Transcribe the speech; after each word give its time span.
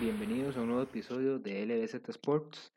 bienvenidos 0.00 0.56
a 0.56 0.60
un 0.60 0.66
nuevo 0.68 0.82
episodio 0.82 1.38
de 1.38 1.64
LBZ 1.64 2.08
Sports. 2.10 2.72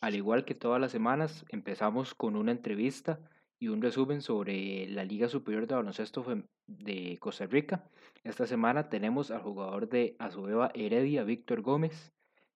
Al 0.00 0.16
igual 0.16 0.44
que 0.44 0.56
todas 0.56 0.80
las 0.80 0.90
semanas, 0.90 1.44
empezamos 1.48 2.14
con 2.14 2.34
una 2.34 2.50
entrevista 2.50 3.20
y 3.60 3.68
un 3.68 3.80
resumen 3.80 4.22
sobre 4.22 4.88
la 4.88 5.04
Liga 5.04 5.28
Superior 5.28 5.68
de 5.68 5.76
Baloncesto 5.76 6.24
de 6.66 7.16
Costa 7.20 7.46
Rica. 7.46 7.88
Esta 8.24 8.46
semana 8.46 8.88
tenemos 8.88 9.30
al 9.30 9.42
jugador 9.42 9.88
de 9.88 10.16
Azubeba 10.18 10.72
Heredia, 10.74 11.22
Víctor 11.22 11.62
Gómez, 11.62 12.12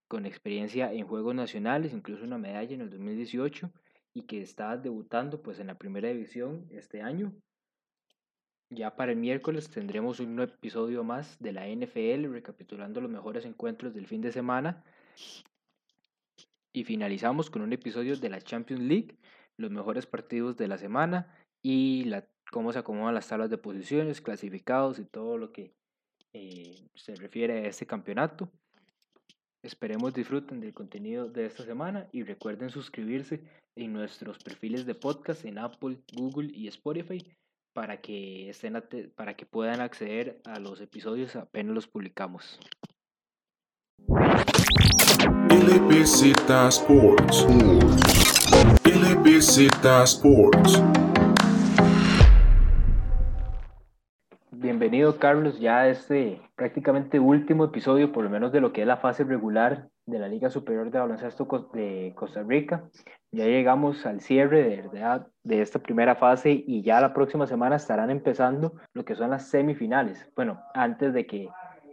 con 0.09 0.25
experiencia 0.25 0.91
en 0.91 1.07
Juegos 1.07 1.35
Nacionales, 1.35 1.93
incluso 1.93 2.25
una 2.25 2.37
medalla 2.37 2.75
en 2.75 2.81
el 2.81 2.89
2018, 2.89 3.71
y 4.13 4.23
que 4.23 4.41
está 4.41 4.75
debutando 4.75 5.41
pues, 5.41 5.59
en 5.59 5.67
la 5.67 5.77
primera 5.77 6.09
división 6.09 6.67
este 6.71 7.01
año. 7.01 7.33
Ya 8.71 8.95
para 8.95 9.13
el 9.13 9.17
miércoles 9.17 9.67
tendremos 9.69 10.19
un 10.19 10.39
episodio 10.39 11.03
más 11.03 11.39
de 11.39 11.53
la 11.53 11.67
NFL, 11.67 12.31
recapitulando 12.31 13.01
los 13.01 13.09
mejores 13.09 13.45
encuentros 13.45 13.95
del 13.95 14.05
fin 14.05 14.21
de 14.21 14.31
semana. 14.31 14.83
Y 16.71 16.83
finalizamos 16.83 17.49
con 17.49 17.63
un 17.63 17.73
episodio 17.73 18.15
de 18.15 18.29
la 18.29 18.41
Champions 18.41 18.83
League, 18.83 19.17
los 19.57 19.71
mejores 19.71 20.05
partidos 20.05 20.55
de 20.55 20.67
la 20.67 20.77
semana 20.77 21.35
y 21.63 22.03
la, 22.05 22.27
cómo 22.51 22.71
se 22.71 22.77
acomodan 22.77 23.15
las 23.15 23.27
tablas 23.27 23.49
de 23.49 23.57
posiciones, 23.57 24.21
clasificados 24.21 24.99
y 24.99 25.05
todo 25.05 25.39
lo 25.39 25.51
que 25.51 25.73
eh, 26.33 26.75
se 26.93 27.15
refiere 27.15 27.65
a 27.65 27.67
este 27.67 27.87
campeonato. 27.87 28.51
Esperemos 29.63 30.13
disfruten 30.13 30.59
del 30.59 30.75
contenido 30.75 31.27
de 31.27 31.47
esta 31.47 31.65
semana 31.65 32.07
y 32.11 32.21
recuerden 32.21 32.69
suscribirse 32.69 33.41
en 33.75 33.93
nuestros 33.93 34.37
perfiles 34.37 34.85
de 34.85 34.93
podcast 34.93 35.43
en 35.45 35.57
Apple, 35.57 35.97
Google 36.13 36.51
y 36.53 36.67
Spotify 36.67 37.25
para 37.73 38.01
que 38.01 38.49
estén 38.49 38.81
para 39.15 39.35
que 39.35 39.45
puedan 39.45 39.81
acceder 39.81 40.41
a 40.45 40.59
los 40.59 40.81
episodios 40.81 41.35
apenas 41.35 41.75
los 41.75 41.87
publicamos. 41.87 42.59
Bienvenido 54.61 55.19
Carlos 55.19 55.57
ya 55.57 55.79
a 55.79 55.87
este 55.87 56.41
prácticamente 56.57 57.17
último 57.17 57.63
episodio, 57.63 58.11
por 58.11 58.25
lo 58.25 58.29
menos 58.29 58.51
de 58.51 58.59
lo 58.59 58.73
que 58.73 58.81
es 58.81 58.87
la 58.87 58.97
fase 58.97 59.23
regular 59.23 59.87
de 60.05 60.19
la 60.19 60.27
Liga 60.27 60.49
Superior 60.49 60.91
de 60.91 60.99
Baloncesto 60.99 61.47
de 61.71 62.11
Costa 62.13 62.43
Rica. 62.43 62.83
Ya 63.31 63.45
llegamos 63.45 64.05
al 64.05 64.19
cierre 64.19 64.63
de, 64.63 64.81
verdad 64.81 65.27
de 65.43 65.61
esta 65.61 65.79
primera 65.79 66.15
fase 66.15 66.51
y 66.51 66.81
ya 66.83 66.99
la 66.99 67.13
próxima 67.13 67.47
semana 67.47 67.77
estarán 67.77 68.09
empezando 68.09 68.73
lo 68.91 69.05
que 69.05 69.15
son 69.15 69.29
las 69.29 69.47
semifinales. 69.47 70.29
Bueno, 70.35 70.59
antes 70.73 71.13
de 71.13 71.25
que, 71.25 71.47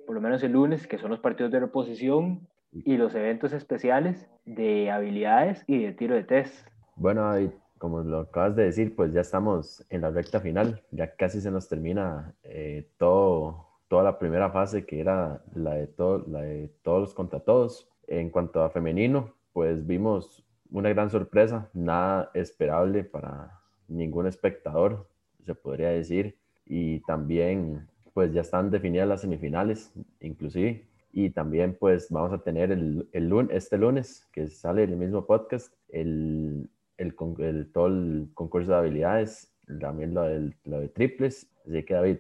por 0.05 0.17
lo 0.17 0.21
menos 0.21 0.43
el 0.43 0.51
lunes, 0.51 0.89
que 0.89 0.99
son 0.99 1.11
los 1.11 1.21
partidos 1.21 1.53
de 1.53 1.61
reposición 1.61 2.49
y 2.73 2.97
los 2.97 3.15
eventos 3.15 3.53
especiales 3.53 4.29
de 4.45 4.91
habilidades 4.91 5.63
y 5.69 5.85
de 5.85 5.93
tiro 5.93 6.17
de 6.17 6.25
test. 6.25 6.67
Bueno, 6.97 7.33
como 7.79 8.01
lo 8.03 8.21
acabas 8.21 8.57
de 8.57 8.65
decir, 8.65 8.95
pues 8.95 9.13
ya 9.13 9.21
estamos 9.21 9.85
en 9.91 10.01
la 10.01 10.11
recta 10.11 10.41
final, 10.41 10.83
ya 10.91 11.15
casi 11.15 11.41
se 11.41 11.51
nos 11.51 11.69
termina 11.69 12.35
eh, 12.43 12.89
todo, 12.99 13.67
toda 13.89 14.03
la 14.03 14.19
primera 14.19 14.51
fase 14.51 14.87
que 14.87 15.01
era 15.01 15.43
la 15.55 15.75
de, 15.75 15.87
todo, 15.87 16.25
la 16.29 16.43
de 16.43 16.71
todos 16.83 17.15
contra 17.15 17.41
todos. 17.41 17.89
En 18.07 18.31
cuanto 18.31 18.63
a 18.63 18.71
femenino, 18.71 19.35
pues 19.53 19.87
vimos 19.87 20.45
una 20.71 20.91
gran 20.91 21.11
sorpresa, 21.11 21.69
nada 21.75 22.31
esperable 22.35 23.05
para 23.05 23.61
ningún 23.89 24.27
espectador, 24.27 25.09
se 25.45 25.55
podría 25.55 25.91
decir, 25.91 26.37
y 26.65 27.01
también 27.01 27.89
pues 28.15 28.33
ya 28.33 28.41
están 28.41 28.71
definidas 28.71 29.09
las 29.09 29.21
semifinales, 29.21 29.93
inclusive, 30.21 30.87
y 31.13 31.31
también 31.31 31.77
pues 31.79 32.11
vamos 32.11 32.33
a 32.33 32.39
tener 32.39 32.73
el, 32.73 33.09
el 33.13 33.49
este 33.51 33.79
lunes, 33.79 34.27
que 34.33 34.49
sale 34.49 34.85
el 34.85 34.97
mismo 34.97 35.27
podcast, 35.27 35.73
el, 35.89 36.69
el, 36.99 37.15
el, 37.39 37.73
todo 37.73 37.87
el 37.87 38.31
concurso 38.35 38.73
de 38.73 38.79
habilidades, 38.79 39.53
también 39.81 40.15
lo, 40.15 40.25
lo 40.65 40.81
de 40.81 40.89
triples. 40.89 41.51
Así 41.67 41.85
que 41.85 41.95
David, 41.95 42.19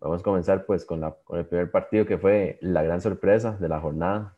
vamos 0.00 0.20
a 0.20 0.24
comenzar 0.24 0.66
pues 0.66 0.84
con, 0.84 1.00
la, 1.00 1.14
con 1.24 1.38
el 1.38 1.46
primer 1.46 1.70
partido 1.70 2.06
que 2.06 2.18
fue 2.18 2.58
la 2.60 2.82
gran 2.82 3.00
sorpresa 3.00 3.56
de 3.58 3.68
la 3.68 3.80
jornada. 3.80 4.36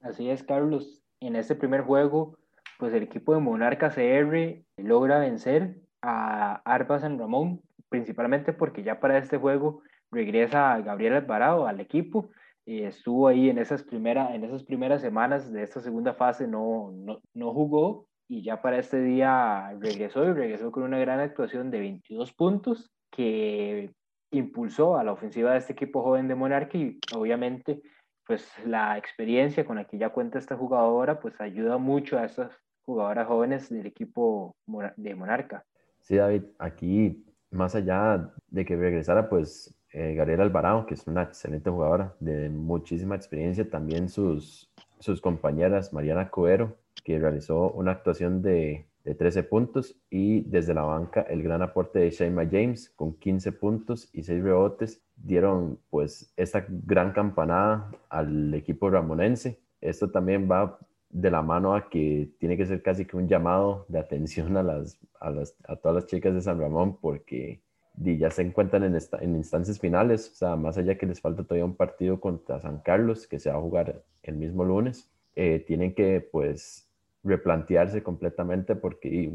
Así 0.00 0.30
es, 0.30 0.42
Carlos. 0.42 1.02
En 1.20 1.36
este 1.36 1.54
primer 1.54 1.82
juego, 1.82 2.38
pues 2.78 2.94
el 2.94 3.02
equipo 3.02 3.34
de 3.34 3.40
Monarca 3.40 3.90
CR 3.90 4.62
logra 4.76 5.18
vencer 5.18 5.76
a 6.02 6.62
Arpa 6.64 6.98
San 6.98 7.18
Ramón, 7.18 7.60
principalmente 7.88 8.52
porque 8.52 8.82
ya 8.82 9.00
para 9.00 9.18
este 9.18 9.36
juego 9.36 9.82
regresa 10.10 10.80
Gabriel 10.80 11.14
Alvarado 11.14 11.66
al 11.66 11.80
equipo 11.80 12.30
y 12.64 12.82
estuvo 12.82 13.28
ahí 13.28 13.50
en 13.50 13.58
esas, 13.58 13.82
primera, 13.82 14.34
en 14.34 14.44
esas 14.44 14.62
primeras 14.62 15.02
semanas 15.02 15.52
de 15.52 15.62
esta 15.62 15.80
segunda 15.80 16.14
fase, 16.14 16.46
no, 16.46 16.92
no, 16.94 17.20
no 17.34 17.52
jugó, 17.52 18.06
y 18.30 18.42
ya 18.42 18.62
para 18.62 18.78
este 18.78 19.02
día 19.02 19.76
regresó 19.80 20.24
y 20.24 20.32
regresó 20.32 20.70
con 20.70 20.84
una 20.84 21.00
gran 21.00 21.18
actuación 21.18 21.72
de 21.72 21.80
22 21.80 22.32
puntos 22.32 22.92
que 23.10 23.90
impulsó 24.30 24.96
a 24.96 25.02
la 25.02 25.10
ofensiva 25.10 25.50
de 25.50 25.58
este 25.58 25.72
equipo 25.72 26.04
joven 26.04 26.28
de 26.28 26.36
Monarca 26.36 26.78
y 26.78 27.00
obviamente 27.12 27.82
pues 28.24 28.48
la 28.64 28.96
experiencia 28.96 29.64
con 29.64 29.76
la 29.76 29.84
que 29.84 29.98
ya 29.98 30.10
cuenta 30.10 30.38
esta 30.38 30.56
jugadora 30.56 31.18
pues 31.18 31.40
ayuda 31.40 31.78
mucho 31.78 32.18
a 32.18 32.24
estas 32.24 32.56
jugadoras 32.82 33.26
jóvenes 33.26 33.68
del 33.68 33.86
equipo 33.86 34.54
de 34.96 35.14
Monarca. 35.16 35.64
Sí, 35.98 36.14
David, 36.14 36.44
aquí 36.60 37.26
más 37.50 37.74
allá 37.74 38.32
de 38.46 38.64
que 38.64 38.76
regresara 38.76 39.28
pues 39.28 39.74
eh, 39.92 40.14
Gabriela 40.14 40.44
Alvarado, 40.44 40.86
que 40.86 40.94
es 40.94 41.04
una 41.08 41.24
excelente 41.24 41.68
jugadora 41.68 42.14
de 42.20 42.48
muchísima 42.48 43.16
experiencia, 43.16 43.68
también 43.68 44.08
sus, 44.08 44.72
sus 45.00 45.20
compañeras 45.20 45.92
Mariana 45.92 46.30
Coero 46.30 46.78
que 47.04 47.18
realizó 47.18 47.70
una 47.72 47.92
actuación 47.92 48.42
de, 48.42 48.86
de 49.04 49.14
13 49.14 49.44
puntos 49.44 49.96
y 50.10 50.42
desde 50.42 50.74
la 50.74 50.82
banca 50.82 51.22
el 51.22 51.42
gran 51.42 51.62
aporte 51.62 51.98
de 51.98 52.10
Shaima 52.10 52.46
James 52.50 52.90
con 52.90 53.14
15 53.14 53.52
puntos 53.52 54.10
y 54.12 54.22
6 54.22 54.42
rebotes 54.42 55.02
dieron 55.16 55.78
pues 55.90 56.32
esta 56.36 56.64
gran 56.68 57.12
campanada 57.12 57.90
al 58.08 58.52
equipo 58.54 58.90
ramonense. 58.90 59.60
Esto 59.80 60.10
también 60.10 60.48
va 60.50 60.78
de 61.08 61.30
la 61.30 61.42
mano 61.42 61.74
a 61.74 61.88
que 61.88 62.30
tiene 62.38 62.56
que 62.56 62.66
ser 62.66 62.82
casi 62.82 63.04
que 63.04 63.16
un 63.16 63.26
llamado 63.26 63.86
de 63.88 63.98
atención 63.98 64.56
a, 64.56 64.62
las, 64.62 64.98
a, 65.18 65.30
las, 65.30 65.56
a 65.66 65.76
todas 65.76 65.96
las 65.96 66.06
chicas 66.06 66.34
de 66.34 66.40
San 66.40 66.60
Ramón 66.60 66.98
porque 67.00 67.62
ya 67.96 68.30
se 68.30 68.42
encuentran 68.42 68.84
en, 68.84 68.94
esta, 68.94 69.18
en 69.18 69.34
instancias 69.34 69.78
finales, 69.78 70.30
o 70.30 70.34
sea, 70.34 70.56
más 70.56 70.78
allá 70.78 70.96
que 70.96 71.06
les 71.06 71.20
falta 71.20 71.42
todavía 71.42 71.64
un 71.64 71.74
partido 71.74 72.20
contra 72.20 72.60
San 72.60 72.78
Carlos 72.78 73.26
que 73.26 73.38
se 73.38 73.50
va 73.50 73.56
a 73.56 73.60
jugar 73.60 74.02
el 74.22 74.36
mismo 74.36 74.64
lunes, 74.64 75.10
eh, 75.42 75.64
tienen 75.66 75.94
que 75.94 76.20
pues 76.20 76.86
replantearse 77.24 78.02
completamente 78.02 78.76
porque 78.76 79.32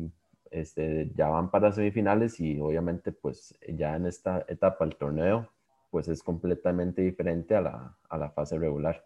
este, 0.51 1.09
ya 1.16 1.29
van 1.29 1.49
para 1.49 1.71
semifinales 1.71 2.39
y 2.39 2.61
obviamente 2.61 3.11
pues 3.11 3.57
ya 3.67 3.95
en 3.95 4.05
esta 4.05 4.45
etapa 4.47 4.85
del 4.85 4.97
torneo 4.97 5.49
pues 5.89 6.07
es 6.07 6.21
completamente 6.21 7.01
diferente 7.01 7.55
a 7.55 7.61
la, 7.61 7.97
a 8.07 8.17
la 8.19 8.29
fase 8.29 8.59
regular. 8.59 9.03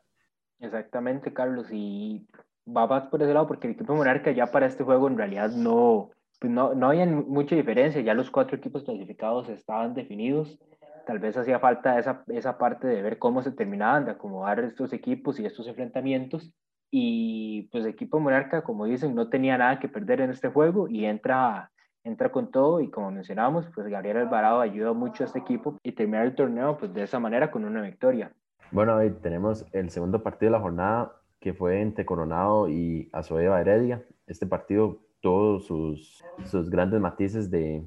Exactamente, 0.60 1.32
Carlos, 1.32 1.68
y 1.72 2.28
va 2.68 2.86
más 2.86 3.08
por 3.08 3.24
ese 3.24 3.34
lado 3.34 3.48
porque 3.48 3.68
el 3.68 3.76
equipo 3.76 3.96
Monarca 3.96 4.32
ya 4.32 4.48
para 4.48 4.66
este 4.66 4.84
juego 4.84 5.08
en 5.08 5.18
realidad 5.18 5.52
no, 5.52 6.10
pues 6.42 6.52
no, 6.52 6.76
no 6.76 6.90
había 6.90 7.06
mucha 7.06 7.56
diferencia, 7.56 8.02
ya 8.02 8.14
los 8.14 8.30
cuatro 8.30 8.58
equipos 8.58 8.84
clasificados 8.84 9.48
estaban 9.48 9.94
definidos, 9.94 10.60
tal 11.08 11.20
vez 11.20 11.38
hacía 11.38 11.60
falta 11.60 11.98
esa, 11.98 12.26
esa 12.28 12.58
parte 12.58 12.88
de 12.88 13.02
ver 13.02 13.20
cómo 13.20 13.42
se 13.42 13.54
terminaban 13.54 14.04
de 14.04 14.12
acomodar 14.12 14.60
estos 14.60 14.92
equipos 14.92 15.40
y 15.40 15.46
estos 15.46 15.66
enfrentamientos 15.66 16.54
y 16.92 17.64
pues 17.72 17.86
el 17.86 17.92
equipo 17.92 18.20
Monarca, 18.20 18.64
como 18.64 18.86
dicen, 18.86 19.16
no 19.16 19.30
tenía 19.30 19.58
nada 19.58 19.80
que 19.80 19.88
perder 19.88 20.22
en 20.22 20.32
este 20.32 20.50
juego 20.50 20.88
y 20.88 21.06
entra, 21.06 21.72
entra 22.04 22.32
con 22.32 22.52
todo 22.52 22.82
y 22.82 22.90
como 22.90 23.12
mencionamos, 23.12 23.68
pues 23.74 23.88
Gabriel 23.88 24.18
Alvarado 24.18 24.62
ayuda 24.62 24.94
mucho 24.94 25.24
a 25.24 25.28
este 25.28 25.40
equipo 25.40 25.78
y 25.84 25.92
terminar 25.92 26.26
el 26.26 26.36
torneo 26.36 26.78
pues 26.78 26.94
de 26.94 27.04
esa 27.04 27.20
manera 27.20 27.52
con 27.52 27.66
una 27.66 27.82
victoria. 27.82 28.32
Bueno, 28.72 28.96
hoy 28.96 29.12
tenemos 29.22 29.66
el 29.72 29.90
segundo 29.90 30.22
partido 30.24 30.52
de 30.52 30.58
la 30.58 30.64
jornada 30.64 31.14
que 31.40 31.54
fue 31.54 31.82
entre 31.82 32.06
Coronado 32.06 32.70
y 32.70 33.10
Azoeva 33.14 33.62
Heredia. 33.62 34.04
Este 34.28 34.46
partido 34.46 35.00
todos 35.22 35.66
sus, 35.66 36.24
sus 36.46 36.70
grandes 36.70 37.00
matices 37.00 37.50
de, 37.52 37.84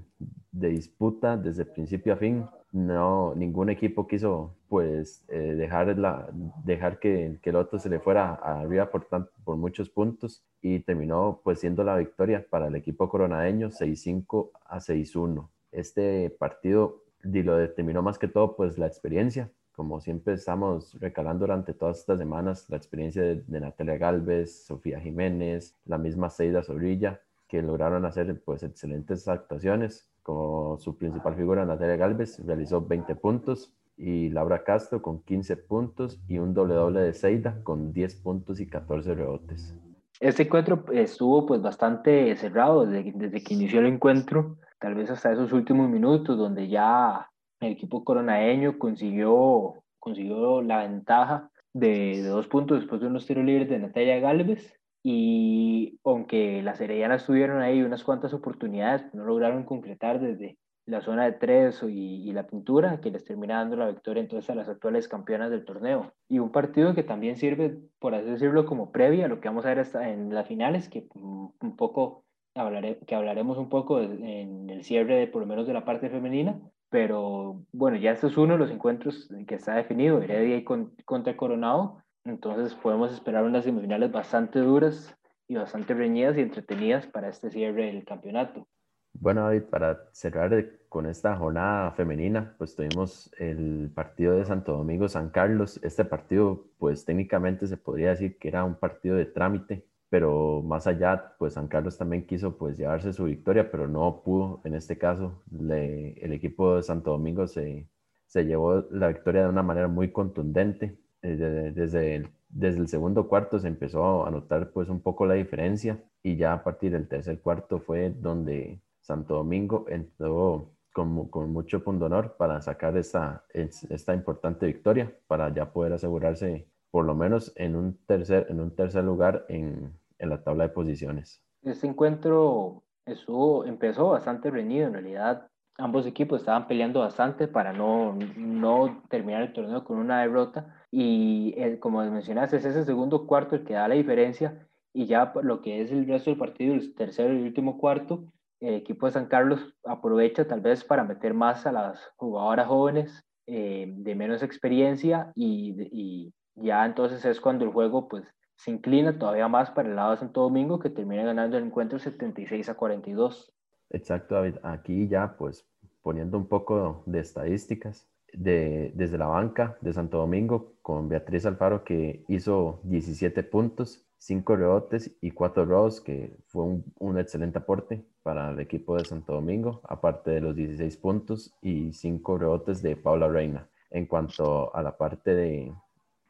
de 0.50 0.68
disputa 0.68 1.36
desde 1.36 1.64
principio 1.64 2.12
a 2.12 2.16
fin 2.16 2.46
no, 2.72 3.34
ningún 3.34 3.68
equipo 3.68 4.06
quiso 4.06 4.56
pues 4.68 5.24
eh, 5.28 5.54
dejar, 5.54 5.98
la, 5.98 6.28
dejar 6.64 6.98
que, 6.98 7.38
que, 7.42 7.50
el 7.50 7.56
otro 7.56 7.78
se 7.78 7.90
le 7.90 8.00
fuera 8.00 8.34
arriba 8.34 8.90
por, 8.90 9.06
por 9.44 9.56
muchos 9.56 9.90
puntos 9.90 10.42
y 10.62 10.80
terminó 10.80 11.40
pues 11.44 11.60
siendo 11.60 11.84
la 11.84 11.96
victoria 11.96 12.46
para 12.48 12.68
el 12.68 12.74
equipo 12.74 13.10
coronadeño 13.10 13.68
6-5 13.68 14.50
a 14.64 14.78
6-1. 14.78 15.48
Este 15.70 16.30
partido 16.30 17.02
lo 17.22 17.56
determinó 17.56 18.02
más 18.02 18.18
que 18.18 18.28
todo 18.28 18.56
pues 18.56 18.78
la 18.78 18.86
experiencia, 18.86 19.50
como 19.72 20.00
siempre 20.00 20.34
estamos 20.34 20.98
recalando 20.98 21.40
durante 21.46 21.74
todas 21.74 21.98
estas 21.98 22.18
semanas, 22.18 22.68
la 22.70 22.78
experiencia 22.78 23.22
de, 23.22 23.60
Natalia 23.60 23.98
Galvez, 23.98 24.64
Sofía 24.64 25.00
Jiménez, 25.00 25.76
la 25.84 25.98
misma 25.98 26.30
Seida 26.30 26.62
Sobrilla, 26.62 27.20
que 27.48 27.62
lograron 27.62 28.06
hacer 28.06 28.42
pues 28.42 28.62
excelentes 28.62 29.28
actuaciones 29.28 30.08
como 30.22 30.78
su 30.78 30.96
principal 30.96 31.34
figura, 31.34 31.64
Natalia 31.64 31.96
Galvez, 31.96 32.38
realizó 32.44 32.80
20 32.80 33.14
puntos 33.16 33.72
y 33.96 34.30
Laura 34.30 34.64
Castro 34.64 35.02
con 35.02 35.22
15 35.22 35.56
puntos 35.56 36.20
y 36.28 36.38
un 36.38 36.54
doble 36.54 36.74
doble 36.74 37.00
de 37.00 37.12
Seida 37.12 37.62
con 37.62 37.92
10 37.92 38.16
puntos 38.16 38.60
y 38.60 38.66
14 38.66 39.14
rebotes. 39.14 39.74
Este 40.20 40.44
encuentro 40.44 40.84
estuvo 40.92 41.46
pues 41.46 41.60
bastante 41.60 42.34
cerrado 42.36 42.86
desde, 42.86 43.12
desde 43.12 43.42
que 43.42 43.54
inició 43.54 43.80
el 43.80 43.86
encuentro, 43.86 44.56
tal 44.78 44.94
vez 44.94 45.10
hasta 45.10 45.32
esos 45.32 45.52
últimos 45.52 45.90
minutos 45.90 46.38
donde 46.38 46.68
ya 46.68 47.28
el 47.60 47.72
equipo 47.72 48.04
coronaeño 48.04 48.78
consiguió, 48.78 49.74
consiguió 49.98 50.62
la 50.62 50.86
ventaja 50.86 51.50
de, 51.72 52.22
de 52.22 52.28
dos 52.28 52.46
puntos 52.46 52.80
después 52.80 53.00
de 53.00 53.08
unos 53.08 53.26
tiros 53.26 53.44
libres 53.44 53.68
de 53.68 53.78
Natalia 53.78 54.20
Galvez 54.20 54.78
y 55.02 55.98
aunque 56.04 56.62
las 56.62 56.80
Heredianas 56.80 57.26
tuvieron 57.26 57.60
ahí 57.60 57.82
unas 57.82 58.04
cuantas 58.04 58.32
oportunidades, 58.34 59.12
no 59.14 59.24
lograron 59.24 59.64
concretar 59.64 60.20
desde 60.20 60.58
la 60.86 61.00
zona 61.00 61.24
de 61.24 61.32
tres 61.32 61.82
y, 61.82 62.28
y, 62.28 62.32
la 62.32 62.46
pintura, 62.46 63.00
que 63.00 63.10
les 63.10 63.24
termina 63.24 63.58
dando 63.58 63.76
la 63.76 63.88
victoria 63.88 64.20
entonces 64.20 64.50
a 64.50 64.54
las 64.54 64.68
actuales 64.68 65.08
campeonas 65.08 65.50
del 65.50 65.64
torneo. 65.64 66.12
Y 66.28 66.40
un 66.40 66.50
partido 66.50 66.94
que 66.94 67.04
también 67.04 67.36
sirve, 67.36 67.78
por 68.00 68.14
así 68.14 68.28
decirlo, 68.28 68.66
como 68.66 68.90
previa 68.90 69.26
a 69.26 69.28
lo 69.28 69.40
que 69.40 69.48
vamos 69.48 69.64
a 69.64 69.68
ver 69.68 69.78
hasta 69.78 70.08
en 70.08 70.34
las 70.34 70.48
finales, 70.48 70.88
que 70.88 71.06
un 71.14 71.76
poco 71.76 72.24
hablaré, 72.54 72.98
que 73.06 73.14
hablaremos 73.14 73.58
un 73.58 73.68
poco 73.68 74.00
en 74.00 74.68
el 74.70 74.84
cierre 74.84 75.26
por 75.26 75.42
lo 75.42 75.46
menos 75.46 75.66
de 75.66 75.72
la 75.72 75.84
parte 75.84 76.10
femenina, 76.10 76.60
pero 76.90 77.62
bueno, 77.72 77.96
ya 77.96 78.12
este 78.12 78.26
es 78.26 78.36
uno 78.36 78.54
de 78.54 78.58
los 78.58 78.70
encuentros 78.70 79.28
que 79.46 79.54
está 79.54 79.74
definido, 79.74 80.20
Heredia 80.20 80.56
y 80.56 80.64
contra 80.64 81.36
Coronado, 81.36 82.01
entonces 82.24 82.74
podemos 82.74 83.12
esperar 83.12 83.44
unas 83.44 83.64
semifinales 83.64 84.10
bastante 84.12 84.60
duras 84.60 85.16
y 85.48 85.56
bastante 85.56 85.94
reñidas 85.94 86.36
y 86.36 86.40
entretenidas 86.40 87.06
para 87.06 87.28
este 87.28 87.50
cierre 87.50 87.86
del 87.86 88.04
campeonato. 88.04 88.66
Bueno, 89.14 89.42
David, 89.42 89.64
para 89.64 90.08
cerrar 90.12 90.78
con 90.88 91.06
esta 91.06 91.36
jornada 91.36 91.92
femenina, 91.92 92.54
pues 92.58 92.74
tuvimos 92.74 93.30
el 93.38 93.90
partido 93.94 94.36
de 94.36 94.44
Santo 94.44 94.72
Domingo 94.72 95.08
San 95.08 95.30
Carlos. 95.30 95.78
Este 95.82 96.04
partido, 96.04 96.66
pues 96.78 97.04
técnicamente 97.04 97.66
se 97.66 97.76
podría 97.76 98.10
decir 98.10 98.38
que 98.38 98.48
era 98.48 98.64
un 98.64 98.74
partido 98.74 99.16
de 99.16 99.26
trámite, 99.26 99.86
pero 100.08 100.62
más 100.62 100.86
allá, 100.86 101.34
pues 101.38 101.54
San 101.54 101.68
Carlos 101.68 101.98
también 101.98 102.26
quiso 102.26 102.56
pues 102.56 102.76
llevarse 102.76 103.12
su 103.12 103.24
victoria, 103.24 103.70
pero 103.70 103.86
no 103.86 104.22
pudo. 104.22 104.60
En 104.64 104.74
este 104.74 104.98
caso, 104.98 105.42
el 105.50 106.32
equipo 106.32 106.76
de 106.76 106.82
Santo 106.82 107.12
Domingo 107.12 107.46
se, 107.46 107.88
se 108.26 108.44
llevó 108.44 108.86
la 108.90 109.08
victoria 109.08 109.44
de 109.44 109.48
una 109.50 109.62
manera 109.62 109.88
muy 109.88 110.10
contundente. 110.10 110.98
Eh, 111.22 111.72
desde, 111.74 112.16
el, 112.16 112.28
desde 112.48 112.80
el 112.80 112.88
segundo 112.88 113.28
cuarto 113.28 113.58
se 113.58 113.68
empezó 113.68 114.26
a 114.26 114.30
notar 114.30 114.70
pues 114.72 114.88
un 114.88 115.00
poco 115.00 115.24
la 115.24 115.34
diferencia 115.34 116.02
y 116.22 116.36
ya 116.36 116.52
a 116.52 116.64
partir 116.64 116.92
del 116.92 117.06
tercer 117.08 117.40
cuarto 117.40 117.78
fue 117.78 118.10
donde 118.10 118.80
Santo 119.00 119.36
Domingo 119.36 119.86
entró 119.88 120.72
con, 120.92 121.28
con 121.28 121.52
mucho 121.52 121.82
pundonor 121.82 122.36
para 122.36 122.60
sacar 122.60 122.96
esta, 122.96 123.44
esta 123.54 124.14
importante 124.14 124.66
victoria, 124.66 125.12
para 125.26 125.52
ya 125.54 125.72
poder 125.72 125.92
asegurarse 125.92 126.66
por 126.90 127.04
lo 127.04 127.14
menos 127.14 127.52
en 127.56 127.76
un 127.76 127.98
tercer, 128.04 128.46
en 128.50 128.60
un 128.60 128.74
tercer 128.74 129.04
lugar 129.04 129.46
en, 129.48 129.92
en 130.18 130.28
la 130.28 130.42
tabla 130.42 130.64
de 130.64 130.70
posiciones. 130.70 131.42
Este 131.62 131.86
encuentro 131.86 132.82
empezó 133.06 134.10
bastante 134.10 134.50
reñido, 134.50 134.88
en 134.88 134.92
realidad 134.92 135.48
ambos 135.78 136.06
equipos 136.06 136.40
estaban 136.40 136.66
peleando 136.66 137.00
bastante 137.00 137.48
para 137.48 137.72
no, 137.72 138.18
no 138.36 139.02
terminar 139.08 139.42
el 139.42 139.52
torneo 139.52 139.84
con 139.84 139.98
una 139.98 140.20
derrota 140.20 140.81
y 140.92 141.54
el, 141.56 141.80
como 141.80 142.04
mencionaste 142.04 142.58
es 142.58 142.66
ese 142.66 142.84
segundo 142.84 143.26
cuarto 143.26 143.56
el 143.56 143.64
que 143.64 143.72
da 143.72 143.88
la 143.88 143.94
diferencia 143.94 144.68
y 144.92 145.06
ya 145.06 145.32
lo 145.42 145.62
que 145.62 145.80
es 145.80 145.90
el 145.90 146.06
resto 146.06 146.30
del 146.30 146.38
partido, 146.38 146.74
el 146.74 146.94
tercero 146.94 147.32
y 147.32 147.42
último 147.42 147.78
cuarto, 147.78 148.26
el 148.60 148.74
equipo 148.74 149.06
de 149.06 149.12
San 149.12 149.26
Carlos 149.26 149.74
aprovecha 149.84 150.46
tal 150.46 150.60
vez 150.60 150.84
para 150.84 151.02
meter 151.02 151.32
más 151.32 151.66
a 151.66 151.72
las 151.72 152.12
jugadoras 152.16 152.68
jóvenes 152.68 153.24
eh, 153.46 153.90
de 153.96 154.14
menos 154.14 154.42
experiencia 154.42 155.32
y, 155.34 155.74
y, 155.90 156.34
ya 156.54 156.84
entonces 156.84 157.24
es 157.24 157.40
cuando 157.40 157.64
el 157.64 157.70
juego 157.70 158.08
pues 158.08 158.24
se 158.56 158.70
inclina 158.70 159.18
todavía 159.18 159.48
más 159.48 159.70
para 159.70 159.88
el 159.88 159.96
lado 159.96 160.10
de 160.10 160.18
Santo 160.18 160.42
Domingo 160.42 160.78
que 160.78 160.90
termina 160.90 161.24
ganando 161.24 161.56
el 161.56 161.64
encuentro 161.64 161.98
76 161.98 162.68
a 162.68 162.74
42. 162.74 163.50
Exacto, 163.88 164.34
David. 164.34 164.56
Aquí 164.62 165.08
ya 165.08 165.34
pues 165.38 165.66
poniendo 166.02 166.36
un 166.36 166.46
poco 166.46 167.02
de 167.06 167.20
estadísticas, 167.20 168.06
de, 168.32 168.92
desde 168.94 169.18
la 169.18 169.26
banca 169.26 169.76
de 169.80 169.92
Santo 169.92 170.18
Domingo 170.18 170.74
con 170.82 171.08
Beatriz 171.08 171.46
Alfaro 171.46 171.84
que 171.84 172.24
hizo 172.28 172.80
17 172.84 173.42
puntos, 173.44 174.04
5 174.18 174.56
rebotes 174.56 175.16
y 175.20 175.32
4 175.32 175.64
robos, 175.64 176.00
que 176.00 176.36
fue 176.46 176.62
un, 176.62 176.84
un, 176.98 177.18
excelente 177.18 177.58
aporte 177.58 178.04
para 178.22 178.50
el 178.50 178.60
equipo 178.60 178.96
de 178.96 179.04
Santo 179.04 179.34
Domingo, 179.34 179.80
aparte 179.84 180.30
de 180.30 180.40
los 180.40 180.54
16 180.54 180.96
puntos 180.98 181.54
y 181.60 181.92
5 181.92 182.38
rebotes 182.38 182.82
de 182.82 182.96
Paula 182.96 183.28
Reina. 183.28 183.68
En 183.90 184.06
cuanto 184.06 184.74
a 184.74 184.82
la 184.82 184.96
parte 184.96 185.34
de, 185.34 185.72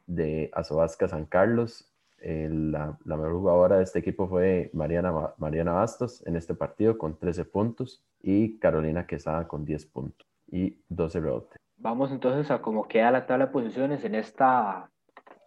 de 0.06 0.50
San 1.08 1.26
Carlos, 1.26 1.92
eh, 2.18 2.48
la, 2.50 2.98
la, 3.04 3.16
mejor 3.16 3.34
jugadora 3.34 3.76
de 3.76 3.84
este 3.84 3.98
equipo 3.98 4.28
fue 4.28 4.70
Mariana, 4.72 5.34
Mariana 5.38 5.72
Bastos 5.72 6.24
en 6.26 6.36
este 6.36 6.54
partido 6.54 6.96
con 6.96 7.18
13 7.18 7.44
puntos 7.44 8.04
y 8.22 8.58
Carolina 8.58 9.06
Quesada 9.06 9.48
con 9.48 9.64
10 9.64 9.86
puntos 9.86 10.26
y 10.46 10.78
12 10.88 11.20
rebotes. 11.20 11.61
Vamos 11.82 12.12
entonces 12.12 12.48
a 12.52 12.62
cómo 12.62 12.86
queda 12.86 13.10
la 13.10 13.26
tabla 13.26 13.46
de 13.46 13.52
posiciones 13.52 14.04
en 14.04 14.14
esta, 14.14 14.88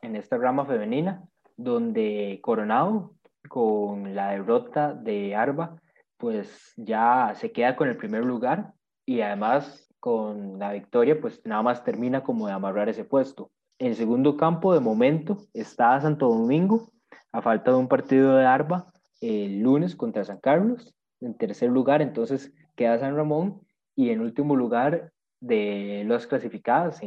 en 0.02 0.18
esta 0.18 0.38
rama 0.38 0.66
femenina, 0.66 1.24
donde 1.56 2.40
Coronado, 2.44 3.14
con 3.48 4.14
la 4.14 4.32
derrota 4.32 4.94
de 4.94 5.34
Arba, 5.34 5.78
pues 6.18 6.74
ya 6.76 7.32
se 7.36 7.54
queda 7.54 7.78
con 7.78 7.88
el 7.88 7.96
primer 7.96 8.26
lugar 8.26 8.74
y 9.06 9.22
además 9.22 9.88
con 10.02 10.60
la 10.60 10.74
victoria, 10.74 11.22
pues 11.22 11.42
nada 11.46 11.62
más 11.62 11.86
termina 11.86 12.22
como 12.22 12.48
de 12.48 12.54
amarrar 12.54 12.90
ese 12.90 13.06
puesto. 13.06 13.50
En 13.80 13.96
segundo 13.96 14.36
campo, 14.36 14.74
de 14.74 14.82
momento, 14.82 15.38
está 15.54 16.02
Santo 16.02 16.28
Domingo, 16.28 16.92
a 17.32 17.42
falta 17.42 17.72
de 17.72 17.78
un 17.78 17.88
partido 17.88 18.36
de 18.36 18.46
Arba 18.46 18.92
el 19.22 19.62
lunes 19.62 19.96
contra 19.96 20.26
San 20.26 20.42
Carlos. 20.42 20.94
En 21.22 21.38
tercer 21.38 21.70
lugar, 21.70 22.02
entonces, 22.02 22.54
queda 22.76 23.00
San 23.00 23.16
Ramón. 23.16 23.62
Y 23.96 24.10
en 24.10 24.20
último 24.20 24.58
lugar, 24.58 25.14
de 25.40 26.04
los 26.06 26.28
clasificados 26.28 27.00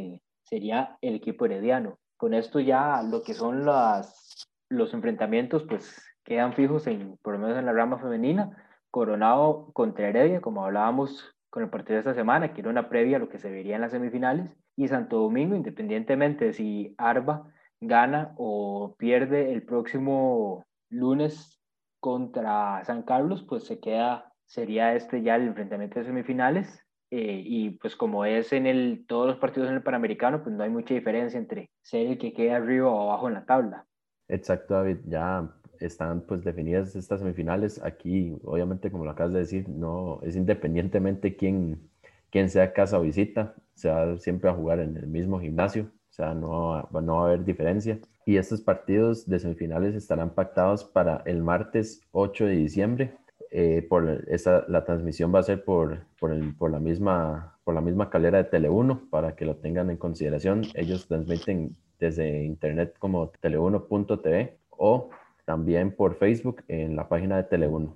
sería 0.43 0.97
el 1.01 1.15
equipo 1.15 1.45
herediano. 1.45 1.99
Con 2.17 2.33
esto 2.33 2.59
ya 2.59 3.01
lo 3.03 3.21
que 3.21 3.33
son 3.33 3.65
las, 3.65 4.47
los 4.69 4.93
enfrentamientos 4.93 5.63
pues 5.63 6.03
quedan 6.23 6.53
fijos 6.53 6.87
en, 6.87 7.17
por 7.21 7.33
lo 7.33 7.39
menos 7.39 7.57
en 7.57 7.65
la 7.65 7.73
rama 7.73 7.97
femenina. 7.99 8.65
Coronado 8.91 9.71
contra 9.73 10.09
Heredia, 10.09 10.41
como 10.41 10.65
hablábamos 10.65 11.35
con 11.49 11.63
el 11.63 11.69
partido 11.69 11.95
de 11.95 11.99
esta 11.99 12.13
semana, 12.15 12.53
que 12.53 12.61
era 12.61 12.69
una 12.69 12.89
previa 12.89 13.17
a 13.17 13.19
lo 13.19 13.29
que 13.29 13.37
se 13.37 13.51
vería 13.51 13.75
en 13.75 13.81
las 13.81 13.91
semifinales. 13.91 14.51
Y 14.75 14.87
Santo 14.87 15.17
Domingo, 15.17 15.55
independientemente 15.55 16.45
de 16.45 16.53
si 16.53 16.95
Arba 16.97 17.51
gana 17.79 18.33
o 18.37 18.95
pierde 18.97 19.53
el 19.53 19.63
próximo 19.63 20.65
lunes 20.89 21.61
contra 21.99 22.83
San 22.85 23.03
Carlos, 23.03 23.43
pues 23.43 23.65
se 23.65 23.79
queda, 23.79 24.33
sería 24.45 24.95
este 24.95 25.21
ya 25.21 25.35
el 25.35 25.47
enfrentamiento 25.47 25.99
de 25.99 26.05
semifinales 26.05 26.85
eh, 27.11 27.41
y 27.43 27.71
pues 27.71 27.95
como 27.95 28.25
es 28.25 28.53
en 28.53 28.67
el, 28.67 29.05
todos 29.07 29.27
los 29.27 29.37
partidos 29.37 29.69
en 29.69 29.75
el 29.75 29.83
Panamericano, 29.83 30.43
pues 30.43 30.55
no 30.55 30.63
hay 30.63 30.69
mucha 30.69 30.93
diferencia 30.93 31.39
entre 31.39 31.69
ser 31.81 32.07
el 32.07 32.17
que 32.17 32.33
queda 32.33 32.57
arriba 32.57 32.89
o 32.89 33.09
abajo 33.09 33.27
en 33.27 33.33
la 33.33 33.45
tabla. 33.45 33.85
Exacto, 34.27 34.75
David. 34.75 34.97
Ya 35.05 35.49
están 35.79 36.21
pues 36.21 36.43
definidas 36.43 36.95
estas 36.95 37.19
semifinales. 37.19 37.81
Aquí, 37.83 38.37
obviamente, 38.43 38.91
como 38.91 39.05
lo 39.05 39.11
acabas 39.11 39.33
de 39.33 39.39
decir, 39.39 39.67
no 39.69 40.19
es 40.23 40.35
independientemente 40.35 41.35
quién, 41.35 41.89
quién 42.29 42.49
sea 42.49 42.73
casa 42.73 42.99
o 42.99 43.01
visita, 43.01 43.55
se 43.73 43.89
va 43.89 44.17
siempre 44.17 44.49
a 44.49 44.53
jugar 44.53 44.79
en 44.79 44.97
el 44.97 45.07
mismo 45.07 45.39
gimnasio, 45.39 45.83
o 45.83 46.13
sea, 46.13 46.33
no, 46.33 46.87
no 46.91 47.15
va 47.15 47.23
a 47.23 47.27
haber 47.27 47.45
diferencia. 47.45 47.99
Y 48.25 48.37
estos 48.37 48.61
partidos 48.61 49.27
de 49.27 49.39
semifinales 49.39 49.95
estarán 49.95 50.35
pactados 50.35 50.83
para 50.83 51.23
el 51.25 51.41
martes 51.41 52.01
8 52.11 52.45
de 52.45 52.55
diciembre 52.57 53.17
eh, 53.51 53.85
por 53.87 54.25
esa, 54.27 54.65
la 54.67 54.85
transmisión 54.85 55.33
va 55.33 55.39
a 55.39 55.43
ser 55.43 55.63
por, 55.63 56.05
por, 56.19 56.31
el, 56.31 56.55
por, 56.55 56.71
la 56.71 56.79
misma, 56.79 57.57
por 57.63 57.73
la 57.73 57.81
misma 57.81 58.09
calera 58.09 58.43
de 58.43 58.49
Tele1 58.49 59.09
para 59.09 59.35
que 59.35 59.45
lo 59.45 59.55
tengan 59.55 59.89
en 59.89 59.97
consideración. 59.97 60.63
Ellos 60.75 61.07
transmiten 61.07 61.75
desde 61.99 62.43
internet 62.43 62.95
como 62.99 63.31
tele1.tv 63.33 64.57
o 64.69 65.09
también 65.45 65.95
por 65.95 66.15
Facebook 66.15 66.63
en 66.67 66.95
la 66.95 67.09
página 67.09 67.37
de 67.37 67.49
Tele1. 67.49 67.93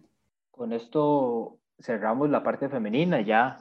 Con 0.52 0.74
esto 0.74 1.58
cerramos 1.80 2.30
la 2.30 2.44
parte 2.44 2.70
femenina, 2.70 3.22
ya 3.22 3.58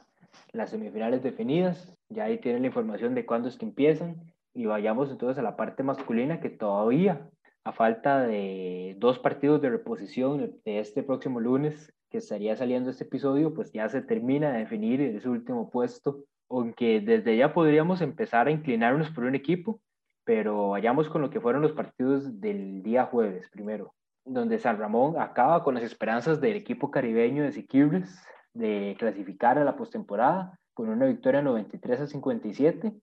las 0.51 0.71
semifinales 0.71 1.21
definidas, 1.21 1.95
ya 2.09 2.25
ahí 2.25 2.39
tienen 2.39 2.63
la 2.63 2.67
información 2.67 3.13
de 3.13 3.25
cuándo 3.25 3.47
es 3.47 3.57
que 3.57 3.65
empiezan 3.65 4.15
y 4.53 4.65
vayamos 4.65 5.11
entonces 5.11 5.37
a 5.37 5.43
la 5.43 5.55
parte 5.55 5.83
masculina 5.83 6.39
que 6.39 6.49
todavía 6.49 7.29
a 7.65 7.71
falta 7.71 8.21
de 8.21 8.95
dos 8.97 9.19
partidos 9.19 9.61
de 9.61 9.69
reposición 9.69 10.59
de 10.65 10.79
este 10.79 11.03
próximo 11.03 11.39
lunes 11.39 11.93
que 12.09 12.17
estaría 12.17 12.55
saliendo 12.55 12.89
este 12.89 13.05
episodio, 13.05 13.53
pues 13.53 13.71
ya 13.71 13.87
se 13.89 14.01
termina 14.01 14.51
de 14.51 14.59
definir 14.59 15.01
ese 15.01 15.29
último 15.29 15.69
puesto, 15.69 16.25
aunque 16.49 17.01
desde 17.01 17.37
ya 17.37 17.53
podríamos 17.53 18.01
empezar 18.01 18.47
a 18.47 18.51
inclinarnos 18.51 19.09
por 19.11 19.23
un 19.23 19.35
equipo, 19.35 19.79
pero 20.25 20.69
vayamos 20.69 21.09
con 21.09 21.21
lo 21.21 21.29
que 21.29 21.41
fueron 21.41 21.61
los 21.61 21.71
partidos 21.71 22.39
del 22.39 22.83
día 22.83 23.05
jueves 23.05 23.49
primero, 23.49 23.93
donde 24.25 24.59
San 24.59 24.77
Ramón 24.77 25.19
acaba 25.19 25.63
con 25.63 25.75
las 25.75 25.83
esperanzas 25.83 26.39
del 26.39 26.55
equipo 26.55 26.91
caribeño 26.91 27.43
de 27.43 27.51
Siquirres 27.51 28.23
de 28.53 28.95
clasificar 28.99 29.57
a 29.57 29.63
la 29.63 29.75
postemporada 29.75 30.59
con 30.73 30.89
una 30.89 31.05
victoria 31.05 31.41
93 31.41 32.01
a 32.01 32.07
57 32.07 32.93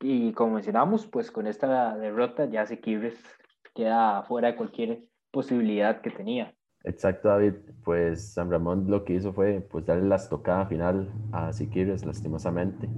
Y 0.00 0.32
como 0.32 0.54
mencionamos, 0.54 1.06
pues 1.06 1.30
con 1.30 1.46
esta 1.46 1.96
derrota 1.96 2.44
ya 2.44 2.66
Siquirres 2.66 3.20
queda 3.74 4.22
fuera 4.24 4.48
de 4.48 4.56
cualquier 4.56 5.04
posibilidad 5.30 6.00
que 6.00 6.10
tenía. 6.10 6.54
Exacto, 6.84 7.28
David. 7.28 7.54
Pues 7.84 8.32
San 8.32 8.50
Ramón 8.50 8.90
lo 8.90 9.04
que 9.04 9.14
hizo 9.14 9.32
fue 9.32 9.60
pues 9.60 9.84
darle 9.86 10.08
la 10.08 10.16
estocada 10.16 10.66
final 10.66 11.10
a 11.32 11.52
Siquirres, 11.52 12.04
lastimosamente. 12.04 12.88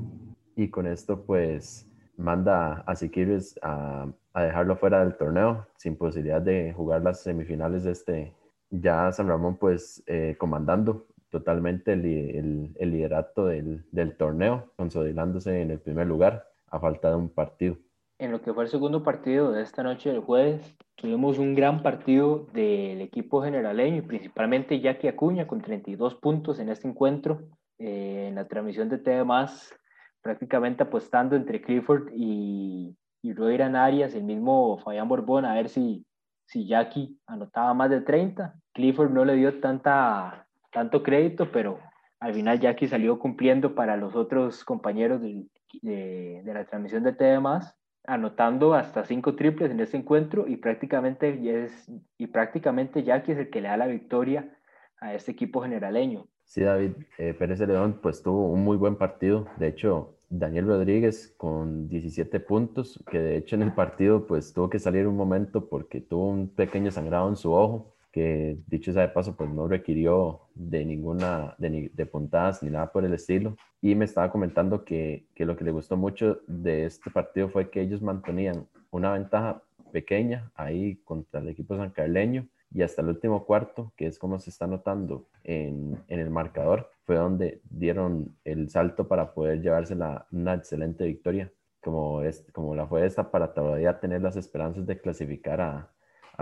Y 0.57 0.69
con 0.69 0.87
esto 0.87 1.25
pues 1.25 1.89
manda 2.17 2.85
a 2.87 2.95
Siquirres 2.95 3.59
a, 3.63 4.07
a, 4.35 4.43
dejarlo 4.43 4.77
fuera 4.77 5.01
del 5.01 5.17
torneo, 5.17 5.67
sin 5.77 5.97
posibilidad 5.97 6.41
de 6.41 6.73
jugar 6.73 7.03
las 7.03 7.23
semifinales 7.23 7.85
de 7.85 7.93
este. 7.93 8.35
Ya 8.71 9.11
San 9.13 9.29
Ramón 9.29 9.57
pues 9.57 10.03
eh, 10.07 10.37
comandando 10.39 11.07
totalmente 11.31 11.95
el, 11.95 12.75
el, 12.79 12.91
liderato 12.91 13.47
del, 13.47 13.85
del 13.91 14.17
torneo, 14.17 14.71
consolidándose 14.77 15.63
en 15.63 15.71
el 15.71 15.81
primer 15.81 16.07
lugar 16.07 16.47
a 16.69 16.79
falta 16.79 17.09
de 17.11 17.17
un 17.17 17.31
partido. 17.31 17.77
En 18.23 18.31
lo 18.31 18.41
que 18.41 18.55
fue 18.55 18.63
el 18.63 18.71
segundo 18.71 19.03
partido 19.03 19.51
de 19.51 19.63
esta 19.63 19.83
noche 19.83 20.13
del 20.13 20.21
jueves, 20.21 20.77
tuvimos 20.95 21.41
un 21.41 21.57
gran 21.57 21.83
partido 21.83 22.47
del 22.53 23.01
equipo 23.01 23.43
generaleño 23.43 23.97
y 23.97 24.03
principalmente 24.03 24.79
Jackie 24.79 25.09
Acuña 25.09 25.49
con 25.49 25.61
32 25.61 26.15
puntos 26.15 26.61
en 26.61 26.69
este 26.69 26.87
encuentro. 26.87 27.41
Eh, 27.81 28.27
en 28.29 28.37
la 28.37 28.47
transmisión 28.47 28.89
de 28.89 28.99
TV 28.99 29.25
Más, 29.25 29.75
prácticamente 30.21 30.85
apostando 30.85 31.35
entre 31.35 31.61
Clifford 31.63 32.13
y, 32.15 32.97
y 33.23 33.33
Roiran 33.33 33.75
Arias, 33.75 34.15
el 34.15 34.23
mismo 34.23 34.79
Fabián 34.79 35.09
Borbón, 35.09 35.45
a 35.45 35.55
ver 35.55 35.69
si, 35.69 36.07
si 36.47 36.65
Jackie 36.69 37.19
anotaba 37.27 37.75
más 37.75 37.91
de 37.91 38.03
30. 38.03 38.55
Clifford 38.73 39.11
no 39.11 39.25
le 39.25 39.35
dio 39.35 39.59
tanta, 39.59 40.47
tanto 40.71 41.03
crédito, 41.03 41.51
pero 41.51 41.81
al 42.21 42.35
final 42.35 42.61
Jackie 42.61 42.87
salió 42.87 43.19
cumpliendo 43.19 43.75
para 43.75 43.97
los 43.97 44.15
otros 44.15 44.65
compañeros 44.65 45.21
de, 45.21 45.45
de, 45.83 46.43
de 46.45 46.55
la 46.55 46.65
transmisión 46.67 47.03
de 47.03 47.15
TV 47.15 47.41
Más 47.41 47.77
anotando 48.05 48.75
hasta 48.75 49.05
cinco 49.05 49.35
triples 49.35 49.71
en 49.71 49.81
este 49.81 49.97
encuentro 49.97 50.47
y 50.49 50.57
prácticamente, 50.57 51.65
es, 51.65 51.91
y 52.19 52.27
prácticamente 52.27 53.03
Jackie 53.03 53.33
es 53.33 53.39
el 53.39 53.51
que 53.51 53.61
le 53.61 53.69
da 53.69 53.77
la 53.77 53.87
victoria 53.87 54.57
a 55.01 55.15
este 55.15 55.33
equipo 55.33 55.63
generaleño. 55.63 56.27
Sí, 56.45 56.63
David, 56.63 56.93
eh, 57.19 57.35
Pérez 57.35 57.61
León 57.61 58.01
pues 58.03 58.23
tuvo 58.23 58.51
un 58.51 58.63
muy 58.63 58.77
buen 58.77 58.97
partido. 58.97 59.47
De 59.57 59.69
hecho, 59.69 60.17
Daniel 60.29 60.67
Rodríguez 60.67 61.35
con 61.37 61.89
17 61.89 62.41
puntos, 62.41 63.03
que 63.11 63.19
de 63.19 63.37
hecho 63.37 63.57
en 63.57 63.63
el 63.63 63.73
partido 63.73 64.27
pues 64.27 64.53
tuvo 64.53 64.69
que 64.69 64.79
salir 64.79 65.07
un 65.07 65.17
momento 65.17 65.69
porque 65.69 66.01
tuvo 66.01 66.29
un 66.29 66.49
pequeño 66.49 66.91
sangrado 66.91 67.29
en 67.29 67.37
su 67.37 67.53
ojo 67.53 67.95
que 68.13 68.59
dicho 68.67 68.93
sea 68.93 69.03
de 69.03 69.09
paso, 69.09 69.35
pues 69.35 69.51
no 69.51 69.67
requirió 69.67 70.43
de 70.55 70.85
ninguna, 70.85 71.57
de, 71.59 72.07
puntadas 72.07 72.63
ni 72.63 72.71
nada 72.71 72.93
por 72.93 73.05
el 73.05 73.15
estilo. 73.15 73.57
Y 73.81 73.95
me 73.95 74.05
estaba 74.05 74.31
comentando 74.31 74.85
que, 74.85 75.27
lo 75.37 75.57
que 75.57 75.65
le 75.65 75.73
gustó 75.73 75.97
mucho 75.97 76.41
de 76.47 76.85
este 76.85 77.11
partido 77.11 77.49
fue 77.49 77.71
que 77.71 77.81
ellos 77.81 78.03
mantenían 78.03 78.69
una 78.91 79.15
ventaja 79.15 79.63
pequeña 79.93 80.53
ahí 80.55 80.97
contra 81.05 81.41
el 81.41 81.49
equipo 81.49 81.77
sancarleño 81.77 82.47
y 82.71 82.83
hasta 82.83 83.03
el 83.03 83.09
último 83.09 83.45
cuarto, 83.45 83.93
que 83.97 84.07
es 84.07 84.19
como 84.19 84.39
se 84.39 84.51
está 84.51 84.67
notando 84.67 85.27
en, 85.45 86.03
el 86.09 86.31
marcador, 86.31 86.91
fue 87.05 87.17
donde 87.17 87.61
dieron 87.71 88.37
el 88.45 88.71
salto 88.71 89.09
para 89.09 89.33
poder 89.33 89.63
llevarse 89.63 89.95
una 89.95 90.55
excelente 90.55 91.05
victoria, 91.05 91.51
como, 91.83 92.23
es, 92.23 92.47
como 92.53 92.75
la 92.75 92.87
fue 92.87 93.05
esta, 93.07 93.31
para 93.31 93.53
todavía 93.53 94.01
tener 94.01 94.23
las 94.23 94.37
esperanzas 94.37 94.87
de 94.87 95.01
clasificar 95.01 95.61
a 95.61 95.89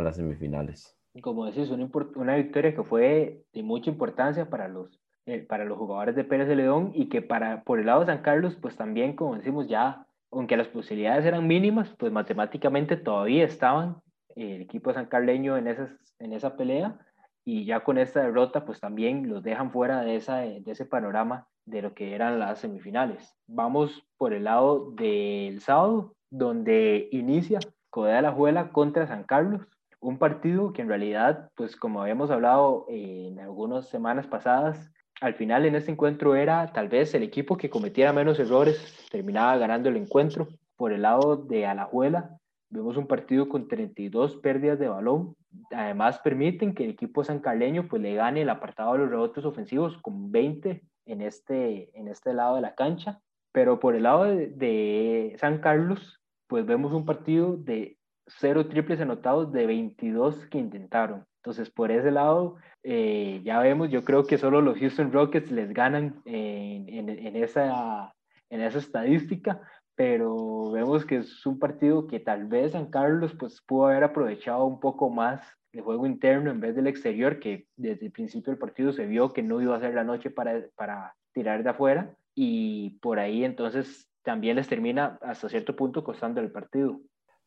las 0.01 0.17
semifinales 0.17 1.00
como 1.23 1.47
decís, 1.47 1.71
una, 1.71 1.89
una 2.15 2.37
victoria 2.37 2.75
que 2.75 2.85
fue 2.85 3.43
de 3.53 3.63
mucha 3.63 3.91
importancia 3.91 4.49
para 4.49 4.69
los, 4.69 5.01
eh, 5.27 5.41
para 5.41 5.65
los 5.65 5.77
jugadores 5.77 6.15
de 6.15 6.25
Pérez 6.25 6.49
de 6.49 6.57
León 6.57 6.93
y 6.95 7.09
que 7.09 7.21
para, 7.21 7.63
por 7.65 7.81
el 7.81 7.87
lado 7.87 8.01
de 8.01 8.07
San 8.07 8.23
Carlos, 8.23 8.57
pues 8.61 8.77
también, 8.77 9.17
como 9.17 9.37
decimos, 9.37 9.69
ya, 9.69 10.07
aunque 10.31 10.57
las 10.57 10.69
posibilidades 10.69 11.25
eran 11.25 11.47
mínimas, 11.47 11.95
pues 11.99 12.13
matemáticamente 12.13 12.97
todavía 12.97 13.45
estaban 13.45 13.97
el 14.37 14.63
equipo 14.63 14.93
sancarleño 14.93 15.57
en, 15.57 15.67
esas, 15.67 15.91
en 16.21 16.33
esa 16.33 16.57
pelea 16.57 16.99
y 17.45 17.65
ya 17.65 17.81
con 17.81 17.99
esta 17.99 18.21
derrota, 18.23 18.65
pues 18.65 18.79
también 18.79 19.29
los 19.29 19.43
dejan 19.43 19.73
fuera 19.73 20.03
de, 20.03 20.17
esa, 20.17 20.37
de 20.39 20.63
ese 20.67 20.85
panorama 20.85 21.49
de 21.65 21.83
lo 21.83 21.95
que 21.95 22.15
eran 22.15 22.39
las 22.39 22.61
semifinales. 22.61 23.37
Vamos 23.49 24.07
por 24.17 24.33
el 24.33 24.45
lado 24.45 24.93
del 24.93 25.61
sábado, 25.61 26.15
donde 26.31 27.09
inicia 27.11 27.59
Codea 27.91 28.17
de 28.17 28.23
la 28.23 28.33
Juela 28.33 28.71
contra 28.71 29.09
San 29.09 29.25
Carlos 29.25 29.67
un 30.01 30.19
partido 30.19 30.73
que 30.73 30.83
en 30.83 30.89
realidad, 30.89 31.51
pues 31.55 31.77
como 31.77 32.03
habíamos 32.03 32.31
hablado 32.31 32.87
en 32.89 33.39
algunas 33.39 33.89
semanas 33.89 34.27
pasadas, 34.27 34.91
al 35.21 35.35
final 35.35 35.67
en 35.67 35.75
este 35.75 35.93
encuentro 35.93 36.35
era 36.35 36.73
tal 36.73 36.89
vez 36.89 37.15
el 37.15 37.23
equipo 37.23 37.57
que 37.57 37.69
cometiera 37.69 38.13
menos 38.13 38.39
errores, 38.39 39.07
terminaba 39.11 39.57
ganando 39.59 39.91
el 39.91 39.97
encuentro. 39.97 40.49
Por 40.77 40.93
el 40.93 41.03
lado 41.03 41.37
de 41.37 41.67
Alajuela, 41.67 42.39
vemos 42.71 42.97
un 42.97 43.07
partido 43.07 43.49
con 43.49 43.69
32 43.69 44.37
pérdidas 44.37 44.79
de 44.79 44.89
balón. 44.89 45.37
Además, 45.71 46.21
permiten 46.21 46.75
que 46.75 46.85
el 46.85 46.91
equipo 46.91 47.23
sancarleño 47.23 47.87
pues, 47.89 48.01
le 48.01 48.15
gane 48.15 48.43
el 48.43 48.49
apartado 48.49 48.95
de 48.95 49.01
los 49.01 49.11
rebotes 49.11 49.45
ofensivos 49.45 49.99
con 49.99 50.33
20 50.33 50.83
en 51.05 51.21
este, 51.21 51.91
en 51.99 52.09
este 52.09 52.33
lado 52.33 52.57
de 52.57 52.63
la 52.63 52.75
cancha. 52.75 53.21
Pero 53.53 53.79
por 53.79 53.95
el 53.95 54.05
lado 54.05 54.25
de, 54.25 54.47
de 54.47 55.37
San 55.39 55.59
Carlos, 55.59 56.23
pues 56.47 56.65
vemos 56.65 56.93
un 56.93 57.05
partido 57.05 57.57
de 57.59 57.99
cero 58.39 58.67
triples 58.69 59.01
anotados 59.01 59.53
de 59.53 59.67
22 59.67 60.47
que 60.47 60.59
intentaron. 60.59 61.27
Entonces, 61.37 61.71
por 61.71 61.91
ese 61.91 62.11
lado, 62.11 62.57
eh, 62.83 63.41
ya 63.45 63.61
vemos, 63.61 63.91
yo 63.91 64.05
creo 64.05 64.25
que 64.25 64.39
solo 64.39 64.61
los 64.61 64.79
Houston 64.79 65.13
Rockets 65.13 65.51
les 65.51 65.73
ganan 65.73 66.21
en, 66.25 67.09
en, 67.09 67.37
esa, 67.37 68.15
en 68.51 68.61
esa 68.61 68.79
estadística, 68.79 69.61
pero 69.95 70.71
vemos 70.71 71.05
que 71.05 71.17
es 71.19 71.47
un 71.47 71.59
partido 71.59 72.07
que 72.07 72.21
tal 72.21 72.47
vez 72.47 72.73
San 72.73 72.91
Carlos 72.91 73.35
pues, 73.39 73.61
pudo 73.67 73.87
haber 73.87 74.05
aprovechado 74.05 74.65
un 74.65 74.81
poco 74.81 75.11
más 75.11 75.41
el 75.73 75.83
juego 75.83 76.07
interno 76.07 76.51
en 76.51 76.61
vez 76.61 76.75
del 76.75 76.87
exterior, 76.87 77.39
que 77.39 77.67
desde 77.77 78.07
el 78.07 78.13
principio 78.13 78.51
del 78.51 78.59
partido 78.59 78.93
se 78.93 79.07
vio 79.07 79.33
que 79.33 79.43
no 79.43 79.61
iba 79.61 79.77
a 79.77 79.81
ser 79.81 79.95
la 79.95 80.05
noche 80.05 80.31
para, 80.31 80.61
para 80.75 81.15
tirar 81.33 81.63
de 81.63 81.71
afuera, 81.71 82.15
y 82.35 82.99
por 83.01 83.19
ahí 83.19 83.45
entonces 83.45 84.09
también 84.23 84.57
les 84.57 84.69
termina 84.69 85.19
hasta 85.23 85.49
cierto 85.49 85.77
punto 85.77 86.05
costando 86.05 86.41
el 86.41 86.51
partido. 86.51 87.01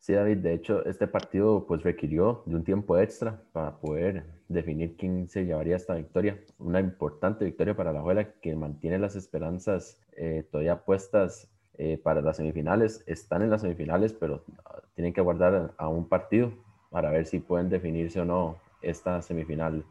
Sí, 0.03 0.11
David, 0.11 0.39
de 0.39 0.53
hecho, 0.53 0.83
este 0.85 1.07
partido 1.07 1.65
pues 1.65 1.81
requirió 1.81 2.43
de 2.45 2.57
un 2.57 2.65
tiempo 2.65 2.97
extra 2.97 3.41
para 3.53 3.79
poder 3.79 4.25
definir 4.49 4.97
quién 4.97 5.29
se 5.29 5.45
llevaría 5.45 5.77
esta 5.77 5.95
victoria. 5.95 6.41
Una 6.59 6.81
importante 6.81 7.45
victoria 7.45 7.73
para 7.73 7.93
la 7.93 8.01
Juela 8.01 8.33
que 8.41 8.53
mantiene 8.53 8.99
las 8.99 9.15
esperanzas 9.15 10.01
eh, 10.17 10.45
todavía 10.51 10.83
puestas 10.83 11.49
eh, 11.77 11.97
para 12.03 12.19
las 12.19 12.35
semifinales. 12.35 13.01
Están 13.07 13.43
en 13.43 13.49
las 13.49 13.61
semifinales, 13.61 14.11
pero 14.11 14.43
ah, 14.65 14.81
tienen 14.93 15.13
que 15.13 15.21
aguardar 15.21 15.73
a 15.77 15.87
un 15.87 16.09
partido 16.09 16.51
para 16.89 17.09
ver 17.09 17.25
si 17.25 17.39
pueden 17.39 17.69
definirse 17.69 18.19
o 18.19 18.25
no 18.25 18.57
esta 18.81 19.21
semifinal. 19.21 19.85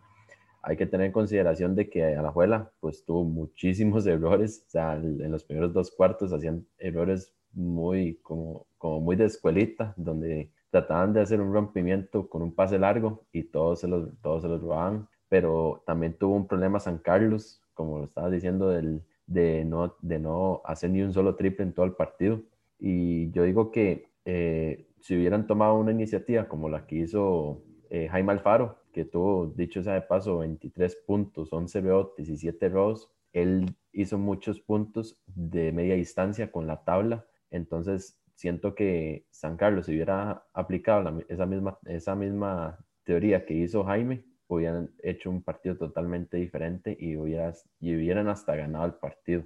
Hay 0.61 0.77
que 0.77 0.85
tener 0.85 1.07
en 1.07 1.13
consideración 1.13 1.75
de 1.75 1.89
que 1.89 2.05
Alajuela 2.05 2.71
pues 2.81 3.03
tuvo 3.07 3.25
muchísimos 3.25 4.07
errores, 4.07 4.67
en 4.75 5.33
los 5.33 5.43
primeros 5.43 5.73
dos 5.73 5.91
cuartos 5.91 6.35
hacían 6.35 6.67
errores 6.77 7.33
muy 7.55 8.17
como, 8.23 8.67
como 8.83 8.99
muy 8.99 9.15
de 9.15 9.27
escuelita, 9.27 9.95
donde 9.97 10.51
trataban 10.71 11.13
de 11.13 11.21
hacer 11.21 11.41
un 11.41 11.53
rompimiento 11.53 12.29
con 12.29 12.43
un 12.43 12.53
pase 12.53 12.81
largo 12.81 13.23
y 13.31 13.45
todos 13.45 13.79
se 13.79 13.87
los, 13.87 14.09
todos 14.21 14.43
se 14.43 14.49
los 14.49 14.61
robaban, 14.61 15.09
pero 15.29 15.85
también 15.87 16.15
tuvo 16.15 16.35
un 16.35 16.49
problema 16.49 16.81
San 16.81 16.99
Carlos, 16.99 17.63
como 17.75 17.99
lo 17.99 18.05
estaba 18.07 18.29
diciendo, 18.29 18.71
del, 18.71 19.05
de, 19.29 19.65
no, 19.65 19.95
de 20.03 20.19
no 20.19 20.63
hacer 20.65 20.91
ni 20.91 21.01
un 21.01 21.13
solo 21.13 21.37
triple 21.37 21.63
en 21.63 21.75
todo 21.75 21.87
el 21.87 21.93
partido. 21.93 22.43
Y 22.81 23.31
yo 23.31 23.45
digo 23.45 23.71
que 23.71 24.09
eh, 24.25 24.89
si 24.99 25.17
hubieran 25.17 25.47
tomado 25.47 25.77
una 25.77 25.93
iniciativa 25.93 26.49
como 26.49 26.69
la 26.69 26.85
que 26.85 26.97
hizo 26.97 27.63
eh, 27.89 28.09
Jaime 28.09 28.33
Alfaro, 28.33 28.79
que 28.93 29.05
tuvo, 29.05 29.47
dicho 29.47 29.85
sea 29.85 29.95
de 29.95 30.03
paso, 30.03 30.39
23 30.39 30.97
puntos, 31.07 31.53
11 31.53 31.83
rebotes 31.83 32.29
y 32.29 32.37
7 32.37 32.69
robos, 32.69 33.13
él 33.33 33.77
hizo 33.93 34.19
muchos 34.19 34.59
puntos 34.59 35.21
de 35.27 35.71
media 35.71 35.95
distancia 35.95 36.51
con 36.51 36.67
la 36.67 36.83
tabla 36.83 37.25
entonces, 37.53 38.19
siento 38.43 38.75
que 38.75 39.25
San 39.31 39.57
Carlos, 39.57 39.87
si 39.87 39.93
hubiera 39.93 40.45
aplicado 40.53 41.25
esa, 41.29 41.47
misma, 41.47 41.79
esa 41.85 42.17
misma 42.17 42.77
teoría 43.05 43.47
que 43.47 43.55
hizo 43.55 43.85
Jaime, 43.85 44.25
hubieran 44.49 44.91
hecho 45.01 45.31
un 45.31 45.45
partido 45.45 45.77
totalmente 45.77 46.39
diferente 46.39 46.97
y, 46.99 47.17
hubieras, 47.17 47.71
y 47.79 47.95
hubieran 47.95 48.27
hasta 48.27 48.57
ganado 48.57 48.87
el 48.87 48.95
partido. 48.95 49.45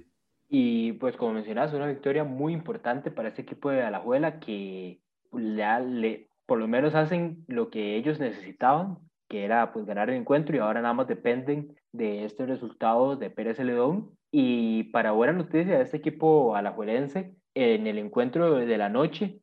Y 0.49 0.93
pues 0.93 1.15
como 1.15 1.33
mencionas, 1.33 1.73
una 1.73 1.85
victoria 1.85 2.23
muy 2.23 2.53
importante 2.53 3.11
para 3.11 3.27
este 3.27 3.43
equipo 3.43 3.69
de 3.69 3.83
Alajuela 3.83 4.39
que 4.39 4.99
le, 5.31 5.79
le, 5.81 6.29
por 6.47 6.57
lo 6.57 6.67
menos 6.67 6.95
hacen 6.95 7.45
lo 7.47 7.69
que 7.69 7.97
ellos 7.97 8.19
necesitaban, 8.19 8.97
que 9.29 9.45
era 9.45 9.73
pues 9.73 9.85
ganar 9.85 10.09
el 10.09 10.15
encuentro 10.15 10.55
y 10.55 10.59
ahora 10.59 10.81
nada 10.81 10.95
más 10.95 11.07
dependen 11.07 11.75
de 11.91 12.25
este 12.25 12.47
resultado 12.47 13.15
de 13.15 13.29
Pérez 13.29 13.57
Celedón. 13.57 14.17
Y 14.31 14.85
para 14.85 15.11
buena 15.11 15.33
noticia 15.33 15.81
este 15.81 15.97
equipo 15.97 16.55
alajuelense, 16.55 17.36
en 17.57 17.87
el 17.87 17.97
encuentro 17.97 18.53
de 18.53 18.77
la 18.77 18.87
noche, 18.87 19.41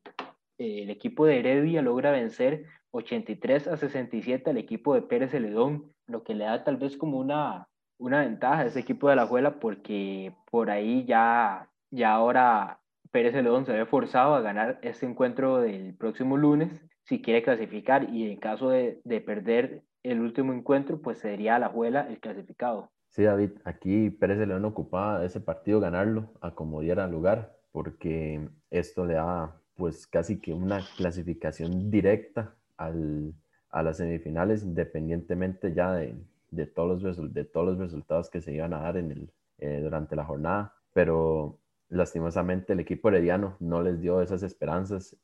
el 0.57 0.89
equipo 0.89 1.25
de 1.25 1.39
Heredia 1.39 1.81
logra 1.81 2.11
vencer 2.11 2.65
83 2.91 3.67
a 3.67 3.75
67 3.75 4.49
al 4.49 4.57
equipo 4.57 4.93
de 4.93 5.01
Pérez 5.01 5.31
Celedón, 5.31 5.91
lo 6.07 6.23
que 6.23 6.33
le 6.33 6.45
da 6.45 6.63
tal 6.63 6.77
vez 6.77 6.95
como 6.95 7.19
una, 7.19 7.67
una 7.99 8.21
ventaja 8.21 8.61
a 8.61 8.65
ese 8.67 8.79
equipo 8.79 9.09
de 9.09 9.17
la 9.17 9.27
Juela 9.27 9.59
porque 9.59 10.33
por 10.49 10.71
ahí 10.71 11.03
ya, 11.03 11.69
ya 11.91 12.13
ahora 12.13 12.79
Pérez 13.11 13.33
León 13.35 13.65
se 13.65 13.73
ve 13.73 13.85
forzado 13.85 14.35
a 14.35 14.41
ganar 14.41 14.79
este 14.81 15.05
encuentro 15.05 15.59
del 15.59 15.93
próximo 15.93 16.37
lunes 16.37 16.85
si 17.03 17.21
quiere 17.21 17.43
clasificar 17.43 18.09
y 18.13 18.31
en 18.31 18.39
caso 18.39 18.69
de, 18.69 19.01
de 19.03 19.19
perder 19.19 19.83
el 20.03 20.21
último 20.21 20.53
encuentro, 20.53 21.01
pues 21.01 21.17
sería 21.19 21.59
la 21.59 21.67
Juela 21.67 22.07
el 22.07 22.21
clasificado. 22.21 22.91
Sí, 23.09 23.23
David, 23.23 23.51
aquí 23.65 24.09
Pérez 24.09 24.39
de 24.39 24.47
León 24.47 24.63
ocupaba 24.63 25.25
ese 25.25 25.41
partido 25.41 25.81
ganarlo 25.81 26.31
a 26.39 26.55
como 26.55 26.79
diera 26.79 27.07
lugar, 27.07 27.55
porque 27.75 28.39
esto 28.71 29.05
le 29.05 29.15
da 29.15 29.53
pues 29.75 30.07
casi 30.07 30.39
que 30.39 30.53
una 30.53 30.79
clasificación 30.95 31.91
directa 31.91 32.55
al, 32.77 33.33
a 33.69 33.83
las 33.83 33.97
semifinales, 33.97 34.63
independientemente 34.63 35.73
ya 35.73 35.91
de, 35.91 36.15
de, 36.51 36.67
todos, 36.67 37.03
los, 37.03 37.33
de 37.33 37.43
todos 37.43 37.67
los 37.67 37.77
resultados 37.77 38.29
que 38.29 38.39
se 38.39 38.53
iban 38.53 38.73
a 38.73 38.79
dar 38.79 38.95
en 38.95 39.11
el, 39.11 39.29
eh, 39.57 39.81
durante 39.83 40.15
la 40.15 40.23
jornada. 40.23 40.73
Pero 40.93 41.59
lastimosamente 41.89 42.71
el 42.71 42.79
equipo 42.79 43.09
herediano 43.09 43.57
no 43.59 43.81
les 43.81 43.99
dio 43.99 44.21
esas 44.21 44.41
esperanzas, 44.41 45.17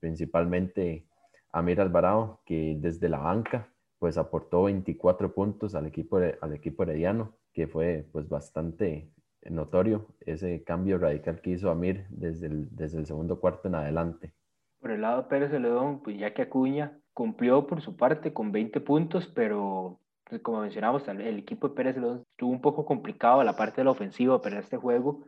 principalmente 0.00 1.06
a 1.52 1.62
Mir 1.62 1.80
Alvarado, 1.80 2.40
que 2.44 2.76
desde 2.76 3.08
la 3.08 3.18
banca 3.18 3.68
pues 4.00 4.18
aportó 4.18 4.64
24 4.64 5.32
puntos 5.32 5.76
al 5.76 5.86
equipo, 5.86 6.16
al 6.16 6.54
equipo 6.54 6.82
herediano, 6.82 7.36
que 7.52 7.68
fue 7.68 8.04
pues 8.10 8.28
bastante 8.28 9.13
notorio 9.50 10.06
ese 10.20 10.62
cambio 10.64 10.98
radical 10.98 11.40
que 11.40 11.50
hizo 11.50 11.70
Amir 11.70 12.06
desde 12.08 12.46
el, 12.46 12.74
desde 12.74 12.98
el 12.98 13.06
segundo 13.06 13.40
cuarto 13.40 13.68
en 13.68 13.74
adelante. 13.74 14.32
Por 14.80 14.90
el 14.90 15.02
lado 15.02 15.22
de 15.22 15.28
Pérez 15.28 15.50
Celedón, 15.50 16.02
pues 16.02 16.18
ya 16.18 16.34
que 16.34 16.42
Acuña 16.42 16.98
cumplió 17.12 17.66
por 17.66 17.80
su 17.80 17.96
parte 17.96 18.32
con 18.32 18.52
20 18.52 18.80
puntos, 18.80 19.26
pero 19.34 19.98
pues, 20.24 20.42
como 20.42 20.60
mencionamos, 20.60 21.06
el 21.08 21.38
equipo 21.38 21.68
de 21.68 21.74
Pérez 21.74 21.94
Celedón 21.94 22.24
estuvo 22.30 22.50
un 22.50 22.60
poco 22.60 22.84
complicado 22.84 23.42
la 23.44 23.56
parte 23.56 23.80
de 23.80 23.84
la 23.84 23.92
ofensiva 23.92 24.40
para 24.42 24.58
este 24.58 24.76
juego, 24.76 25.24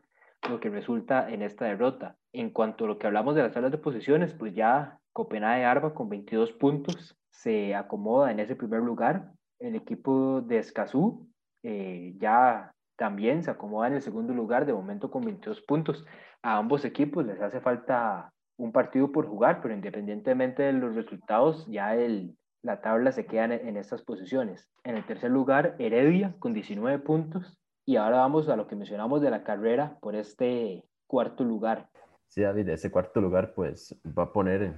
lo 0.49 0.61
que 0.61 0.69
resulta 0.69 1.31
en 1.31 1.43
esta 1.43 1.65
derrota. 1.65 2.17
En 2.33 2.51
cuanto 2.51 2.85
a 2.85 2.89
lo 2.89 2.99
que 2.99 3.07
hablamos 3.07 3.35
de 3.35 3.43
las 3.43 3.53
salas 3.53 3.71
de 3.71 3.79
posiciones, 3.79 4.35
pues 4.35 4.55
ya 4.55 4.99
Copenhague 5.13 5.65
Arba 5.65 5.95
con 5.95 6.09
22 6.09 6.53
puntos 6.53 7.17
se 7.31 7.75
acomoda 7.75 8.31
en 8.31 8.41
ese 8.41 8.57
primer 8.57 8.81
lugar. 8.81 9.33
El 9.59 9.75
equipo 9.75 10.43
de 10.43 10.59
Escazú 10.59 11.27
eh, 11.63 12.15
ya 12.19 12.75
también 12.97 13.43
se 13.45 13.51
acomoda 13.51 13.89
en 13.89 13.95
el 13.95 14.03
segundo 14.03 14.33
lugar, 14.33 14.67
de 14.67 14.73
momento 14.73 15.11
con 15.11 15.25
22 15.25 15.61
puntos. 15.63 16.05
A 16.43 16.57
ambos 16.57 16.85
equipos 16.85 17.27
les 17.27 17.41
hace 17.41 17.61
falta 17.61 18.33
un 18.57 18.73
partido 18.73 19.13
por 19.13 19.27
jugar, 19.27 19.61
pero 19.63 19.75
independientemente 19.75 20.63
de 20.63 20.73
los 20.73 20.95
resultados, 20.95 21.67
ya 21.67 21.95
el, 21.95 22.37
la 22.63 22.81
tabla 22.81 23.13
se 23.13 23.27
queda 23.27 23.45
en, 23.45 23.77
estas 23.77 24.03
posiciones. 24.03 24.69
En 24.85 24.97
el 24.97 25.07
tercer 25.07 25.31
lugar, 25.31 25.77
Heredia 25.79 26.35
con 26.39 26.55
19 26.55 26.99
puntos. 27.01 27.59
Y 27.85 27.97
ahora 27.97 28.19
vamos 28.19 28.49
a 28.49 28.57
lo 28.57 28.67
que 28.67 28.75
mencionamos 28.75 29.21
de 29.21 29.31
la 29.31 29.45
carrera 29.45 29.99
por 30.01 30.17
este 30.17 30.85
cuarto 31.07 31.45
lugar. 31.45 31.89
Sí, 32.27 32.43
David, 32.43 32.69
ese 32.71 32.91
cuarto 32.91 33.21
lugar 33.21 33.55
pues 33.55 33.95
va 34.07 34.25
a 34.25 34.33
poner 34.33 34.75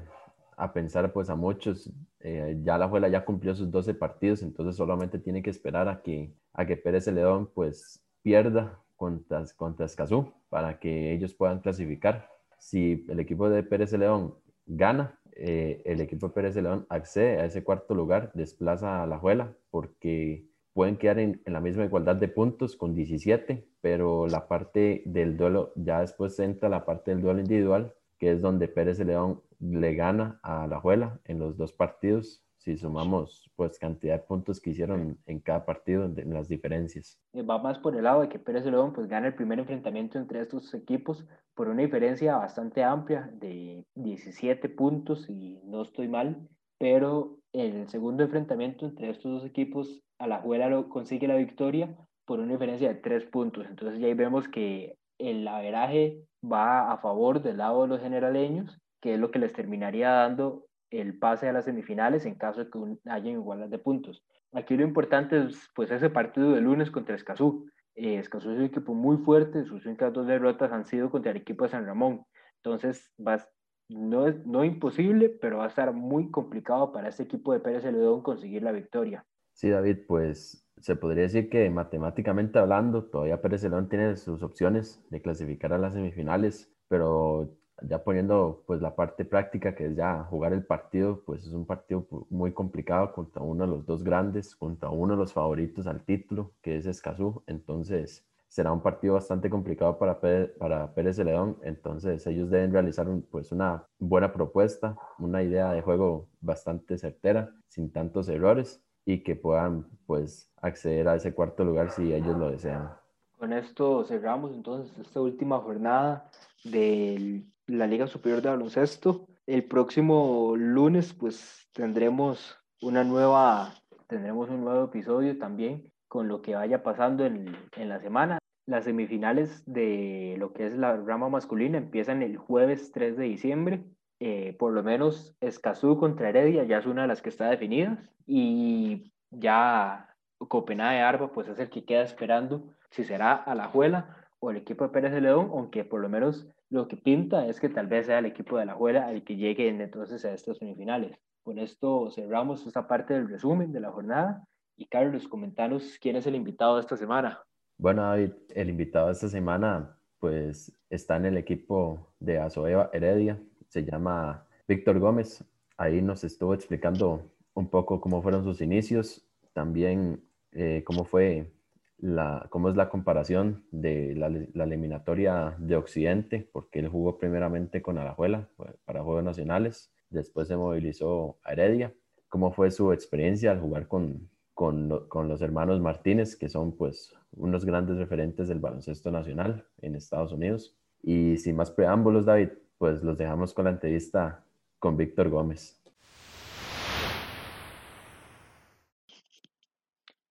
a 0.57 0.73
pensar 0.73 1.11
pues 1.13 1.31
a 1.31 1.37
muchos. 1.37 1.91
Eh, 2.21 2.59
ya 2.63 2.77
la 2.77 2.89
Juela 2.89 3.09
ya 3.09 3.25
cumplió 3.25 3.55
sus 3.55 3.71
12 3.71 3.95
partidos, 3.95 4.43
entonces 4.43 4.77
solamente 4.77 5.19
tiene 5.19 5.41
que 5.41 5.51
esperar 5.51 5.89
a 5.89 6.03
que, 6.03 6.35
a 6.53 6.67
que 6.67 6.77
Pérez 6.77 7.07
León 7.07 7.51
pues 7.55 8.05
pierda 8.23 8.83
contra, 8.97 9.45
contra 9.57 9.87
Escazú 9.87 10.33
para 10.49 10.79
que 10.79 11.13
ellos 11.13 11.35
puedan 11.35 11.61
clasificar. 11.61 12.29
Si 12.59 13.07
el 13.09 13.21
equipo 13.21 13.49
de 13.49 13.63
Pérez 13.63 13.93
León 13.93 14.35
gana, 14.67 15.19
eh, 15.33 15.83
el 15.85 16.01
equipo 16.01 16.29
de 16.29 16.35
Pérez 16.35 16.57
León 16.57 16.87
accede 16.89 17.41
a 17.41 17.45
ese 17.45 17.63
cuarto 17.63 17.95
lugar, 17.95 18.31
desplaza 18.35 19.03
a 19.03 19.07
la 19.07 19.19
Juela 19.19 19.55
porque 19.71 20.47
pueden 20.73 20.97
quedar 20.97 21.19
en, 21.19 21.41
en, 21.45 21.53
la 21.53 21.61
misma 21.61 21.85
igualdad 21.85 22.17
de 22.17 22.29
puntos 22.29 22.77
con 22.77 22.95
17, 22.95 23.69
pero 23.81 24.27
la 24.27 24.49
parte 24.49 25.03
del 25.07 25.37
duelo, 25.37 25.73
ya 25.77 26.01
después 26.01 26.39
entra 26.39 26.69
la 26.69 26.85
parte 26.85 27.11
del 27.11 27.21
duelo 27.21 27.41
individual, 27.41 27.95
que 28.19 28.33
es 28.33 28.41
donde 28.41 28.69
Pérez 28.69 28.99
León 29.01 29.43
le 29.61 29.95
gana 29.95 30.39
a 30.43 30.67
la 30.67 30.81
Juela 30.81 31.21
en 31.25 31.39
los 31.39 31.57
dos 31.57 31.73
partidos, 31.73 32.45
si 32.69 32.77
sumamos 32.77 33.51
pues 33.57 33.79
cantidad 33.79 34.17
de 34.17 34.27
puntos 34.27 34.61
que 34.61 34.71
hicieron 34.71 35.19
en 35.27 35.41
cada 35.41 35.65
partido, 35.65 36.05
en 36.05 36.35
las 36.35 36.49
diferencias. 36.49 37.19
Eh, 37.33 37.43
va 37.43 37.59
más 37.59 37.79
por 37.79 37.97
el 37.97 38.05
lado 38.05 38.21
de 38.21 38.29
que 38.29 38.39
Pérez 38.39 38.67
León 38.67 38.93
pues 38.93 39.09
gana 39.09 39.29
el 39.29 39.35
primer 39.35 39.59
enfrentamiento 39.59 40.19
entre 40.19 40.43
estos 40.43 40.75
equipos 40.75 41.25
por 41.55 41.69
una 41.69 41.83
diferencia 41.83 42.37
bastante 42.37 42.85
amplia 42.85 43.31
de 43.33 43.85
17 43.95 44.69
puntos 44.69 45.29
y 45.31 45.61
no 45.65 45.83
estoy 45.83 46.09
mal, 46.09 46.47
pero 46.79 47.39
el 47.55 47.89
segundo 47.89 48.25
enfrentamiento 48.25 48.87
entre 48.87 49.11
estos 49.11 49.33
dos 49.33 49.45
equipos 49.47 50.03
a 50.19 50.27
la 50.27 50.41
Juela 50.43 50.69
lo 50.69 50.91
consigue 50.91 51.27
la 51.27 51.37
victoria 51.37 51.97
por 52.27 52.41
una 52.41 52.53
diferencia 52.53 52.89
de 52.89 52.97
3 52.97 53.25
puntos. 53.27 53.67
Entonces 53.67 53.99
ya 53.99 54.09
ahí 54.09 54.15
vemos 54.15 54.47
que 54.47 54.97
el 55.19 55.49
averaje 55.49 56.23
va 56.45 56.93
a 56.93 56.99
favor 56.99 57.43
del 57.43 57.57
lado 57.57 57.83
de 57.83 57.89
los 57.89 58.01
generaleños 58.01 58.79
que 59.01 59.15
es 59.15 59.21
lo 59.21 59.31
que 59.31 59.39
les 59.39 59.53
terminaría 59.53 60.11
dando 60.11 60.67
el 60.91 61.19
pase 61.19 61.49
a 61.49 61.53
las 61.53 61.65
semifinales 61.65 62.25
en 62.25 62.35
caso 62.35 62.65
de 62.65 62.71
que 62.71 63.11
haya 63.11 63.31
igualdad 63.31 63.69
de 63.69 63.79
puntos. 63.79 64.23
Aquí 64.53 64.77
lo 64.77 64.85
importante 64.85 65.45
es 65.45 65.69
pues 65.75 65.91
ese 65.91 66.11
partido 66.11 66.53
de 66.53 66.61
lunes 66.61 66.91
contra 66.91 67.15
Escazú. 67.15 67.67
Eh, 67.95 68.19
Escazú 68.19 68.51
es 68.51 68.59
un 68.59 68.65
equipo 68.65 68.95
muy 68.95 69.19
fuerte, 69.19 69.65
sus 69.65 69.85
únicas 69.85 70.13
dos 70.13 70.27
derrotas 70.27 70.73
han 70.73 70.87
sido 70.87 71.11
contra 71.11 71.33
el 71.33 71.39
equipo 71.39 71.65
de 71.65 71.71
San 71.71 71.87
Ramón. 71.87 72.25
Entonces, 72.63 73.13
va, 73.25 73.47
no 73.89 74.27
es 74.27 74.47
no 74.47 74.65
imposible, 74.65 75.29
pero 75.29 75.59
va 75.59 75.65
a 75.65 75.69
estar 75.69 75.93
muy 75.93 76.31
complicado 76.31 76.93
para 76.93 77.09
este 77.09 77.25
equipo 77.25 77.53
de 77.53 77.61
Pérez 77.61 77.83
Celedón 77.83 78.23
conseguir 78.23 78.63
la 78.63 78.73
victoria. 78.73 79.25
Sí, 79.53 79.71
David, 79.71 79.99
pues 80.07 80.65
se 80.77 80.97
podría 80.97 81.25
decir 81.25 81.51
que 81.51 81.69
matemáticamente 81.71 82.59
hablando, 82.59 83.05
todavía 83.05 83.43
Pérez 83.43 83.63
Celedón 83.63 83.89
tiene 83.89 84.17
sus 84.17 84.43
opciones 84.43 85.05
de 85.11 85.21
clasificar 85.21 85.73
a 85.73 85.79
las 85.79 85.95
semifinales, 85.95 86.73
pero 86.89 87.51
ya 87.83 88.03
poniendo 88.03 88.63
pues 88.67 88.81
la 88.81 88.95
parte 88.95 89.25
práctica 89.25 89.75
que 89.75 89.87
es 89.87 89.97
ya 89.97 90.25
jugar 90.25 90.53
el 90.53 90.65
partido, 90.65 91.23
pues 91.25 91.47
es 91.47 91.53
un 91.53 91.67
partido 91.67 92.07
muy 92.31 92.53
complicado 92.53 93.13
contra 93.13 93.43
uno 93.43 93.65
de 93.65 93.71
los 93.71 93.87
dos 93.87 94.03
grandes, 94.03 94.57
contra 94.57 94.91
uno 94.91 95.15
de 95.15 95.19
los 95.19 95.33
favoritos 95.33 95.87
al 95.87 96.05
título, 96.05 96.53
que 96.63 96.77
es 96.77 96.87
Escazú. 96.87 97.43
Entonces 97.47 98.27
será 98.49 98.73
un 98.73 98.81
partido 98.81 99.15
bastante 99.15 99.51
complicado 99.51 99.99
para, 99.99 100.21
para 100.59 100.95
Pérez 100.95 101.17
Celedón. 101.17 101.59
Entonces 101.63 102.27
ellos 102.27 102.51
deben 102.51 102.73
realizar 102.73 103.07
pues 103.31 103.53
una 103.53 103.87
buena 103.99 104.33
propuesta, 104.33 104.97
una 105.19 105.43
idea 105.43 105.73
de 105.73 105.83
juego 105.83 106.29
bastante 106.41 106.99
certera, 106.99 107.53
sin 107.69 107.93
tantos 107.93 108.29
errores 108.29 108.83
y 109.05 109.23
que 109.23 109.37
puedan 109.37 109.87
pues 110.07 110.51
acceder 110.61 111.09
a 111.09 111.15
ese 111.15 111.33
cuarto 111.33 111.65
lugar 111.65 111.91
si 111.91 112.13
ellos 112.13 112.37
lo 112.37 112.51
desean. 112.51 112.91
Con 113.39 113.53
esto 113.53 114.05
cerramos 114.05 114.53
entonces 114.53 114.99
esta 114.99 115.21
última 115.21 115.59
jornada 115.61 116.29
del 116.65 117.47
la 117.69 117.87
Liga 117.87 118.07
Superior 118.07 118.43
de 118.43 118.49
Baloncesto. 118.49 119.29
El 119.47 119.65
próximo 119.65 120.55
lunes 120.57 121.15
pues 121.15 121.69
tendremos 121.73 122.59
una 122.83 123.05
nueva, 123.05 123.75
tendremos 124.09 124.51
un 124.51 124.65
nuevo 124.65 124.87
episodio 124.87 125.39
también 125.39 125.91
con 126.09 126.29
lo 126.29 126.43
que 126.43 126.55
vaya 126.55 126.83
pasando 126.83 127.25
en, 127.25 127.57
en 127.77 127.89
la 127.89 128.01
semana. 128.01 128.39
Las 128.67 128.85
semifinales 128.85 129.63
de 129.67 130.37
lo 130.39 130.53
que 130.53 130.67
es 130.67 130.77
la 130.77 130.97
rama 130.97 131.29
masculina 131.29 131.79
empiezan 131.79 132.23
el 132.23 132.37
jueves 132.37 132.91
3 132.93 133.17
de 133.17 133.25
diciembre. 133.25 133.85
Eh, 134.21 134.57
por 134.59 134.73
lo 134.73 134.83
menos 134.83 135.37
Escazú 135.41 135.97
contra 135.97 136.31
Heredia 136.31 136.65
ya 136.65 136.79
es 136.79 136.87
una 136.87 137.03
de 137.03 137.09
las 137.09 137.23
que 137.23 137.29
está 137.29 137.49
definida 137.51 138.03
y 138.27 139.13
ya 139.31 140.17
Copenhague 140.39 141.01
Arba 141.01 141.31
pues 141.33 141.47
es 141.49 141.59
el 141.61 141.71
que 141.71 141.85
queda 141.85 142.03
esperando 142.03 142.75
si 142.91 143.05
será 143.05 143.35
a 143.35 143.55
la 143.55 143.69
Juela 143.69 144.17
o 144.41 144.51
el 144.51 144.57
equipo 144.57 144.85
de 144.85 144.91
Pérez 144.91 145.13
de 145.13 145.21
León, 145.21 145.51
aunque 145.53 145.85
por 145.85 146.01
lo 146.01 146.09
menos 146.09 146.49
lo 146.71 146.87
que 146.89 146.97
pinta 146.97 147.47
es 147.47 147.61
que 147.61 147.69
tal 147.69 147.87
vez 147.87 148.07
sea 148.07 148.19
el 148.19 148.27
equipo 148.27 148.59
de 148.59 148.67
la 148.67 148.75
Juela 148.75 149.11
el 149.13 149.25
que 149.25 149.37
llegue 149.37 149.69
entonces 149.69 150.25
a 150.25 150.33
estas 150.33 150.59
semifinales. 150.59 151.19
Con 151.43 151.59
esto 151.59 152.11
cerramos 152.11 152.67
esta 152.67 152.87
parte 152.87 153.15
del 153.15 153.29
resumen 153.29 153.73
de 153.73 153.81
la 153.81 153.91
jornada. 153.91 154.45
Y 154.77 154.87
Carlos, 154.87 155.27
comentanos 155.29 155.99
quién 156.01 156.17
es 156.17 156.27
el 156.27 156.35
invitado 156.35 156.77
de 156.77 156.83
esta 156.83 156.97
semana. 156.97 157.43
Bueno, 157.79 158.03
David, 158.03 158.33
el 158.55 158.69
invitado 158.69 159.07
de 159.07 159.13
esta 159.13 159.29
semana 159.29 159.97
pues 160.19 160.77
está 160.91 161.17
en 161.17 161.27
el 161.27 161.37
equipo 161.37 162.13
de 162.19 162.39
Azoeva 162.39 162.91
Heredia, 162.93 163.41
se 163.69 163.85
llama 163.85 164.47
Víctor 164.67 164.99
Gómez. 164.99 165.45
Ahí 165.77 166.03
nos 166.03 166.25
estuvo 166.25 166.55
explicando 166.55 167.31
un 167.55 167.69
poco 167.69 168.01
cómo 168.01 168.21
fueron 168.21 168.45
sus 168.45 168.61
inicios, 168.61 169.25
también 169.53 170.25
eh, 170.53 170.83
cómo 170.85 171.05
fue 171.05 171.53
la, 171.99 172.47
cómo 172.51 172.69
es 172.69 172.77
la 172.77 172.89
comparación 172.89 173.65
de 173.71 174.15
la, 174.15 174.65
eliminatoria 174.65 175.57
de 175.59 175.77
Occidente, 175.77 176.49
porque 176.53 176.79
él 176.79 176.89
jugó 176.89 177.19
primeramente 177.19 177.83
con 177.83 177.99
Alajuela 177.99 178.49
para 178.85 179.03
Juegos 179.03 179.25
Nacionales, 179.25 179.93
después 180.11 180.49
se 180.49 180.57
movilizó 180.57 181.39
a 181.43 181.53
Heredia, 181.53 181.93
cómo 182.29 182.53
fue 182.53 182.71
su 182.71 182.93
experiencia 182.93 183.51
al 183.51 183.61
jugar 183.61 183.89
con, 183.89 184.29
con, 184.55 184.89
los 185.29 185.41
hermanos 185.41 185.81
Martínez, 185.81 186.37
que 186.37 186.49
son 186.49 186.73
pues 186.73 187.15
unos 187.33 187.65
grandes 187.65 187.97
referentes 187.97 188.49
del 188.49 188.61
baloncesto 188.61 189.11
nacional 189.11 189.67
en 189.81 189.95
Estados 189.95 190.33
Unidos. 190.33 190.77
Y 191.03 191.37
sin 191.37 191.57
más 191.57 191.71
preámbulos, 191.71 192.27
David, 192.27 192.51
pues 192.77 193.03
los 193.03 193.17
dejamos 193.17 193.55
con 193.55 193.67
la 193.67 193.71
entrevista 193.71 194.45
con 194.79 194.97
Víctor 194.97 195.31
Gómez. 195.31 195.81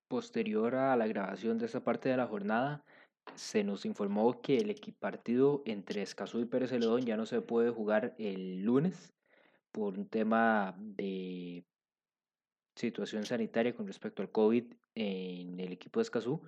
Posterior 0.07 0.75
a 0.75 0.95
la 0.95 1.07
grabación 1.07 1.57
de 1.57 1.65
esta 1.65 1.83
parte 1.83 2.09
de 2.09 2.17
la 2.17 2.27
jornada, 2.27 2.83
se 3.35 3.63
nos 3.63 3.85
informó 3.85 4.41
que 4.41 4.57
el 4.57 4.75
partido 4.99 5.61
entre 5.65 6.01
Escazú 6.01 6.39
y 6.39 6.45
Pérez 6.45 6.69
Celedón 6.69 7.05
ya 7.05 7.17
no 7.17 7.25
se 7.25 7.41
puede 7.41 7.69
jugar 7.69 8.15
el 8.17 8.63
lunes 8.63 9.13
por 9.71 9.97
un 9.97 10.07
tema 10.07 10.75
de 10.77 11.65
situación 12.75 13.25
sanitaria 13.25 13.75
con 13.75 13.87
respecto 13.87 14.21
al 14.21 14.31
COVID 14.31 14.73
en 14.95 15.59
el 15.59 15.73
equipo 15.73 15.99
de 15.99 16.03
Escazú 16.03 16.41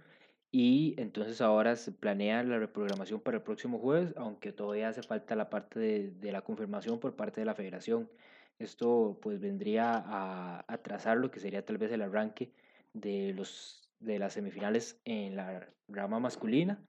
y 0.52 0.95
entonces 0.98 1.41
ahora 1.41 1.76
se 1.76 1.91
planea 1.91 2.43
la 2.43 2.58
reprogramación 2.58 3.19
para 3.19 3.38
el 3.38 3.43
próximo 3.43 3.78
jueves, 3.78 4.13
aunque 4.17 4.52
todavía 4.52 4.89
hace 4.89 5.04
falta 5.04 5.36
la 5.36 5.50
parte 5.50 5.80
de, 5.80 6.12
de 6.12 6.32
la 6.32 6.41
confirmación 6.41 7.00
por 7.00 7.15
parte 7.15 7.41
de 7.41 7.45
la 7.45 7.54
federación. 7.54 8.10
Esto 8.58 9.19
pues 9.22 9.39
vendría 9.39 10.04
a 10.06 10.65
atrasar 10.67 11.17
lo 11.17 11.30
que 11.30 11.39
sería 11.39 11.63
tal 11.63 11.78
vez 11.78 11.91
el 11.91 12.02
arranque 12.02 12.52
de, 12.93 13.34
los, 13.34 13.89
de 13.99 14.19
las 14.19 14.34
semifinales 14.34 14.99
en 15.06 15.36
la 15.36 15.69
rama 15.88 16.19
masculina. 16.19 16.84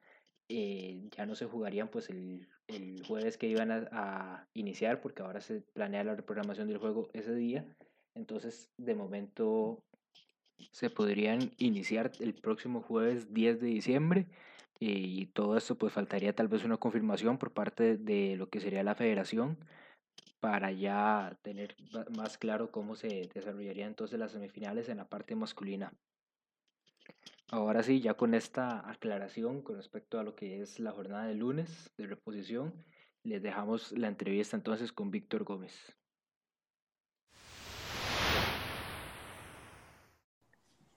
Eh, 0.49 1.09
ya 1.17 1.27
no 1.27 1.35
se 1.35 1.47
jugarían 1.47 1.89
pues 1.89 2.11
el, 2.11 2.49
el 2.67 3.05
jueves 3.07 3.37
que 3.37 3.47
iban 3.49 3.71
a, 3.71 4.49
iniciar 4.55 5.01
porque 5.01 5.23
ahora 5.23 5.41
se 5.41 5.61
planea 5.61 6.05
la 6.05 6.15
reprogramación 6.15 6.69
del 6.69 6.79
juego 6.79 7.09
ese 7.13 7.35
día. 7.35 7.65
Entonces 8.15 8.73
de 8.77 8.95
momento 8.95 9.85
se 10.73 10.91
podrían 10.91 11.53
iniciar 11.59 12.13
el 12.21 12.35
próximo 12.35 12.83
jueves 12.83 13.33
10 13.33 13.61
de 13.61 13.67
diciembre 13.67 14.27
eh, 14.81 14.91
y 14.91 15.27
todo 15.27 15.57
esto 15.57 15.77
pues 15.77 15.93
faltaría 15.93 16.35
tal 16.35 16.49
vez 16.49 16.65
una 16.65 16.77
confirmación 16.77 17.39
por 17.39 17.53
parte 17.53 17.97
de 17.97 18.37
lo 18.37 18.49
que 18.49 18.61
sería 18.61 18.83
la 18.83 18.95
federación 18.95 19.59
para 20.41 20.73
ya 20.73 21.37
tener 21.43 21.77
más 22.17 22.39
claro 22.39 22.71
cómo 22.71 22.97
se 22.97 23.31
desarrollarían 23.35 23.89
entonces 23.89 24.19
las 24.19 24.33
semifinales 24.33 24.89
en 24.89 24.97
la 24.97 25.09
parte 25.09 25.35
masculina. 25.37 25.93
Ahora 27.51 27.83
sí, 27.83 28.01
ya 28.01 28.15
con 28.15 28.35
esta 28.35 28.89
aclaración 28.89 29.63
con 29.63 29.77
respecto 29.77 30.19
a 30.19 30.23
lo 30.23 30.35
que 30.35 30.63
es 30.63 30.81
la 30.81 30.93
jornada 30.93 31.27
de 31.27 31.35
lunes 31.35 31.93
de 31.97 32.07
reposición, 32.07 32.73
les 33.23 33.43
dejamos 33.43 33.93
la 33.93 34.09
entrevista 34.09 34.57
entonces 34.57 34.93
con 34.93 35.11
Víctor 35.11 35.45
Gómez. 35.45 35.97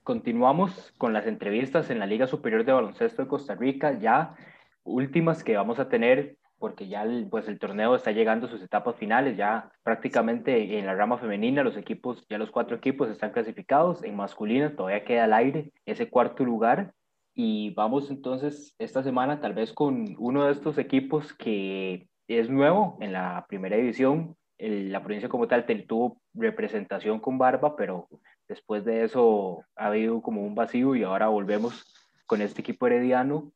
Continuamos 0.04 0.92
con 0.98 1.12
las 1.12 1.26
entrevistas 1.26 1.90
en 1.90 1.98
la 1.98 2.06
Liga 2.06 2.26
Superior 2.26 2.64
de 2.64 2.72
Baloncesto 2.72 3.22
de 3.22 3.28
Costa 3.28 3.54
Rica, 3.54 3.98
ya 3.98 4.36
últimas 4.84 5.42
que 5.42 5.56
vamos 5.56 5.78
a 5.78 5.88
tener 5.88 6.36
porque 6.64 6.88
ya 6.88 7.02
el, 7.02 7.28
pues 7.28 7.46
el 7.46 7.58
torneo 7.58 7.94
está 7.94 8.10
llegando 8.10 8.46
a 8.46 8.50
sus 8.50 8.62
etapas 8.62 8.96
finales, 8.96 9.36
ya 9.36 9.70
prácticamente 9.82 10.78
en 10.78 10.86
la 10.86 10.94
rama 10.94 11.18
femenina 11.18 11.62
los 11.62 11.76
equipos, 11.76 12.26
ya 12.30 12.38
los 12.38 12.50
cuatro 12.50 12.74
equipos 12.74 13.10
están 13.10 13.32
clasificados, 13.32 14.02
en 14.02 14.16
masculino 14.16 14.72
todavía 14.72 15.04
queda 15.04 15.24
al 15.24 15.34
aire 15.34 15.72
ese 15.84 16.08
cuarto 16.08 16.42
lugar 16.42 16.94
y 17.34 17.74
vamos 17.74 18.10
entonces 18.10 18.74
esta 18.78 19.02
semana 19.02 19.42
tal 19.42 19.52
vez 19.52 19.74
con 19.74 20.16
uno 20.18 20.46
de 20.46 20.52
estos 20.52 20.78
equipos 20.78 21.34
que 21.34 22.08
es 22.28 22.48
nuevo 22.48 22.96
en 23.02 23.12
la 23.12 23.44
primera 23.46 23.76
división, 23.76 24.34
el, 24.56 24.90
la 24.90 25.02
provincia 25.02 25.28
como 25.28 25.46
tal 25.48 25.66
tuvo 25.86 26.16
representación 26.32 27.20
con 27.20 27.36
Barba, 27.36 27.76
pero 27.76 28.08
Después 28.48 28.84
de 28.84 29.04
eso 29.04 29.64
ha 29.76 29.86
habido 29.86 30.20
como 30.20 30.42
un 30.42 30.54
vacío 30.54 30.94
y 30.94 31.02
ahora 31.02 31.28
volvemos 31.28 31.84
con 32.26 32.42
este 32.42 32.60
equipo 32.60 32.86
herediano 32.86 33.52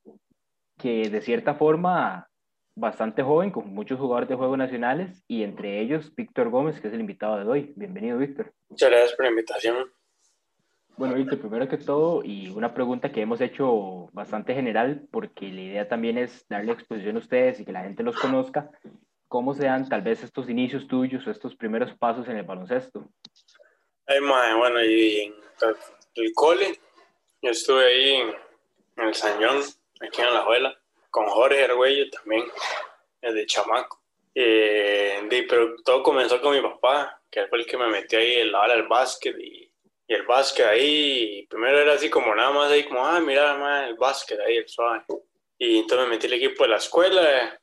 que 0.78 1.10
de 1.10 1.20
cierta 1.20 1.54
forma 1.54 2.27
bastante 2.78 3.22
joven, 3.22 3.50
con 3.50 3.74
muchos 3.74 3.98
jugadores 3.98 4.28
de 4.28 4.36
juegos 4.36 4.56
nacionales 4.56 5.22
y 5.26 5.42
entre 5.42 5.80
ellos 5.80 6.14
Víctor 6.14 6.48
Gómez, 6.50 6.80
que 6.80 6.88
es 6.88 6.94
el 6.94 7.00
invitado 7.00 7.38
de 7.38 7.44
hoy. 7.44 7.72
Bienvenido, 7.76 8.18
Víctor. 8.18 8.52
Muchas 8.68 8.90
gracias 8.90 9.14
por 9.14 9.24
la 9.24 9.30
invitación. 9.30 9.92
Bueno, 10.96 11.14
Víctor, 11.14 11.38
primero 11.38 11.68
que 11.68 11.76
todo, 11.76 12.24
y 12.24 12.48
una 12.50 12.74
pregunta 12.74 13.12
que 13.12 13.20
hemos 13.20 13.40
hecho 13.40 14.08
bastante 14.12 14.54
general, 14.54 15.06
porque 15.12 15.48
la 15.48 15.60
idea 15.60 15.88
también 15.88 16.18
es 16.18 16.46
darle 16.48 16.72
exposición 16.72 17.16
a 17.16 17.20
ustedes 17.20 17.60
y 17.60 17.64
que 17.64 17.72
la 17.72 17.82
gente 17.82 18.02
los 18.02 18.18
conozca. 18.18 18.70
¿Cómo 19.28 19.54
se 19.54 19.66
dan 19.66 19.88
tal 19.88 20.02
vez 20.02 20.22
estos 20.24 20.48
inicios 20.48 20.88
tuyos 20.88 21.26
o 21.26 21.30
estos 21.30 21.54
primeros 21.54 21.94
pasos 21.98 22.26
en 22.28 22.36
el 22.36 22.44
baloncesto? 22.44 23.08
Ay, 24.06 24.20
madre, 24.20 24.54
bueno, 24.54 24.84
y 24.84 25.20
en 25.20 25.34
el 26.14 26.32
cole, 26.34 26.80
yo 27.42 27.50
estuve 27.50 27.84
ahí 27.84 28.14
en, 28.96 29.06
el 29.06 29.14
Sañón, 29.14 29.62
aquí 30.00 30.20
en 30.20 30.32
la 30.32 30.40
abuela, 30.40 30.77
con 31.10 31.26
Jorge 31.26 31.64
Argüello 31.64 32.10
también, 32.10 32.44
desde 33.20 33.46
chamaco. 33.46 34.00
Eh, 34.34 35.26
pero 35.48 35.74
todo 35.84 36.02
comenzó 36.02 36.40
con 36.40 36.54
mi 36.54 36.62
papá, 36.62 37.20
que 37.30 37.46
fue 37.46 37.58
el 37.58 37.66
que 37.66 37.76
me 37.76 37.88
metió 37.88 38.18
ahí 38.18 38.34
el 38.34 38.52
lado 38.52 38.72
del 38.72 38.86
básquet 38.86 39.36
y, 39.38 39.72
y, 40.06 40.14
el 40.14 40.24
básquet 40.26 40.66
ahí. 40.66 41.46
primero 41.48 41.78
era 41.78 41.94
así 41.94 42.08
como 42.08 42.34
nada 42.34 42.50
más 42.50 42.70
ahí, 42.70 42.84
como, 42.84 43.04
ah, 43.04 43.20
mira, 43.20 43.86
el 43.88 43.94
básquet 43.96 44.38
ahí, 44.40 44.56
el 44.58 44.68
suave. 44.68 45.04
Y 45.58 45.78
entonces 45.78 46.06
me 46.06 46.14
metí 46.14 46.26
el 46.26 46.34
equipo 46.34 46.64
de 46.64 46.70
la 46.70 46.76
escuela 46.76 47.58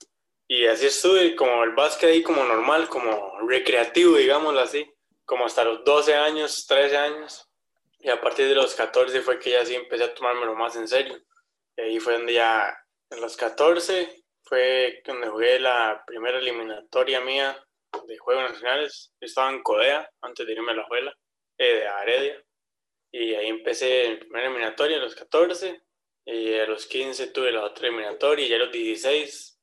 y 0.47 0.65
así 0.67 0.87
estuve, 0.87 1.35
como 1.35 1.63
el 1.63 1.71
básquet 1.71 2.09
ahí, 2.09 2.21
como 2.21 2.43
normal, 2.43 2.89
como 2.89 3.39
recreativo, 3.47 4.17
digámoslo 4.17 4.59
así 4.59 4.85
como 5.25 5.45
hasta 5.45 5.63
los 5.63 5.83
12 5.83 6.15
años, 6.15 6.65
13 6.67 6.97
años. 6.97 7.49
Y 7.99 8.09
a 8.09 8.21
partir 8.21 8.47
de 8.47 8.55
los 8.55 8.75
14 8.75 9.21
fue 9.21 9.39
que 9.39 9.51
ya 9.51 9.65
sí 9.65 9.75
empecé 9.75 10.03
a 10.03 10.13
tomármelo 10.13 10.55
más 10.55 10.75
en 10.75 10.87
serio. 10.87 11.19
Y 11.75 11.81
ahí 11.81 11.99
fue 11.99 12.13
donde 12.13 12.33
ya, 12.33 12.77
en 13.09 13.21
los 13.21 13.37
14, 13.37 14.23
fue 14.43 15.01
donde 15.05 15.27
jugué 15.27 15.59
la 15.59 16.03
primera 16.05 16.37
eliminatoria 16.39 17.21
mía 17.21 17.57
de 18.07 18.17
Juegos 18.17 18.51
Nacionales. 18.51 19.13
estaba 19.19 19.51
en 19.51 19.63
Codea, 19.63 20.09
antes 20.21 20.45
de 20.45 20.53
irme 20.53 20.71
a 20.71 20.75
la 20.75 20.81
escuela, 20.83 21.13
eh, 21.57 21.75
de 21.75 21.87
Aredia. 21.87 22.43
Y 23.11 23.33
ahí 23.33 23.47
empecé 23.47 24.05
en 24.07 24.19
primera 24.19 24.47
eliminatoria 24.47 24.97
a 24.97 25.01
los 25.01 25.15
14. 25.15 25.81
Y 26.25 26.53
a 26.55 26.65
los 26.65 26.85
15 26.87 27.27
tuve 27.27 27.51
la 27.51 27.63
otra 27.63 27.87
eliminatoria. 27.87 28.45
Y 28.45 28.53
a 28.53 28.57
los 28.57 28.71
16 28.71 29.59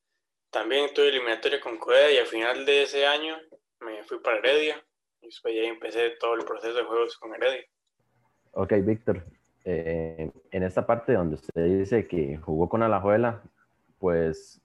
también 0.50 0.92
tuve 0.94 1.08
eliminatoria 1.08 1.60
con 1.60 1.78
Codea. 1.78 2.10
Y 2.10 2.18
al 2.18 2.26
final 2.26 2.64
de 2.64 2.82
ese 2.82 3.06
año 3.06 3.38
me 3.80 4.02
fui 4.04 4.20
para 4.20 4.38
Heredia 4.38 4.82
y 5.20 5.26
después 5.26 5.54
ya 5.54 5.62
empecé 5.62 6.10
todo 6.18 6.34
el 6.34 6.44
proceso 6.44 6.74
de 6.74 6.84
juegos 6.84 7.16
con 7.18 7.34
Heredia. 7.34 7.64
Ok, 8.52 8.72
Víctor. 8.84 9.24
Eh, 9.64 10.30
en 10.52 10.62
esta 10.62 10.86
parte 10.86 11.14
donde 11.14 11.36
usted 11.36 11.64
dice 11.64 12.06
que 12.06 12.36
jugó 12.36 12.68
con 12.68 12.82
Alajuela, 12.82 13.42
pues, 13.98 14.60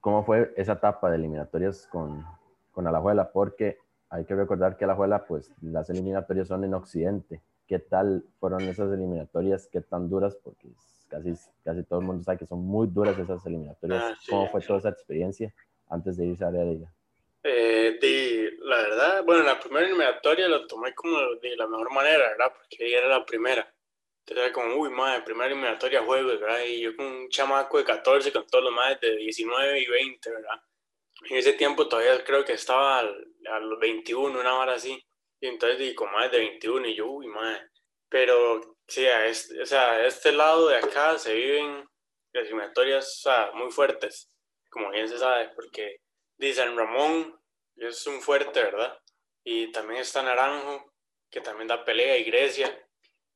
¿cómo 0.00 0.24
fue 0.24 0.52
esa 0.56 0.72
etapa 0.72 1.10
de 1.10 1.16
eliminatorias 1.16 1.86
con, 1.88 2.24
con 2.72 2.86
Alajuela? 2.86 3.30
Porque 3.30 3.78
hay 4.08 4.24
que 4.24 4.34
recordar 4.34 4.76
que 4.76 4.84
Alajuela, 4.84 5.26
pues, 5.26 5.52
las 5.60 5.90
eliminatorias 5.90 6.48
son 6.48 6.64
en 6.64 6.72
Occidente. 6.72 7.42
¿Qué 7.68 7.78
tal 7.78 8.24
fueron 8.40 8.62
esas 8.62 8.90
eliminatorias? 8.92 9.68
¿Qué 9.70 9.82
tan 9.82 10.08
duras? 10.08 10.36
Porque 10.42 10.68
casi, 11.08 11.34
casi 11.62 11.82
todo 11.82 12.00
el 12.00 12.06
mundo 12.06 12.24
sabe 12.24 12.38
que 12.38 12.46
son 12.46 12.64
muy 12.64 12.86
duras 12.86 13.18
esas 13.18 13.44
eliminatorias. 13.44 14.02
Ah, 14.02 14.16
¿Cómo 14.30 14.48
fue 14.48 14.62
toda 14.62 14.78
esa 14.78 14.88
experiencia 14.88 15.52
antes 15.90 16.16
de 16.16 16.26
irse 16.26 16.44
a 16.44 16.48
Heredia? 16.48 16.90
Eh, 17.42 17.98
de, 18.00 18.56
la 18.62 18.76
verdad, 18.76 19.24
bueno, 19.24 19.44
la 19.44 19.60
primera 19.60 19.86
eliminatoria 19.86 20.48
lo 20.48 20.66
tomé 20.66 20.94
como 20.94 21.18
de 21.42 21.56
la 21.56 21.66
mejor 21.66 21.92
manera, 21.92 22.30
¿verdad? 22.30 22.52
Porque 22.56 22.96
era 22.96 23.08
la 23.08 23.24
primera. 23.26 23.70
Era 24.26 24.52
como, 24.52 24.74
uy, 24.74 24.90
madre, 24.90 25.22
primera 25.22 25.46
eliminatoria 25.46 26.02
juego, 26.02 26.28
¿verdad? 26.28 26.64
Y 26.64 26.80
yo 26.80 26.96
con 26.96 27.06
un 27.06 27.28
chamaco 27.28 27.78
de 27.78 27.84
14, 27.84 28.32
con 28.32 28.46
todos 28.48 28.64
los 28.64 28.72
más 28.72 29.00
de 29.00 29.16
19 29.16 29.80
y 29.80 29.86
20, 29.86 30.30
¿verdad? 30.30 30.60
En 31.30 31.36
ese 31.36 31.52
tiempo 31.52 31.88
todavía 31.88 32.22
creo 32.24 32.44
que 32.44 32.54
estaba 32.54 32.98
a 32.98 33.60
los 33.60 33.78
21, 33.78 34.38
una 34.38 34.58
hora 34.58 34.74
así. 34.74 35.02
Y 35.40 35.46
entonces 35.46 35.78
di 35.78 35.94
con 35.94 36.12
más 36.12 36.30
de 36.30 36.38
21 36.38 36.88
y 36.88 36.96
yo, 36.96 37.06
uy, 37.06 37.26
madre. 37.28 37.70
Pero, 38.08 38.76
sí, 38.86 39.06
a 39.06 39.26
este, 39.26 39.62
o 39.62 39.66
sea, 39.66 39.92
a 39.92 40.06
este 40.06 40.32
lado 40.32 40.68
de 40.68 40.76
acá 40.76 41.18
se 41.18 41.34
viven 41.34 41.88
las 42.32 42.44
eliminatorias 42.44 43.06
o 43.06 43.22
sea, 43.22 43.50
muy 43.54 43.70
fuertes, 43.70 44.28
como 44.70 44.90
bien 44.90 45.08
se 45.08 45.18
sabe, 45.18 45.50
porque 45.54 46.00
de 46.36 46.52
San 46.52 46.76
Ramón 46.76 47.40
es 47.76 48.06
un 48.06 48.20
fuerte, 48.20 48.62
¿verdad? 48.62 48.98
Y 49.44 49.70
también 49.72 50.00
está 50.00 50.22
Naranjo, 50.22 50.92
que 51.30 51.40
también 51.40 51.68
da 51.68 51.84
pelea, 51.84 52.18
y 52.18 52.24
Grecia. 52.24 52.85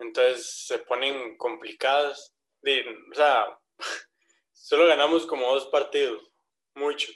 Entonces 0.01 0.67
se 0.67 0.79
ponen 0.81 1.37
complicadas. 1.37 2.35
o 2.63 3.15
sea, 3.15 3.59
solo 4.53 4.87
ganamos 4.87 5.27
como 5.27 5.53
dos 5.53 5.67
partidos, 5.67 6.33
mucho. 6.75 7.13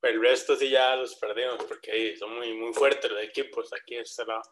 Pero 0.00 0.14
el 0.14 0.28
resto 0.28 0.54
sí 0.56 0.70
ya 0.70 0.94
los 0.96 1.16
perdimos 1.16 1.64
porque 1.64 2.16
son 2.16 2.36
muy, 2.36 2.52
muy 2.54 2.72
fuertes 2.72 3.10
los 3.10 3.22
equipos 3.22 3.72
aquí 3.72 3.96
de 3.96 4.02
este 4.02 4.24
lado. 4.24 4.42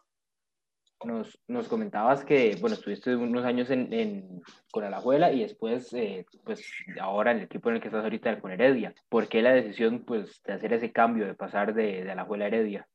Nos, 1.05 1.39
nos 1.47 1.67
comentabas 1.67 2.25
que, 2.25 2.57
bueno, 2.59 2.75
estuviste 2.75 3.15
unos 3.15 3.45
años 3.45 3.69
en, 3.69 3.93
en 3.93 4.41
con 4.71 4.83
Alajuela 4.83 5.31
y 5.31 5.41
después, 5.41 5.93
eh, 5.93 6.25
pues, 6.43 6.67
ahora 6.99 7.31
en 7.31 7.37
el 7.37 7.43
equipo 7.43 7.69
en 7.69 7.75
el 7.75 7.81
que 7.81 7.89
estás 7.89 8.03
ahorita 8.03 8.41
con 8.41 8.51
Heredia. 8.51 8.95
¿Por 9.07 9.27
qué 9.27 9.43
la 9.43 9.53
decisión, 9.53 10.05
pues, 10.05 10.41
de 10.43 10.53
hacer 10.53 10.73
ese 10.73 10.91
cambio, 10.91 11.27
de 11.27 11.35
pasar 11.35 11.75
de, 11.75 12.03
de 12.03 12.11
Alajuela 12.11 12.45
a 12.45 12.47
Heredia? 12.47 12.87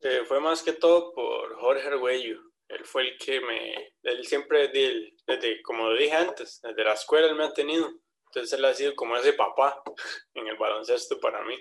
Eh, 0.00 0.22
fue 0.26 0.40
más 0.40 0.62
que 0.62 0.72
todo 0.72 1.14
por 1.14 1.54
Jorge 1.60 1.86
Argüello. 1.86 2.53
Él 2.68 2.84
fue 2.84 3.02
el 3.02 3.18
que 3.18 3.40
me, 3.40 3.94
él 4.02 4.24
siempre, 4.26 4.68
desde, 4.68 5.14
desde, 5.26 5.62
como 5.62 5.92
dije 5.92 6.12
antes, 6.12 6.60
desde 6.62 6.84
la 6.84 6.94
escuela 6.94 7.26
él 7.26 7.34
me 7.34 7.44
ha 7.44 7.52
tenido. 7.52 7.90
Entonces 8.26 8.58
él 8.58 8.64
ha 8.64 8.74
sido 8.74 8.94
como 8.96 9.16
ese 9.16 9.34
papá 9.34 9.82
en 10.34 10.48
el 10.48 10.56
baloncesto 10.56 11.20
para 11.20 11.44
mí. 11.44 11.56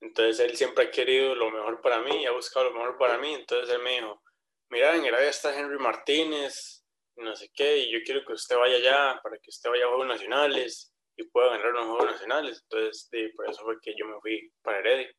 Entonces 0.00 0.38
él 0.40 0.56
siempre 0.56 0.84
ha 0.84 0.90
querido 0.90 1.34
lo 1.34 1.50
mejor 1.50 1.80
para 1.80 2.00
mí 2.02 2.22
y 2.22 2.26
ha 2.26 2.32
buscado 2.32 2.66
lo 2.66 2.72
mejor 2.72 2.98
para 2.98 3.18
mí. 3.18 3.34
Entonces 3.34 3.74
él 3.74 3.82
me 3.82 3.92
dijo, 3.92 4.22
mira, 4.68 4.94
en 4.94 5.04
Heredia 5.06 5.30
está 5.30 5.58
Henry 5.58 5.78
Martínez, 5.78 6.84
no 7.16 7.34
sé 7.34 7.50
qué, 7.54 7.78
y 7.78 7.90
yo 7.90 8.00
quiero 8.04 8.24
que 8.26 8.34
usted 8.34 8.56
vaya 8.56 8.76
allá 8.76 9.20
para 9.22 9.38
que 9.38 9.48
usted 9.48 9.70
vaya 9.70 9.86
a 9.86 9.88
Juegos 9.88 10.06
Nacionales 10.06 10.92
y 11.16 11.24
pueda 11.24 11.48
ganar 11.48 11.72
los 11.72 11.86
Juegos 11.86 12.12
Nacionales. 12.12 12.62
Entonces, 12.62 13.08
por 13.34 13.48
eso 13.48 13.64
fue 13.64 13.80
que 13.80 13.94
yo 13.96 14.04
me 14.04 14.20
fui 14.20 14.52
para 14.62 14.80
Heredia, 14.80 15.10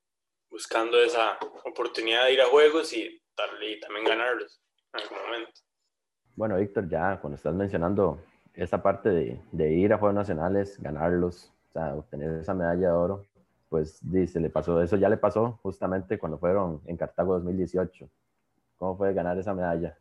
buscando 0.48 1.02
esa 1.02 1.40
oportunidad 1.66 2.26
de 2.26 2.34
ir 2.34 2.42
a 2.42 2.46
Juegos 2.46 2.94
y, 2.94 3.20
y 3.62 3.80
también 3.80 4.06
ganarlos 4.06 4.62
en 4.94 5.02
algún 5.02 5.18
momento. 5.18 5.62
Bueno, 6.36 6.58
Víctor, 6.58 6.88
ya 6.88 7.20
cuando 7.20 7.36
estás 7.36 7.54
mencionando 7.54 8.20
esa 8.54 8.82
parte 8.82 9.10
de, 9.10 9.42
de, 9.52 9.74
ir 9.74 9.94
a 9.94 9.98
Juegos 9.98 10.16
Nacionales, 10.16 10.82
ganarlos, 10.82 11.52
o 11.70 11.74
sea, 11.74 11.96
obtener 11.96 12.40
esa 12.40 12.54
medalla 12.54 12.88
de 12.88 12.94
oro, 12.94 13.26
pues 13.70 14.00
dice, 14.02 14.40
le 14.40 14.50
pasó, 14.50 14.82
eso 14.82 14.96
ya 14.98 15.10
le 15.10 15.18
pasó 15.18 15.60
justamente 15.62 16.18
cuando 16.18 16.38
fueron 16.38 16.82
en 16.86 16.98
Cartago 16.98 17.34
2018. 17.36 18.10
¿Cómo 18.78 18.98
fue 18.98 19.14
ganar 19.14 19.38
esa 19.38 19.54
medalla? 19.54 19.98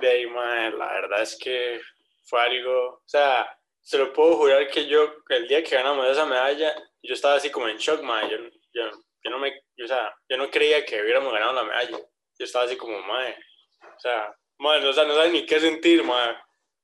De 0.00 0.08
ahí, 0.08 0.26
la 0.26 0.92
verdad 0.92 1.22
es 1.22 1.38
que 1.40 1.80
fue 2.24 2.40
algo, 2.40 2.94
o 2.94 3.02
sea, 3.04 3.46
se 3.80 3.98
lo 3.98 4.12
puedo 4.12 4.36
jurar 4.36 4.66
que 4.68 4.86
yo, 4.88 5.14
el 5.28 5.46
día 5.46 5.62
que 5.62 5.76
ganamos 5.76 6.06
esa 6.08 6.26
medalla, 6.26 6.74
yo 7.02 7.14
estaba 7.14 7.36
así 7.36 7.50
como 7.50 7.68
en 7.68 7.76
shock, 7.76 8.02
man. 8.02 8.28
Yo, 8.28 8.36
yo, 8.72 8.90
yo 9.22 9.30
no 9.30 9.38
me, 9.38 9.52
o 9.82 9.86
sea, 9.86 10.12
yo 10.28 10.36
no 10.36 10.50
creía 10.50 10.84
que 10.84 11.00
hubiéramos 11.00 11.32
ganado 11.32 11.52
la 11.52 11.64
medalla. 11.64 11.98
Yo 12.38 12.44
estaba 12.44 12.64
así 12.64 12.76
como, 12.76 13.00
madre, 13.02 13.36
o 13.82 14.00
sea, 14.00 14.34
madre, 14.58 14.80
no, 14.80 14.86
no 14.88 14.92
sabes 15.14 15.32
ni 15.32 15.46
qué 15.46 15.60
sentir, 15.60 16.04
madre. 16.04 16.36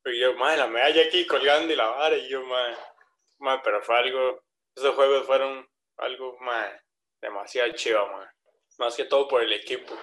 Pero 0.03 0.17
yo, 0.17 0.39
madre, 0.39 0.59
la 0.59 0.67
medalla 0.67 1.03
aquí 1.03 1.27
colgando 1.27 1.73
y 1.73 1.77
la 1.77 1.87
vara, 1.87 2.17
y 2.17 2.29
yo, 2.29 2.45
madre, 2.45 2.77
madre, 3.39 3.61
pero 3.65 3.83
fue 3.83 3.97
algo, 3.97 4.43
esos 4.75 4.95
juegos 4.95 5.27
fueron 5.27 5.67
algo, 5.99 6.39
madre, 6.41 6.81
demasiado 7.21 7.73
chido, 7.75 8.07
madre. 8.09 8.31
Más 8.79 8.97
que 8.97 9.05
todo 9.05 9.29
por 9.29 9.43
el 9.43 9.53
equipo. 9.53 9.95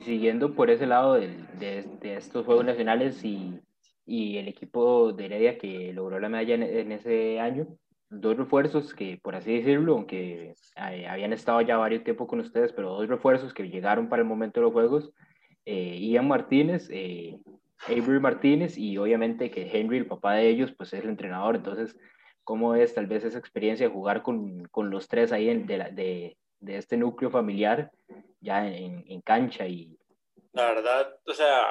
Siguiendo 0.00 0.52
por 0.54 0.68
ese 0.68 0.86
lado 0.86 1.14
de, 1.14 1.28
de, 1.54 1.82
de 1.84 2.16
estos 2.16 2.44
Juegos 2.44 2.64
Nacionales 2.64 3.22
y 3.22 3.62
y 4.04 4.38
el 4.38 4.48
equipo 4.48 5.12
de 5.12 5.26
Heredia 5.26 5.58
que 5.58 5.92
logró 5.92 6.18
la 6.18 6.28
medalla 6.28 6.54
en, 6.54 6.92
ese 6.92 7.40
año. 7.40 7.66
Dos 8.14 8.36
refuerzos 8.36 8.94
que, 8.94 9.18
por 9.22 9.34
así 9.34 9.56
decirlo, 9.56 9.94
aunque 9.94 10.54
eh, 10.76 11.06
habían 11.08 11.32
estado 11.32 11.62
ya 11.62 11.78
varios 11.78 12.04
tiempo 12.04 12.26
con 12.26 12.40
ustedes, 12.40 12.72
pero 12.72 12.90
dos 12.90 13.08
refuerzos 13.08 13.54
que 13.54 13.70
llegaron 13.70 14.08
para 14.08 14.20
el 14.20 14.28
momento 14.28 14.60
de 14.60 14.64
los 14.64 14.72
Juegos, 14.72 15.12
eh, 15.64 15.98
Ian 15.98 16.28
Martínez, 16.28 16.88
eh, 16.90 17.38
Avery 17.86 18.20
Martínez 18.20 18.76
y 18.76 18.98
obviamente 18.98 19.50
que 19.50 19.70
Henry, 19.72 19.98
el 19.98 20.06
papá 20.06 20.34
de 20.34 20.48
ellos, 20.48 20.72
pues 20.76 20.92
es 20.92 21.02
el 21.02 21.08
entrenador. 21.08 21.56
Entonces, 21.56 21.98
¿cómo 22.44 22.74
es 22.74 22.94
tal 22.94 23.06
vez 23.06 23.24
esa 23.24 23.38
experiencia 23.38 23.88
de 23.88 23.94
jugar 23.94 24.22
con, 24.22 24.64
con 24.66 24.90
los 24.90 25.08
tres 25.08 25.32
ahí 25.32 25.46
de, 25.46 25.78
de, 25.92 26.36
de, 26.60 26.76
este 26.76 26.96
núcleo 26.96 27.30
familiar 27.30 27.90
ya 28.40 28.66
en, 28.66 29.04
en 29.08 29.20
cancha? 29.22 29.66
y 29.66 29.98
La 30.52 30.66
verdad, 30.66 31.16
o 31.26 31.32
sea, 31.32 31.64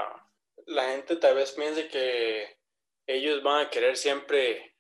la 0.66 0.84
gente 0.92 1.18
tal 1.18 1.36
vez 1.36 1.52
piense 1.52 1.88
que 1.88 2.58
ellos 3.08 3.44
van 3.44 3.66
a 3.66 3.70
querer 3.70 3.98
siempre, 3.98 4.71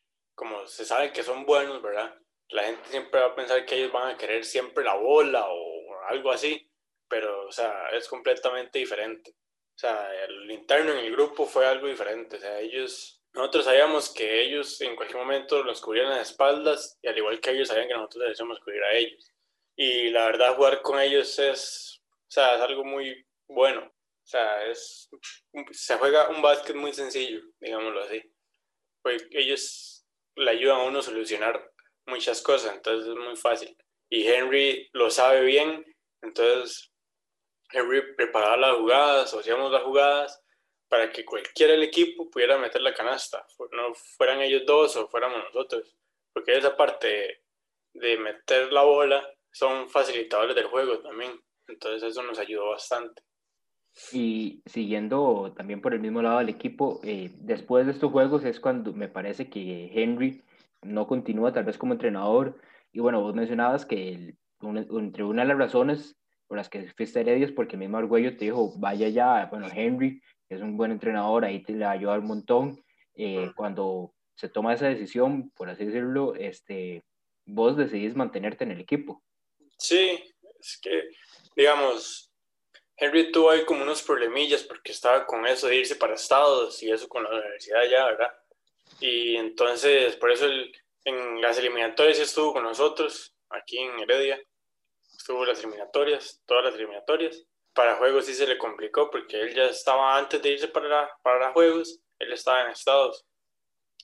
como 0.41 0.65
se 0.65 0.86
sabe 0.86 1.13
que 1.13 1.21
son 1.21 1.45
buenos, 1.45 1.84
¿verdad? 1.84 2.15
La 2.49 2.63
gente 2.63 2.89
siempre 2.89 3.19
va 3.19 3.27
a 3.27 3.36
pensar 3.36 3.63
que 3.63 3.75
ellos 3.75 3.91
van 3.91 4.10
a 4.10 4.17
querer 4.17 4.43
siempre 4.43 4.84
la 4.84 4.95
bola 4.95 5.45
o 5.47 6.01
algo 6.10 6.32
así, 6.32 6.67
pero, 7.08 7.45
o 7.45 7.51
sea, 7.51 7.89
es 7.91 8.08
completamente 8.08 8.80
diferente. 8.80 9.36
O 9.75 9.77
sea, 9.77 10.12
el 10.23 10.49
interno 10.49 10.93
en 10.93 11.06
el 11.06 11.12
grupo 11.12 11.45
fue 11.45 11.67
algo 11.67 11.86
diferente. 11.86 12.38
O 12.38 12.39
sea, 12.39 12.60
ellos, 12.60 13.21
nosotros 13.34 13.65
sabíamos 13.65 14.12
que 14.12 14.41
ellos 14.41 14.82
en 14.82 14.95
cualquier 14.95 15.19
momento 15.19 15.63
nos 15.63 15.80
cubrían 15.80 16.10
las 16.10 16.32
espaldas 16.32 16.97
y 17.04 17.08
al 17.08 17.19
igual 17.19 17.39
que 17.39 17.51
ellos 17.51 17.67
sabían 17.67 17.88
que 17.88 17.93
nosotros 17.93 18.23
debíamos 18.23 18.60
cubrir 18.62 18.84
a 18.84 18.93
ellos. 18.93 19.32
Y 19.75 20.10
la 20.10 20.25
verdad, 20.25 20.56
jugar 20.56 20.82
con 20.82 20.99
ellos 20.99 21.38
es, 21.38 22.01
o 22.04 22.32
sea, 22.32 22.56
es 22.56 22.62
algo 22.62 22.84
muy 22.84 23.27
bueno. 23.47 23.82
O 23.84 24.27
sea, 24.27 24.65
es, 24.65 25.08
se 25.69 25.97
juega 25.97 26.30
un 26.30 26.41
básquet 26.41 26.75
muy 26.75 26.93
sencillo, 26.93 27.41
digámoslo 27.60 28.01
así. 28.01 28.23
Pues 29.04 29.27
ellos 29.30 29.90
le 30.36 30.52
ayudan 30.52 30.82
a 30.82 30.84
uno 30.84 31.00
a 31.00 31.04
solucionar 31.04 31.72
muchas 32.06 32.41
cosas, 32.41 32.74
entonces 32.76 33.10
es 33.10 33.15
muy 33.15 33.36
fácil. 33.36 33.76
Y 34.10 34.28
Henry 34.28 34.89
lo 34.94 35.10
sabe 35.10 35.41
bien, 35.41 35.86
entonces 36.22 36.91
Henry 37.72 38.15
preparaba 38.15 38.58
las 38.58 38.78
jugadas, 38.78 39.34
hacíamos 39.34 39.72
las 39.72 39.84
jugadas 39.84 40.44
para 40.89 41.12
que 41.12 41.24
cualquiera 41.24 41.72
del 41.72 41.84
equipo 41.84 42.30
pudiera 42.30 42.58
meter 42.58 42.82
la 42.82 42.94
canasta, 42.94 43.46
no 43.72 43.94
fueran 43.94 44.41
ellos 44.41 44.63
dos 44.65 44.96
o 44.98 45.08
fuéramos 45.08 45.41
nosotros, 45.46 45.96
porque 46.34 46.58
esa 46.58 46.76
parte 46.76 47.44
de 47.94 48.17
meter 48.17 48.72
la 48.74 48.84
bola 48.84 49.26
son 49.52 49.89
facilitadores 49.89 50.56
del 50.56 50.65
juego 50.65 51.00
también, 51.00 51.41
entonces 51.67 52.04
eso 52.04 52.24
nos 52.24 52.39
ayudó 52.39 52.70
bastante. 52.70 53.24
Y 54.13 54.62
siguiendo 54.65 55.54
también 55.56 55.82
por 55.82 55.93
el 55.93 55.99
mismo 55.99 56.21
lado 56.21 56.39
del 56.39 56.49
equipo, 56.49 56.99
eh, 57.04 57.32
después 57.39 57.86
de 57.86 57.91
estos 57.91 58.12
juegos 58.12 58.43
es 58.45 58.60
cuando 58.60 58.93
me 58.93 59.10
parece 59.10 59.49
que 59.49 59.91
Henry 59.93 60.43
no 60.82 61.08
continúa 61.08 61.54
tal 61.54 61.65
vez 61.65 61.77
como 61.77 61.93
entrenador. 61.93 62.60
Y 62.93 62.99
bueno, 62.99 63.21
vos 63.21 63.36
mencionabas 63.36 63.86
que 63.86 64.36
entre 64.62 65.23
una 65.23 65.41
de 65.43 65.47
las 65.49 65.58
razones 65.58 66.17
por 66.47 66.58
las 66.58 66.69
que 66.69 66.91
fuiste 66.93 67.21
Heredia 67.21 67.45
es 67.45 67.51
porque 67.51 67.75
el 67.75 67.80
mismo 67.80 67.97
Argüello 67.97 68.36
te 68.36 68.45
dijo, 68.45 68.73
vaya 68.77 69.08
ya, 69.10 69.47
bueno, 69.49 69.67
Henry 69.73 70.21
es 70.49 70.62
un 70.62 70.75
buen 70.75 70.91
entrenador, 70.91 71.45
ahí 71.45 71.63
te 71.63 71.73
le 71.73 71.86
va 71.86 71.91
a 71.91 71.93
ayudar 71.93 72.19
un 72.19 72.27
montón. 72.27 72.84
Eh, 73.15 73.51
cuando 73.56 74.13
se 74.36 74.49
toma 74.49 74.73
esa 74.73 74.88
decisión, 74.88 75.49
por 75.51 75.69
así 75.69 75.86
decirlo, 75.86 76.36
este, 76.36 77.04
vos 77.45 77.77
decidís 77.77 78.15
mantenerte 78.15 78.63
en 78.63 78.71
el 78.71 78.82
equipo. 78.82 79.23
Sí, 79.77 80.19
es 80.60 80.80
que, 80.82 81.10
digamos, 81.56 82.31
Henry 83.02 83.32
tuvo 83.32 83.50
ahí 83.50 83.66
como 83.66 83.82
unos 83.82 84.04
problemillas 84.04 84.62
porque 84.64 84.92
estaba 84.92 85.26
con 85.26 85.48
eso 85.48 85.66
de 85.66 85.76
irse 85.76 85.96
para 85.96 86.14
Estados 86.14 86.84
y 86.84 86.92
eso 86.92 87.10
con 87.10 87.24
la 87.24 87.32
universidad 87.32 87.84
ya, 87.90 88.06
¿verdad? 88.06 88.32
Y 89.00 89.38
entonces, 89.38 90.16
por 90.18 90.32
eso 90.32 90.46
en 91.06 91.42
las 91.42 91.58
eliminatorias 91.58 92.20
estuvo 92.20 92.54
con 92.54 92.62
nosotros, 92.62 93.36
aquí 93.50 93.80
en 93.80 94.00
Heredia. 94.00 94.40
Estuvo 95.18 95.44
las 95.46 95.58
eliminatorias, 95.64 96.44
todas 96.46 96.66
las 96.66 96.76
eliminatorias. 96.76 97.44
Para 97.74 97.96
juegos 97.96 98.26
sí 98.26 98.36
se 98.36 98.46
le 98.46 98.60
complicó 98.60 99.10
porque 99.10 99.42
él 99.42 99.56
ya 99.56 99.66
estaba 99.66 100.16
antes 100.16 100.40
de 100.40 100.50
irse 100.50 100.68
para, 100.68 101.12
para 101.24 101.54
juegos, 101.54 102.00
él 102.20 102.32
estaba 102.32 102.66
en 102.66 102.70
Estados. 102.70 103.26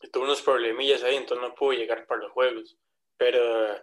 Y 0.02 0.10
tuvo 0.10 0.24
unos 0.24 0.42
problemillas 0.42 1.04
ahí, 1.04 1.18
entonces 1.18 1.48
no 1.48 1.54
pudo 1.54 1.74
llegar 1.74 2.08
para 2.08 2.22
los 2.22 2.32
juegos. 2.32 2.76
Pero 3.16 3.80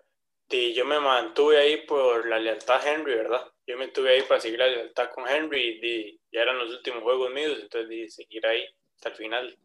yo 0.50 0.84
me 0.84 0.98
mantuve 0.98 1.58
ahí 1.58 1.86
por 1.86 2.26
la 2.26 2.40
lealtad 2.40 2.84
a 2.84 2.92
Henry, 2.92 3.14
¿verdad? 3.14 3.53
Yo 3.66 3.78
me 3.78 3.88
tuve 3.88 4.10
ahí 4.10 4.22
para 4.28 4.40
seguir 4.40 4.58
la 4.58 4.68
lealtad 4.68 5.10
con 5.14 5.24
Henry 5.28 5.80
y 5.82 6.20
ya 6.32 6.42
eran 6.42 6.58
los 6.58 6.74
últimos 6.76 7.02
juegos 7.02 7.32
míos, 7.32 7.58
entonces 7.62 7.88
di 7.88 8.08
seguir 8.10 8.46
ahí 8.46 8.62
hasta 8.94 9.10
el 9.10 9.14
final. 9.14 9.58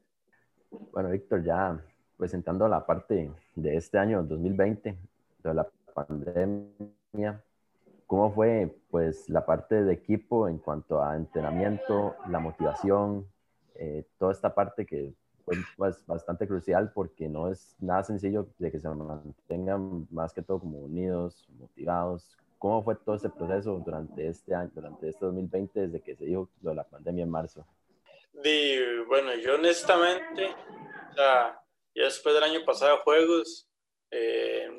Bueno, 0.69 1.09
Víctor, 1.09 1.43
ya 1.43 1.83
presentando 2.17 2.67
la 2.67 2.85
parte 2.85 3.31
de 3.55 3.75
este 3.75 3.97
año 3.97 4.23
2020, 4.23 4.97
de 5.43 5.53
la 5.53 5.69
pandemia, 5.93 7.43
¿cómo 8.05 8.33
fue 8.33 8.75
pues 8.89 9.29
la 9.29 9.45
parte 9.45 9.83
de 9.83 9.93
equipo 9.93 10.47
en 10.47 10.59
cuanto 10.59 11.01
a 11.01 11.15
entrenamiento, 11.15 12.15
la 12.29 12.39
motivación, 12.39 13.27
eh, 13.75 14.05
toda 14.17 14.31
esta 14.31 14.53
parte 14.53 14.85
que 14.85 15.13
fue 15.45 15.55
pues, 15.77 16.05
bastante 16.05 16.47
crucial 16.47 16.91
porque 16.93 17.27
no 17.29 17.49
es 17.49 17.75
nada 17.79 18.03
sencillo 18.03 18.47
de 18.59 18.71
que 18.71 18.79
se 18.79 18.89
mantengan 18.89 20.07
más 20.11 20.33
que 20.33 20.41
todo 20.41 20.59
como 20.59 20.79
unidos, 20.79 21.47
motivados, 21.57 22.37
¿Cómo 22.59 22.83
fue 22.83 22.95
todo 22.95 23.15
ese 23.15 23.29
proceso 23.29 23.81
durante 23.83 24.27
este 24.27 24.53
año, 24.53 24.69
durante 24.75 25.07
este 25.07 25.25
2020, 25.25 25.79
desde 25.79 26.01
que 26.01 26.15
se 26.15 26.25
dijo 26.25 26.49
lo 26.61 26.71
de 26.71 26.75
la 26.75 26.83
pandemia 26.83 27.23
en 27.23 27.31
marzo? 27.31 27.65
bueno, 29.07 29.33
yo 29.35 29.55
honestamente, 29.55 30.53
ya, 31.15 31.61
después 31.95 32.35
del 32.35 32.43
año 32.43 32.65
pasado 32.65 32.99
juegos, 32.99 33.69
eh, 34.11 34.69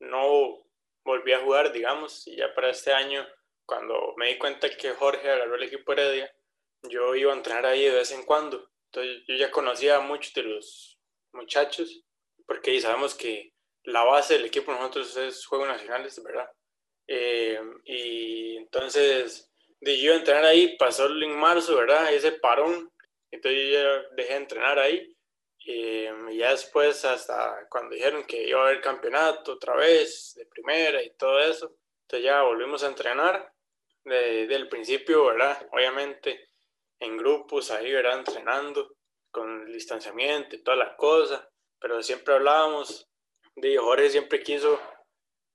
no 0.00 0.58
volví 1.04 1.32
a 1.32 1.40
jugar, 1.40 1.72
digamos, 1.72 2.26
y 2.26 2.36
ya 2.36 2.54
para 2.54 2.70
este 2.70 2.92
año, 2.92 3.26
cuando 3.64 4.14
me 4.18 4.28
di 4.28 4.38
cuenta 4.38 4.68
que 4.68 4.90
Jorge 4.90 5.30
agarró 5.30 5.54
el 5.54 5.64
equipo 5.64 5.92
Heredia, 5.92 6.30
yo 6.82 7.14
iba 7.14 7.32
a 7.32 7.36
entrenar 7.36 7.66
ahí 7.66 7.84
de 7.84 7.94
vez 7.94 8.12
en 8.12 8.24
cuando. 8.24 8.68
Entonces 8.90 9.22
yo 9.26 9.36
ya 9.36 9.50
conocía 9.50 9.96
a 9.96 10.00
muchos 10.00 10.34
de 10.34 10.42
los 10.42 10.98
muchachos, 11.32 12.04
porque 12.46 12.78
sabemos 12.80 13.14
que 13.14 13.54
la 13.84 14.04
base 14.04 14.34
del 14.34 14.46
equipo 14.46 14.72
nosotros 14.72 15.16
es 15.16 15.46
Juegos 15.46 15.68
Nacionales, 15.68 16.22
¿verdad? 16.22 16.41
Eh, 17.14 17.60
y 17.84 18.56
entonces 18.56 19.52
de 19.80 20.00
yo 20.00 20.14
entrenar 20.14 20.46
ahí, 20.46 20.78
pasó 20.78 21.06
en 21.08 21.36
marzo, 21.36 21.76
¿verdad? 21.76 22.10
Ese 22.10 22.32
parón, 22.32 22.90
entonces 23.30 23.60
yo 23.60 23.72
ya 23.72 24.02
dejé 24.16 24.30
de 24.30 24.38
entrenar 24.38 24.78
ahí. 24.78 25.16
Eh, 25.66 26.10
y 26.30 26.38
ya 26.38 26.52
después, 26.52 27.04
hasta 27.04 27.66
cuando 27.68 27.94
dijeron 27.94 28.24
que 28.24 28.48
iba 28.48 28.60
a 28.60 28.68
haber 28.68 28.80
campeonato 28.80 29.52
otra 29.52 29.76
vez, 29.76 30.32
de 30.36 30.46
primera 30.46 31.02
y 31.02 31.10
todo 31.10 31.38
eso, 31.40 31.76
entonces 32.02 32.24
ya 32.24 32.42
volvimos 32.42 32.82
a 32.82 32.88
entrenar 32.88 33.52
desde 34.04 34.54
el 34.54 34.68
principio, 34.70 35.26
¿verdad? 35.26 35.68
Obviamente 35.70 36.48
en 36.98 37.18
grupos 37.18 37.70
ahí, 37.72 37.92
¿verdad? 37.92 38.20
Entrenando 38.20 38.96
con 39.30 39.66
el 39.66 39.72
distanciamiento 39.72 40.56
y 40.56 40.62
todas 40.62 40.78
las 40.78 40.96
cosas, 40.96 41.46
pero 41.78 42.02
siempre 42.02 42.34
hablábamos, 42.34 43.06
de 43.56 43.76
Jorge 43.76 44.08
siempre 44.08 44.42
quiso 44.42 44.80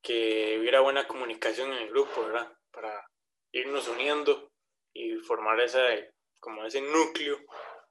que 0.02 0.58
hubiera 0.60 0.82
buena 0.82 1.08
comunicación 1.08 1.72
en 1.74 1.80
el 1.80 1.90
grupo, 1.90 2.24
¿verdad? 2.24 2.52
Para 2.72 3.06
irnos 3.52 3.88
uniendo 3.88 4.52
y 4.94 5.16
formar 5.18 5.60
ese, 5.62 6.14
como 6.40 6.66
ese 6.66 6.82
núcleo 6.82 7.38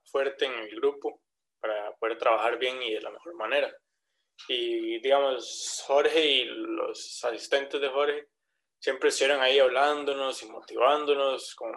fuerte 0.05 0.47
en 0.47 0.55
el 0.55 0.77
grupo. 0.77 1.21
para 1.61 1.92
poder 1.97 2.19
trabajar 2.19 2.59
bien 2.59 2.81
y 2.83 2.92
de 2.95 3.01
la 3.01 3.11
mejor 3.11 3.35
manera. 3.35 3.75
Y 4.49 5.01
digamos, 5.01 5.83
Jorge 5.87 6.25
y 6.25 6.45
los 6.45 7.25
asistentes 7.25 7.81
de 7.81 7.88
Jorge 7.88 8.29
siempre 8.79 9.09
estuvieron 9.09 9.42
ahí 9.42 9.59
hablándonos 9.59 10.42
y 10.42 10.47
motivándonos, 10.47 11.55
como, 11.55 11.77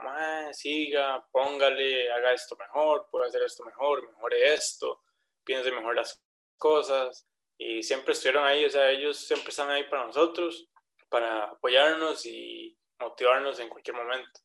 siga, 0.54 1.26
póngale, 1.32 2.12
haga 2.12 2.34
esto 2.34 2.56
mejor, 2.58 3.08
puede 3.10 3.28
hacer 3.28 3.44
esto 3.44 3.64
mejor, 3.66 4.08
mejore 4.08 4.54
esto, 4.54 5.02
piense 5.44 5.72
mejor 5.72 5.96
las 5.96 6.22
cosas. 6.58 7.26
Y 7.62 7.84
siempre 7.84 8.14
estuvieron 8.14 8.46
ahí, 8.46 8.64
o 8.64 8.70
sea, 8.70 8.90
ellos 8.90 9.18
siempre 9.18 9.50
están 9.50 9.70
ahí 9.70 9.84
para 9.84 10.06
nosotros, 10.06 10.70
para 11.10 11.44
apoyarnos 11.44 12.26
y 12.26 12.78
motivarnos 12.98 13.60
en 13.60 13.68
cualquier 13.68 13.98
momento. 13.98 14.40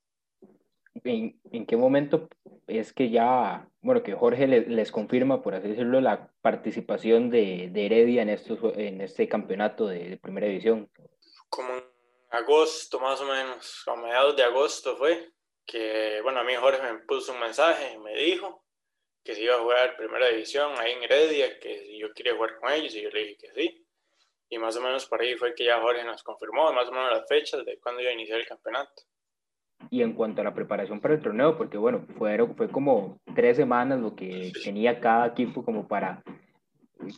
¿En, 1.04 1.40
en 1.52 1.64
qué 1.64 1.76
momento 1.76 2.28
es 2.66 2.92
que 2.92 3.10
ya, 3.10 3.68
bueno, 3.82 4.02
que 4.02 4.14
Jorge 4.14 4.48
les, 4.48 4.90
confirma, 4.90 5.42
por 5.42 5.54
así 5.54 5.68
decirlo, 5.68 6.00
la 6.00 6.28
participación 6.40 7.30
de, 7.30 7.68
de 7.70 7.86
Heredia 7.86 8.22
en, 8.22 8.30
estos, 8.30 8.58
en 8.76 9.00
este 9.00 9.28
campeonato 9.28 9.86
de, 9.86 10.18
primera 10.20 10.48
división? 10.48 10.90
Como 11.48 11.72
en 11.72 11.84
agosto, 12.30 12.98
más 12.98 13.20
o 13.20 13.26
menos, 13.26 13.84
a 13.86 13.94
mediados 13.94 14.34
de 14.34 14.42
agosto 14.42 14.96
fue, 14.96 15.30
que, 15.64 16.20
bueno, 16.22 16.40
a 16.40 16.44
mí 16.44 16.54
Jorge 16.56 16.82
me 16.82 16.98
puso 17.00 17.32
un 17.32 17.38
mensaje 17.38 17.96
me 17.98 18.12
dijo 18.16 18.63
que 19.24 19.34
se 19.34 19.42
iba 19.42 19.54
a 19.54 19.58
jugar 19.58 19.96
primera 19.96 20.28
división 20.28 20.72
ahí 20.78 20.92
en 20.92 21.02
Heredia, 21.02 21.58
que 21.58 21.78
si 21.78 21.98
yo 21.98 22.12
quería 22.12 22.34
jugar 22.34 22.58
con 22.60 22.70
ellos, 22.72 22.94
y 22.94 23.02
yo 23.02 23.10
le 23.10 23.20
dije 23.20 23.36
que 23.38 23.52
sí. 23.52 23.86
Y 24.50 24.58
más 24.58 24.76
o 24.76 24.82
menos 24.82 25.06
por 25.06 25.20
ahí 25.22 25.34
fue 25.34 25.54
que 25.54 25.64
ya 25.64 25.80
Jorge 25.80 26.04
nos 26.04 26.22
confirmó 26.22 26.70
más 26.72 26.88
o 26.88 26.92
menos 26.92 27.10
las 27.10 27.26
fechas 27.26 27.64
de 27.64 27.78
cuándo 27.80 28.02
iba 28.02 28.10
a 28.10 28.14
iniciar 28.14 28.38
el 28.38 28.46
campeonato. 28.46 29.02
Y 29.90 30.02
en 30.02 30.12
cuanto 30.12 30.42
a 30.42 30.44
la 30.44 30.54
preparación 30.54 31.00
para 31.00 31.14
el 31.14 31.22
torneo, 31.22 31.56
porque 31.56 31.78
bueno, 31.78 32.06
fue, 32.18 32.36
fue 32.54 32.68
como 32.68 33.18
tres 33.34 33.56
semanas 33.56 34.00
lo 34.00 34.14
que 34.14 34.52
tenía 34.62 35.00
cada 35.00 35.26
equipo 35.28 35.64
como 35.64 35.88
para 35.88 36.22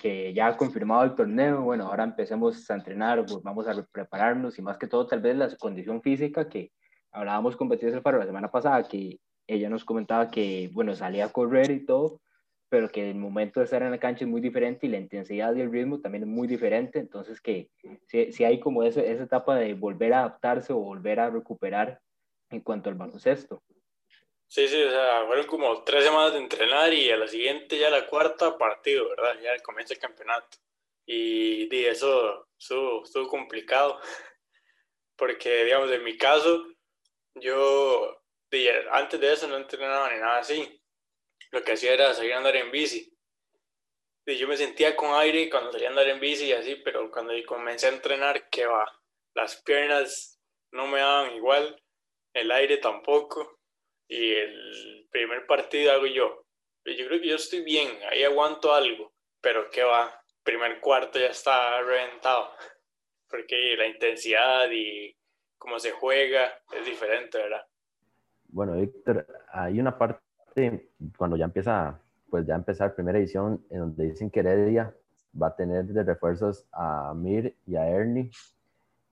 que 0.00 0.32
ya 0.32 0.48
ha 0.48 0.56
confirmado 0.56 1.04
el 1.04 1.14
torneo, 1.14 1.62
bueno, 1.62 1.86
ahora 1.86 2.04
empecemos 2.04 2.68
a 2.70 2.74
entrenar, 2.74 3.24
pues 3.26 3.42
vamos 3.42 3.68
a 3.68 3.86
prepararnos 3.92 4.58
y 4.58 4.62
más 4.62 4.78
que 4.78 4.86
todo 4.86 5.06
tal 5.06 5.20
vez 5.20 5.36
la 5.36 5.54
condición 5.56 6.02
física 6.02 6.48
que 6.48 6.72
hablábamos 7.12 7.56
con 7.56 7.68
Beatriz 7.68 8.00
para 8.00 8.18
la 8.18 8.26
semana 8.26 8.50
pasada, 8.50 8.82
que 8.82 9.20
ella 9.46 9.68
nos 9.68 9.85
comentaba 9.85 10.30
que, 10.30 10.70
bueno, 10.72 10.94
salía 10.94 11.26
a 11.26 11.32
correr 11.32 11.70
y 11.70 11.85
todo, 11.85 12.20
pero 12.68 12.88
que 12.88 13.11
el 13.11 13.16
momento 13.16 13.61
de 13.61 13.64
estar 13.64 13.82
en 13.82 13.90
la 13.90 13.98
cancha 13.98 14.24
es 14.24 14.30
muy 14.30 14.40
diferente 14.40 14.87
y 14.87 14.90
la 14.90 14.98
intensidad 14.98 15.54
y 15.54 15.61
el 15.61 15.70
ritmo 15.70 16.00
también 16.00 16.24
es 16.24 16.28
muy 16.28 16.48
diferente, 16.48 16.98
entonces 16.98 17.40
que 17.40 17.70
si, 18.09 18.44
hay 18.44 18.59
como 18.59 18.82
esa, 18.82 19.02
esa 19.02 19.24
etapa 19.24 19.56
de 19.56 19.74
volver 19.74 20.12
a 20.12 20.20
adaptarse 20.20 20.72
o 20.72 20.76
volver 20.76 21.20
a 21.20 21.30
recuperar 21.30 22.00
en 22.50 22.61
cuanto 22.61 22.88
al 22.88 22.96
baloncesto. 22.96 23.62
Sí, 24.48 24.68
sí, 24.68 24.80
o 24.82 24.90
sea, 24.90 25.24
fueron 25.26 25.46
como 25.46 25.82
tres 25.82 26.04
semanas 26.04 26.32
de 26.32 26.38
entrenar 26.38 26.92
y 26.92 27.11
a 27.11 27.16
la 27.16 27.26
siguiente 27.26 27.78
ya 27.78 27.90
la 27.90 28.06
cuarta 28.06 28.56
partido, 28.56 29.09
¿verdad? 29.09 29.40
Ya 29.42 29.59
comienza 29.62 29.94
el 29.94 30.00
campeonato. 30.00 30.59
Y, 31.04 31.74
y 31.74 31.85
eso 31.85 32.48
estuvo, 32.59 33.04
estuvo, 33.04 33.28
complicado, 33.28 34.00
porque, 35.16 35.64
digamos, 35.64 35.90
en 35.90 36.04
mi 36.04 36.16
caso, 36.16 36.64
yo 37.35 38.22
antes 38.90 39.20
de 39.20 39.32
eso 39.32 39.48
no 39.48 39.56
entrenaba 39.56 40.12
ni 40.12 40.20
nada 40.20 40.38
así. 40.38 40.80
Lo 41.50 41.62
que 41.62 41.72
hacía 41.72 41.92
era 41.92 42.14
salir 42.14 42.35
a 42.35 42.38
andar 42.38 42.56
en 42.56 42.70
bici. 42.70 43.12
Y 44.26 44.37
yo 44.37 44.48
me 44.48 44.56
sentía 44.56 44.96
con 44.96 45.14
aire 45.14 45.48
cuando 45.48 45.72
salía 45.72 45.88
a 45.88 45.90
andar 45.90 46.09
en 46.09 46.20
bici 46.20 46.46
y 46.46 46.52
así, 46.52 46.76
pero 46.76 47.11
cuando 47.11 47.32
comencé 47.46 47.87
a 47.87 47.90
entrenar, 47.90 48.48
¿qué 48.50 48.66
va? 48.66 48.85
Las 49.35 49.62
piernas 49.62 50.40
no 50.72 50.87
me 50.87 50.98
daban 50.98 51.35
igual 51.37 51.80
el 52.35 52.50
aire 52.50 52.78
tampoco. 52.78 53.61
Y 54.09 54.35
el 54.35 55.09
primer 55.11 55.46
partido 55.46 55.92
hago 55.92 56.06
yo. 56.06 56.46
Yo 56.85 57.06
creo 57.09 57.20
que 57.20 57.28
yo 57.28 57.37
estoy 57.37 57.62
bien, 57.62 57.98
ahí 58.09 58.22
aguanto 58.22 58.72
algo, 58.72 59.12
pero 59.40 59.68
¿qué 59.70 59.82
va? 59.82 60.22
Primer 60.44 60.78
cuarto 60.80 61.18
ya 61.18 61.26
está 61.26 61.82
reventado, 61.82 62.54
porque 63.28 63.74
la 63.76 63.87
intensidad 63.88 64.70
y 64.70 65.16
cómo 65.59 65.80
se 65.80 65.90
juega 65.90 66.62
es 66.72 66.87
diferente, 66.87 67.38
¿verdad? 67.38 67.66
Bueno, 68.48 68.74
Víctor, 68.74 69.26
hay 69.52 69.80
una 69.80 69.96
parte 69.96 70.90
cuando 71.16 71.37
ya 71.37 71.44
empieza, 71.44 72.00
pues 72.30 72.46
ya 72.46 72.54
empezar 72.54 72.94
primera 72.94 73.18
edición, 73.18 73.64
en 73.70 73.80
donde 73.80 74.04
dicen 74.04 74.30
que 74.30 74.40
Heredia 74.40 74.94
va 75.40 75.48
a 75.48 75.56
tener 75.56 75.85
de 75.87 76.02
refuerzos 76.02 76.66
a 76.72 77.12
Mir 77.14 77.54
y 77.66 77.76
a 77.76 77.88
Ernie, 77.88 78.30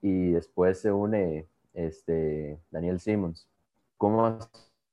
y 0.01 0.33
después 0.33 0.81
se 0.81 0.93
une 0.93 1.49
este, 1.73 2.59
Daniel 2.71 3.01
Simmons. 3.01 3.49
¿Cómo 3.97 4.27
ha 4.27 4.39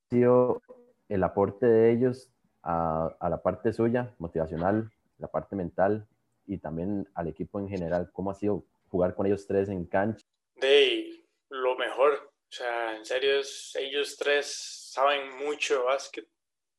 sido 0.10 0.62
el 1.10 1.24
aporte 1.24 1.66
de 1.66 1.92
ellos 1.92 2.32
a, 2.64 3.16
la 3.22 3.42
parte 3.42 3.74
suya, 3.74 4.14
motivacional, 4.20 4.90
la 5.18 5.28
parte 5.28 5.56
mental 5.56 6.08
y 6.48 6.58
también 6.58 7.08
al 7.14 7.28
equipo 7.28 7.60
en 7.60 7.70
general? 7.70 8.10
¿Cómo 8.14 8.32
ha 8.32 8.36
sido 8.36 8.64
jugar 8.90 9.16
con 9.16 9.26
ellos 9.26 9.46
tres 9.48 9.70
en 9.70 9.86
cancha? 9.86 10.26
De 10.56 11.26
lo 11.50 11.76
mejor, 11.78 12.31
o 12.52 12.54
sea, 12.54 12.98
en 12.98 13.06
serio, 13.06 13.42
ellos 13.76 14.18
tres 14.18 14.92
saben 14.92 15.38
mucho 15.38 15.76
de 15.76 15.84
básquet, 15.84 16.28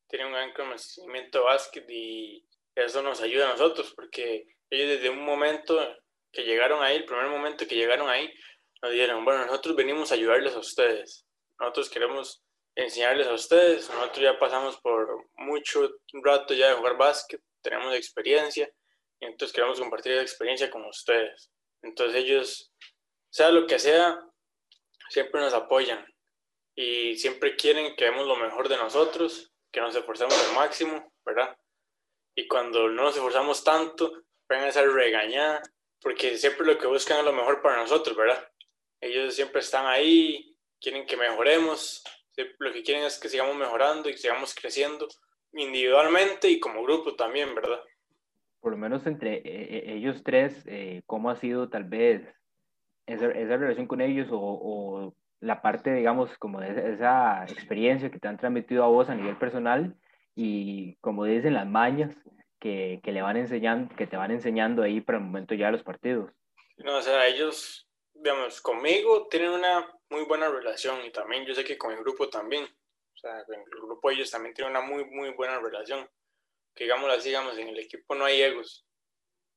tienen 0.07 0.27
un 0.27 0.33
gran 0.33 0.53
conocimiento 0.53 1.39
de 1.39 1.43
básquet 1.45 1.89
y 1.89 2.47
eso 2.75 3.01
nos 3.01 3.21
ayuda 3.21 3.47
a 3.47 3.51
nosotros 3.53 3.91
porque 3.95 4.45
ellos 4.69 4.87
desde 4.87 5.09
un 5.09 5.25
momento 5.25 5.79
que 6.31 6.43
llegaron 6.43 6.83
ahí, 6.83 6.97
el 6.97 7.05
primer 7.05 7.25
momento 7.27 7.65
que 7.65 7.73
llegaron 7.73 8.07
ahí, 8.07 8.31
nos 8.83 8.91
dijeron, 8.91 9.25
bueno, 9.25 9.47
nosotros 9.47 9.75
venimos 9.75 10.11
a 10.11 10.15
ayudarles 10.15 10.53
a 10.53 10.59
ustedes, 10.59 11.25
nosotros 11.59 11.89
queremos 11.89 12.43
enseñarles 12.75 13.25
a 13.25 13.33
ustedes, 13.33 13.89
nosotros 13.89 14.19
ya 14.19 14.37
pasamos 14.37 14.77
por 14.77 15.25
mucho 15.37 15.89
rato 16.23 16.53
ya 16.53 16.69
de 16.69 16.75
jugar 16.75 16.97
básquet, 16.97 17.41
tenemos 17.63 17.95
experiencia, 17.95 18.71
y 19.19 19.25
entonces 19.25 19.55
queremos 19.55 19.79
compartir 19.79 20.11
esa 20.11 20.21
experiencia 20.21 20.69
con 20.69 20.85
ustedes. 20.85 21.51
Entonces 21.81 22.23
ellos, 22.23 22.71
sea 23.31 23.49
lo 23.49 23.65
que 23.65 23.79
sea, 23.79 24.19
siempre 25.13 25.39
nos 25.39 25.53
apoyan 25.53 26.03
y 26.75 27.15
siempre 27.17 27.55
quieren 27.55 27.95
que 27.95 28.05
demos 28.05 28.25
lo 28.25 28.35
mejor 28.35 28.67
de 28.67 28.77
nosotros, 28.77 29.53
que 29.71 29.79
nos 29.79 29.95
esforcemos 29.95 30.33
al 30.47 30.55
máximo, 30.55 31.13
¿verdad? 31.23 31.55
Y 32.35 32.47
cuando 32.47 32.89
no 32.89 33.03
nos 33.03 33.15
esforzamos 33.15 33.63
tanto, 33.63 34.23
van 34.49 34.63
a 34.63 34.71
ser 34.71 34.89
regañada, 34.89 35.61
porque 36.01 36.35
siempre 36.35 36.65
lo 36.65 36.79
que 36.79 36.87
buscan 36.87 37.19
es 37.19 37.25
lo 37.25 37.31
mejor 37.31 37.61
para 37.61 37.77
nosotros, 37.77 38.17
¿verdad? 38.17 38.43
Ellos 38.99 39.35
siempre 39.35 39.61
están 39.61 39.85
ahí, 39.85 40.57
quieren 40.81 41.05
que 41.05 41.15
mejoremos, 41.15 42.03
lo 42.57 42.73
que 42.73 42.81
quieren 42.81 43.03
es 43.03 43.19
que 43.19 43.29
sigamos 43.29 43.55
mejorando 43.55 44.09
y 44.09 44.17
sigamos 44.17 44.55
creciendo 44.55 45.07
individualmente 45.53 46.49
y 46.49 46.59
como 46.59 46.81
grupo 46.81 47.15
también, 47.15 47.53
¿verdad? 47.53 47.81
Por 48.59 48.71
lo 48.71 48.77
menos 48.79 49.05
entre 49.05 49.35
eh, 49.35 49.43
eh, 49.45 49.83
ellos 49.93 50.23
tres, 50.23 50.63
eh, 50.65 51.03
¿cómo 51.05 51.29
ha 51.29 51.35
sido 51.35 51.69
tal 51.69 51.83
vez 51.83 52.23
esa, 53.05 53.27
esa 53.27 53.57
relación 53.57 53.87
con 53.87 54.01
ellos 54.01 54.29
o, 54.31 54.39
o, 54.39 55.15
la 55.39 55.61
parte, 55.61 55.93
digamos, 55.93 56.37
como 56.37 56.61
de 56.61 56.93
esa 56.93 57.43
experiencia 57.43 58.09
que 58.09 58.19
te 58.19 58.29
han 58.29 58.37
transmitido 58.37 58.85
a 58.85 58.87
vos 58.87 59.09
a 59.09 59.15
nivel 59.15 59.37
personal 59.37 59.93
y 60.35 60.95
como 61.01 61.25
dicen 61.25 61.53
las 61.53 61.67
mañas 61.67 62.15
que, 62.61 63.01
que 63.03 63.11
le 63.11 63.21
van 63.21 63.35
enseñando, 63.35 63.93
que 63.95 64.07
te 64.07 64.15
van 64.15 64.31
enseñando 64.31 64.83
ahí 64.83 65.01
para 65.01 65.17
el 65.17 65.25
momento 65.25 65.53
ya 65.53 65.65
de 65.65 65.73
los 65.73 65.83
partidos? 65.83 66.31
No, 66.77 66.97
o 66.97 67.01
sea, 67.01 67.27
ellos 67.27 67.89
digamos, 68.13 68.61
conmigo 68.61 69.27
tienen 69.27 69.51
una 69.51 69.85
muy 70.09 70.23
buena 70.23 70.49
relación 70.49 71.03
y 71.05 71.11
también 71.11 71.45
yo 71.45 71.53
sé 71.53 71.63
que 71.63 71.77
con 71.77 71.91
el 71.91 71.99
grupo 71.99 72.29
también. 72.29 72.63
O 72.63 73.17
sea, 73.17 73.43
con 73.45 73.55
el 73.55 73.65
grupo 73.65 74.11
ellos 74.11 74.31
también 74.31 74.53
tienen 74.53 74.71
una 74.71 74.81
muy, 74.81 75.05
muy 75.05 75.31
buena 75.31 75.59
relación. 75.59 76.09
Que 76.75 76.85
digámoslo 76.85 77.13
así, 77.13 77.29
digamos, 77.29 77.57
en 77.57 77.69
el 77.69 77.79
equipo 77.79 78.15
no 78.15 78.25
hay 78.25 78.41
egos. 78.41 78.85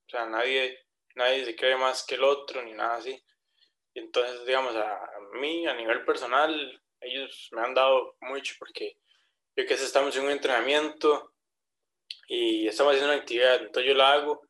O 0.07 0.11
sea, 0.11 0.27
nadie, 0.27 0.79
nadie 1.15 1.45
se 1.45 1.57
cree 1.57 1.77
más 1.77 2.05
que 2.05 2.17
el 2.17 2.25
otro 2.25 2.63
ni 2.63 2.73
nada 2.73 2.97
así. 2.97 3.23
Y 3.97 4.01
entonces, 4.01 4.45
digamos, 4.45 4.77
a, 4.77 5.11
mí, 5.41 5.67
a 5.67 5.73
nivel 5.73 6.05
personal, 6.05 6.83
ellos 7.01 7.49
me 7.53 7.63
han 7.63 7.73
dado 7.73 8.15
mucho 8.21 8.55
porque 8.59 8.99
yo 9.57 9.65
que 9.65 9.75
sé, 9.75 9.85
estamos 9.85 10.15
en 10.17 10.25
un 10.27 10.33
entrenamiento 10.33 11.33
y 12.29 12.69
estamos 12.69 12.93
haciendo 12.93 13.15
una 13.15 13.23
actividad, 13.23 13.57
entonces 13.63 13.89
yo 13.89 13.97
la 13.97 14.13
hago 14.13 14.43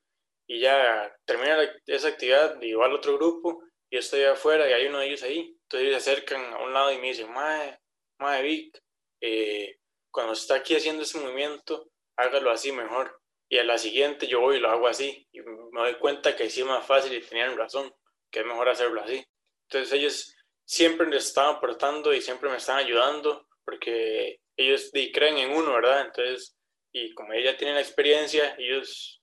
y 0.49 0.59
ya 0.59 1.17
termina 1.25 1.63
esa 1.87 2.09
actividad 2.09 2.61
y 2.61 2.73
va 2.73 2.87
al 2.87 2.94
otro 2.94 3.17
grupo 3.17 3.63
yo 3.88 4.01
estoy 4.01 4.25
afuera 4.25 4.69
y 4.69 4.73
hay 4.73 4.87
uno 4.87 4.99
de 4.99 5.07
ellos 5.07 5.23
ahí. 5.23 5.57
Entonces 5.63 5.88
ellos 5.88 6.03
se 6.03 6.11
acercan 6.11 6.53
a 6.53 6.59
un 6.65 6.73
lado 6.73 6.90
y 6.92 6.99
me 6.99 7.07
dicen, 7.07 7.31
Mae, 7.33 7.79
Mae 8.19 8.42
Vic, 8.42 8.83
eh, 9.21 9.79
cuando 10.11 10.33
está 10.33 10.57
aquí 10.57 10.75
haciendo 10.75 11.05
ese 11.05 11.21
movimiento, 11.21 11.88
hágalo 12.17 12.51
así 12.51 12.73
mejor. 12.73 13.21
Y 13.49 13.59
a 13.59 13.65
la 13.65 13.79
siguiente 13.79 14.27
yo 14.27 14.40
voy 14.40 14.57
y 14.57 14.61
lo 14.61 14.71
hago 14.71 14.88
así. 14.88 15.29
Y 15.31 15.40
me 15.40 15.81
doy 15.83 15.94
cuenta 15.99 16.35
que 16.35 16.51
sí 16.51 16.63
es 16.63 16.67
más 16.67 16.85
fácil 16.85 17.15
y 17.15 17.21
tenían 17.21 17.57
razón, 17.57 17.94
que 18.31 18.40
es 18.40 18.47
mejor 18.47 18.69
hacerlo 18.69 19.03
así. 19.03 19.25
Entonces 19.69 19.92
ellos 19.92 20.37
siempre 20.64 21.06
me 21.06 21.17
están 21.17 21.56
aportando 21.56 22.12
y 22.12 22.21
siempre 22.21 22.48
me 22.50 22.56
están 22.56 22.79
ayudando 22.79 23.46
porque 23.64 24.40
ellos 24.56 24.90
creen 25.12 25.38
en 25.38 25.50
uno, 25.56 25.73
¿verdad? 25.75 26.06
Entonces, 26.06 26.56
y 26.92 27.12
como 27.14 27.33
ella 27.33 27.56
tiene 27.56 27.75
la 27.75 27.81
experiencia, 27.81 28.54
ellos 28.58 29.23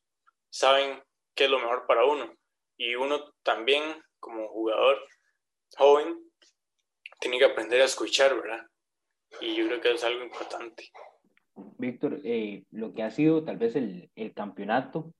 saben 0.50 1.02
qué 1.36 1.46
es 1.46 1.50
lo 1.50 1.60
mejor 1.60 1.86
para 1.88 2.06
uno. 2.06 2.36
Y 2.78 2.96
uno 2.96 3.34
también 3.44 3.84
como 4.20 4.48
jugador 4.48 5.00
joven, 5.78 6.20
tiene 7.20 7.38
que 7.40 7.46
aprender 7.46 7.82
a 7.82 7.86
escuchar, 7.86 8.36
¿verdad? 8.36 8.66
Y 9.42 9.56
yo 9.56 9.68
creo 9.68 9.82
que 9.82 9.92
es 9.94 10.04
algo 10.04 10.24
importante. 10.24 10.90
Víctor, 11.78 12.20
eh, 12.24 12.64
lo 12.72 12.94
que 12.94 13.04
ha 13.04 13.12
sido 13.12 13.44
tal 13.44 13.58
vez 13.58 13.76
el, 13.76 14.10
el 14.16 14.34
campeonato, 14.34 15.14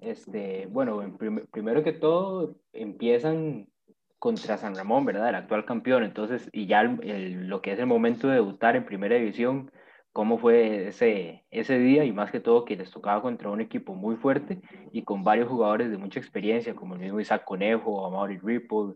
este, 0.00 0.66
bueno, 0.66 1.16
primero 1.50 1.82
que 1.82 1.92
todo 1.92 2.56
empiezan 2.72 3.68
contra 4.18 4.58
San 4.58 4.74
Ramón, 4.74 5.04
¿verdad? 5.04 5.28
El 5.28 5.34
actual 5.36 5.64
campeón, 5.64 6.02
entonces, 6.04 6.48
y 6.52 6.66
ya 6.66 6.82
lo 6.82 7.62
que 7.62 7.72
es 7.72 7.78
el 7.78 7.86
momento 7.86 8.28
de 8.28 8.34
debutar 8.34 8.76
en 8.76 8.84
primera 8.84 9.16
división, 9.16 9.70
cómo 10.12 10.38
fue 10.38 10.88
ese, 10.88 11.44
ese 11.50 11.78
día 11.78 12.04
y 12.04 12.12
más 12.12 12.32
que 12.32 12.40
todo 12.40 12.64
que 12.64 12.76
les 12.76 12.90
tocaba 12.90 13.22
contra 13.22 13.50
un 13.50 13.60
equipo 13.60 13.94
muy 13.94 14.16
fuerte 14.16 14.60
y 14.92 15.04
con 15.04 15.22
varios 15.22 15.48
jugadores 15.48 15.90
de 15.90 15.98
mucha 15.98 16.18
experiencia, 16.18 16.74
como 16.74 16.94
el 16.94 17.00
mismo 17.00 17.20
Isaac 17.20 17.44
Conejo, 17.44 18.04
Amaury 18.04 18.38
Ripple, 18.38 18.94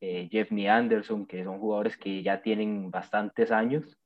eh, 0.00 0.28
Jeffney 0.30 0.66
Anderson, 0.66 1.26
que 1.26 1.44
son 1.44 1.58
jugadores 1.58 1.96
que 1.96 2.22
ya 2.22 2.40
tienen 2.40 2.90
bastantes 2.90 3.50
años 3.50 3.98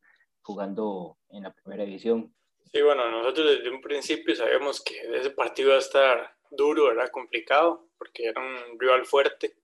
jugando 0.43 1.17
en 1.31 1.45
la 1.45 1.53
primera 1.53 1.85
división. 1.85 2.35
Sí, 2.73 2.83
bueno, 2.83 3.11
nosotros 3.11 3.47
desde 3.47 3.71
un 3.71 3.81
principio 3.81 4.35
sabíamos 4.35 4.83
que 4.83 4.95
ese 5.17 5.31
partido 5.31 5.69
iba 5.69 5.77
a 5.77 5.81
estar 5.81 6.37
duro, 6.51 6.91
era 6.91 7.09
complicado, 7.09 7.89
porque 7.97 8.27
era 8.27 8.41
un 8.41 8.79
rival 8.79 9.07
fuerte, 9.07 9.55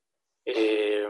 eh, 0.45 1.07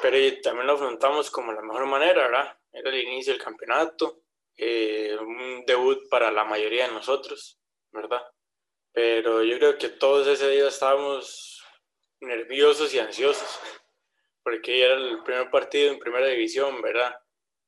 pero 0.00 0.40
también 0.42 0.66
lo 0.66 0.74
afrontamos 0.74 1.30
como 1.30 1.52
la 1.52 1.62
mejor 1.62 1.86
manera, 1.86 2.24
¿verdad? 2.24 2.58
Era 2.72 2.90
el 2.90 3.02
inicio 3.02 3.32
del 3.32 3.42
campeonato, 3.42 4.22
eh, 4.56 5.16
un 5.18 5.64
debut 5.66 6.08
para 6.08 6.30
la 6.30 6.44
mayoría 6.44 6.86
de 6.86 6.94
nosotros, 6.94 7.58
¿verdad? 7.90 8.22
Pero 8.92 9.42
yo 9.42 9.58
creo 9.58 9.78
que 9.78 9.88
todos 9.88 10.26
ese 10.26 10.50
día 10.50 10.68
estábamos 10.68 11.64
nerviosos 12.20 12.92
y 12.94 12.98
ansiosos, 12.98 13.60
porque 14.42 14.84
era 14.84 14.94
el 14.94 15.22
primer 15.22 15.50
partido 15.50 15.92
en 15.92 15.98
primera 15.98 16.26
división, 16.26 16.80
¿verdad? 16.82 17.14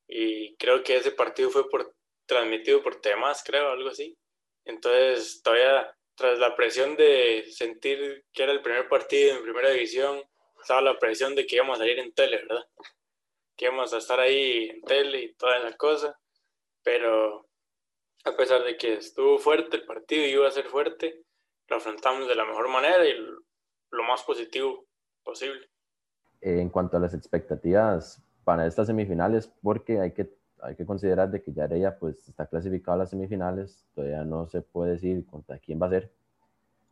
Y 0.07 0.57
creo 0.57 0.83
que 0.83 0.97
ese 0.97 1.13
partido 1.13 1.51
fue 1.51 1.69
por, 1.69 1.95
transmitido 2.27 2.83
por 2.83 3.01
temas, 3.01 3.43
creo, 3.45 3.71
algo 3.71 3.89
así. 3.89 4.17
Entonces, 4.65 5.43
todavía 5.43 5.95
tras 6.17 6.39
la 6.39 6.55
presión 6.55 6.97
de 6.97 7.45
sentir 7.51 8.25
que 8.33 8.45
era 8.45 8.53
el 8.53 8.63
primer 8.63 8.89
partido 8.89 9.37
en 9.37 9.43
primera 9.43 9.71
división, 9.71 10.23
estaba 10.65 10.81
la 10.81 10.99
presión 10.99 11.35
de 11.35 11.47
que 11.47 11.57
íbamos 11.57 11.81
a 11.81 11.87
ir 11.87 11.99
en 11.99 12.13
tele, 12.13 12.39
¿verdad? 12.39 12.65
Que 13.57 13.67
íbamos 13.67 13.95
a 13.95 13.99
estar 13.99 14.19
ahí 14.19 14.71
en 14.71 14.83
tele 14.83 15.21
y 15.21 15.35
toda 15.35 15.59
esa 15.59 15.77
cosa 15.77 16.19
pero 16.85 17.47
a 18.25 18.37
pesar 18.37 18.63
de 18.63 18.77
que 18.77 18.95
estuvo 18.95 19.39
fuerte 19.39 19.79
el 19.79 19.87
partido 19.87 20.25
y 20.25 20.33
iba 20.33 20.47
a 20.47 20.53
ser 20.53 20.67
fuerte, 20.67 21.25
lo 21.69 21.77
afrontamos 21.77 22.29
de 22.29 22.37
la 22.37 22.45
mejor 22.45 22.69
manera 22.69 23.05
y 23.05 23.15
lo 23.19 24.03
más 24.05 24.23
positivo 24.23 24.85
posible. 25.25 25.67
En 26.41 26.69
cuanto 26.69 26.97
a 26.97 27.01
las 27.01 27.15
expectativas 27.15 28.23
para 28.45 28.67
estas 28.67 28.87
semifinales, 28.87 29.51
porque 29.63 29.99
hay 29.99 30.13
que, 30.13 30.31
hay 30.61 30.77
que 30.77 30.85
considerar 30.85 31.31
de 31.31 31.43
que 31.43 31.53
ya 31.53 31.65
ella 31.65 31.99
pues 31.99 32.29
está 32.29 32.47
clasificada 32.47 32.97
a 32.97 32.99
las 32.99 33.11
semifinales, 33.11 33.87
todavía 33.95 34.25
no 34.25 34.47
se 34.47 34.61
puede 34.61 34.93
decir 34.93 35.25
contra 35.27 35.59
quién 35.59 35.81
va 35.81 35.87
a 35.87 35.91
ser, 35.91 36.13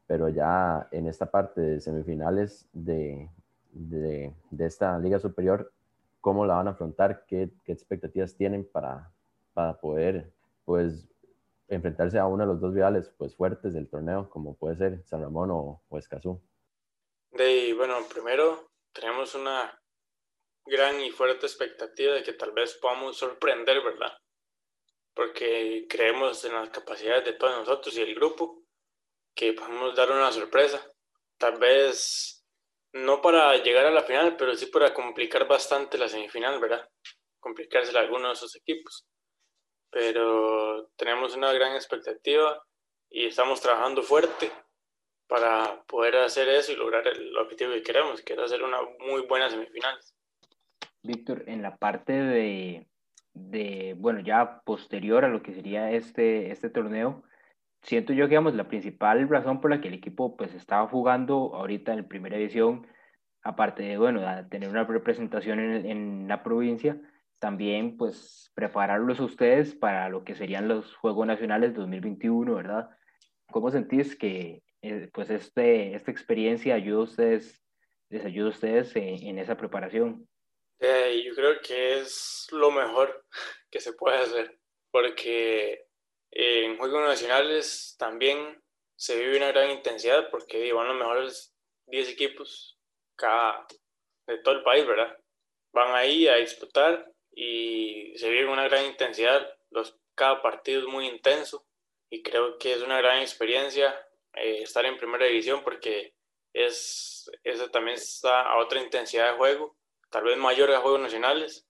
pero 0.06 0.30
ya 0.30 0.88
en 0.90 1.06
esta 1.06 1.30
parte 1.30 1.60
de 1.60 1.80
semifinales 1.80 2.66
de, 2.72 3.28
de, 3.72 4.34
de 4.50 4.66
esta 4.66 4.98
liga 4.98 5.18
superior, 5.18 5.72
¿cómo 6.20 6.46
la 6.46 6.54
van 6.54 6.68
a 6.68 6.72
afrontar? 6.72 7.24
¿Qué, 7.26 7.50
qué 7.64 7.72
expectativas 7.72 8.36
tienen 8.36 8.68
para, 8.70 9.10
para 9.52 9.80
poder 9.80 10.32
pues 10.64 11.08
enfrentarse 11.68 12.18
a 12.18 12.26
uno 12.26 12.44
de 12.44 12.52
los 12.52 12.60
dos 12.60 12.74
rivales 12.74 13.10
pues 13.16 13.34
fuertes 13.34 13.74
del 13.74 13.88
torneo 13.88 14.28
como 14.28 14.56
puede 14.56 14.76
ser 14.76 15.02
San 15.06 15.22
Ramón 15.22 15.50
o, 15.50 15.82
o 15.88 15.98
Escazú. 15.98 16.40
De, 17.30 17.72
bueno, 17.74 17.96
primero 18.12 18.70
tenemos 18.92 19.34
una 19.34 19.80
gran 20.66 21.00
y 21.00 21.10
fuerte 21.10 21.46
expectativa 21.46 22.14
de 22.14 22.22
que 22.22 22.34
tal 22.34 22.52
vez 22.52 22.74
podamos 22.74 23.16
sorprender, 23.16 23.82
¿verdad? 23.82 24.12
Porque 25.14 25.86
creemos 25.88 26.44
en 26.44 26.52
las 26.54 26.68
capacidades 26.70 27.24
de 27.24 27.32
todos 27.32 27.58
nosotros 27.58 27.96
y 27.96 28.02
el 28.02 28.14
grupo, 28.14 28.62
que 29.34 29.54
podemos 29.54 29.96
dar 29.96 30.10
una 30.10 30.30
sorpresa. 30.30 30.80
Tal 31.38 31.58
vez 31.58 32.41
no 32.92 33.22
para 33.22 33.56
llegar 33.56 33.86
a 33.86 33.90
la 33.90 34.02
final, 34.02 34.36
pero 34.36 34.54
sí 34.54 34.66
para 34.66 34.92
complicar 34.92 35.46
bastante 35.46 35.98
la 35.98 36.08
semifinal, 36.08 36.60
¿verdad? 36.60 36.88
Complicarse 37.40 37.96
a 37.96 38.00
algunos 38.00 38.28
de 38.28 38.34
esos 38.34 38.56
equipos 38.56 39.06
pero 39.92 40.88
tenemos 40.96 41.36
una 41.36 41.52
gran 41.52 41.74
expectativa 41.74 42.60
y 43.10 43.26
estamos 43.26 43.60
trabajando 43.60 44.02
fuerte 44.02 44.50
para 45.28 45.82
poder 45.86 46.16
hacer 46.16 46.48
eso 46.48 46.72
y 46.72 46.76
lograr 46.76 47.06
el 47.06 47.36
objetivo 47.36 47.72
que 47.72 47.82
queremos, 47.82 48.22
que 48.22 48.32
es 48.32 48.38
hacer 48.38 48.62
una 48.62 48.78
muy 49.06 49.26
buena 49.28 49.50
semifinal. 49.50 49.98
Víctor, 51.02 51.44
en 51.46 51.62
la 51.62 51.76
parte 51.76 52.12
de, 52.14 52.86
de, 53.34 53.94
bueno, 53.98 54.20
ya 54.20 54.62
posterior 54.64 55.26
a 55.26 55.28
lo 55.28 55.42
que 55.42 55.52
sería 55.52 55.90
este, 55.90 56.50
este 56.50 56.70
torneo, 56.70 57.22
siento 57.82 58.12
yo 58.12 58.24
que, 58.24 58.30
digamos, 58.30 58.54
la 58.54 58.68
principal 58.68 59.28
razón 59.28 59.60
por 59.60 59.70
la 59.70 59.80
que 59.80 59.88
el 59.88 59.94
equipo 59.94 60.36
pues 60.36 60.54
estaba 60.54 60.88
jugando 60.88 61.54
ahorita 61.54 61.92
en 61.92 62.08
primera 62.08 62.36
división, 62.36 62.86
aparte 63.42 63.82
de, 63.82 63.98
bueno, 63.98 64.22
tener 64.48 64.68
una 64.68 64.84
representación 64.84 65.60
en, 65.60 65.86
en 65.86 66.28
la 66.28 66.42
provincia, 66.42 67.00
también 67.42 67.96
pues 67.96 68.52
prepararlos 68.54 69.18
ustedes 69.18 69.74
para 69.74 70.08
lo 70.08 70.22
que 70.22 70.36
serían 70.36 70.68
los 70.68 70.94
Juegos 70.96 71.26
Nacionales 71.26 71.74
2021, 71.74 72.54
¿verdad? 72.54 72.88
¿Cómo 73.50 73.70
sentís 73.70 74.16
que 74.16 74.62
eh, 74.82 75.08
pues 75.12 75.28
este, 75.30 75.94
esta 75.94 76.10
experiencia 76.10 76.74
ayuda 76.74 77.00
a 77.00 77.04
ustedes, 77.04 77.62
les 78.10 78.24
ayuda 78.24 78.46
a 78.46 78.50
ustedes 78.50 78.94
en, 78.94 79.38
esa 79.38 79.56
preparación? 79.56 80.28
Eh, 80.78 81.22
yo 81.24 81.34
creo 81.34 81.60
que 81.60 82.00
es 82.00 82.46
lo 82.52 82.70
mejor 82.70 83.24
que 83.70 83.80
se 83.80 83.92
puede 83.92 84.18
hacer, 84.18 84.58
porque 84.90 85.86
en 86.32 86.78
Juegos 86.78 87.02
Nacionales 87.02 87.94
también 87.98 88.62
se 88.96 89.16
vive 89.16 89.36
una 89.36 89.52
gran 89.52 89.70
intensidad, 89.70 90.30
porque 90.30 90.72
van 90.72 90.88
los 90.88 90.96
mejores 90.96 91.54
10 91.86 92.08
equipos 92.08 92.78
cada, 93.16 93.66
de 94.26 94.38
todo 94.38 94.54
el 94.56 94.62
país, 94.62 94.86
¿verdad? 94.86 95.16
Van 95.72 95.94
ahí 95.94 96.26
a 96.28 96.36
disputar 96.36 97.06
y 97.30 98.16
se 98.16 98.30
vive 98.30 98.48
una 98.48 98.68
gran 98.68 98.86
intensidad. 98.86 99.46
Los, 99.70 99.98
cada 100.14 100.40
partido 100.40 100.80
es 100.80 100.86
muy 100.86 101.06
intenso 101.06 101.66
y 102.10 102.22
creo 102.22 102.58
que 102.58 102.72
es 102.72 102.82
una 102.82 102.98
gran 102.98 103.20
experiencia 103.20 103.94
eh, 104.34 104.62
estar 104.62 104.84
en 104.86 104.96
primera 104.96 105.26
división 105.26 105.62
porque 105.62 106.14
es, 106.52 107.30
eso 107.44 107.70
también 107.70 107.96
está 107.96 108.42
a 108.42 108.58
otra 108.58 108.80
intensidad 108.80 109.32
de 109.32 109.38
juego, 109.38 109.76
tal 110.10 110.24
vez 110.24 110.36
mayor 110.36 110.70
a 110.70 110.80
juegos 110.80 111.00
nacionales. 111.00 111.66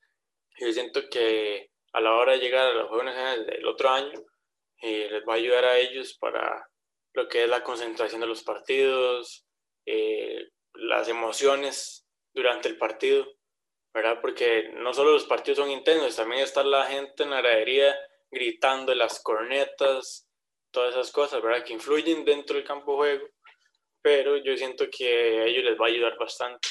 Y 0.57 0.67
yo 0.67 0.73
siento 0.73 1.09
que 1.11 1.71
a 1.93 2.01
la 2.01 2.15
hora 2.15 2.33
de 2.33 2.39
llegar 2.39 2.67
a 2.67 2.75
los 2.75 2.89
juegos 2.89 3.07
nacionales 3.07 3.47
del 3.47 3.67
otro 3.67 3.91
año, 3.91 4.23
eh, 4.83 5.09
les 5.11 5.23
va 5.27 5.35
a 5.35 5.37
ayudar 5.37 5.65
a 5.65 5.79
ellos 5.79 6.17
para 6.19 6.69
lo 7.15 7.29
que 7.29 7.45
es 7.45 7.49
la 7.49 7.63
concentración 7.63 8.21
de 8.21 8.27
los 8.27 8.43
partidos, 8.43 9.47
eh, 9.87 10.49
las 10.75 11.09
emociones 11.09 12.07
durante 12.35 12.69
el 12.69 12.79
partido 12.79 13.27
¿verdad? 13.95 14.19
Porque 14.21 14.71
no 14.75 14.93
solo 14.95 15.13
los 15.13 15.25
partidos 15.25 15.59
son 15.59 15.71
intensos, 15.71 16.17
también 16.17 16.43
está 16.43 16.65
la 16.65 16.87
gente 16.87 17.23
en 17.23 17.31
la 17.31 17.41
gradería 17.41 17.95
gritando 18.31 18.95
las 18.95 19.21
cornetas, 19.23 20.27
todas 20.71 20.95
esas 20.95 21.13
cosas, 21.13 21.43
¿verdad? 21.43 21.65
Que 21.65 21.75
influyen 21.75 22.25
dentro 22.25 22.57
del 22.57 22.65
campo 22.65 22.93
de 22.93 22.97
juego, 22.97 23.27
pero 24.01 24.37
yo 24.39 24.57
siento 24.57 24.87
que 24.91 25.41
a 25.41 25.45
ellos 25.45 25.65
les 25.65 25.79
va 25.79 25.87
a 25.87 25.89
ayudar 25.91 26.17
bastante. 26.19 26.69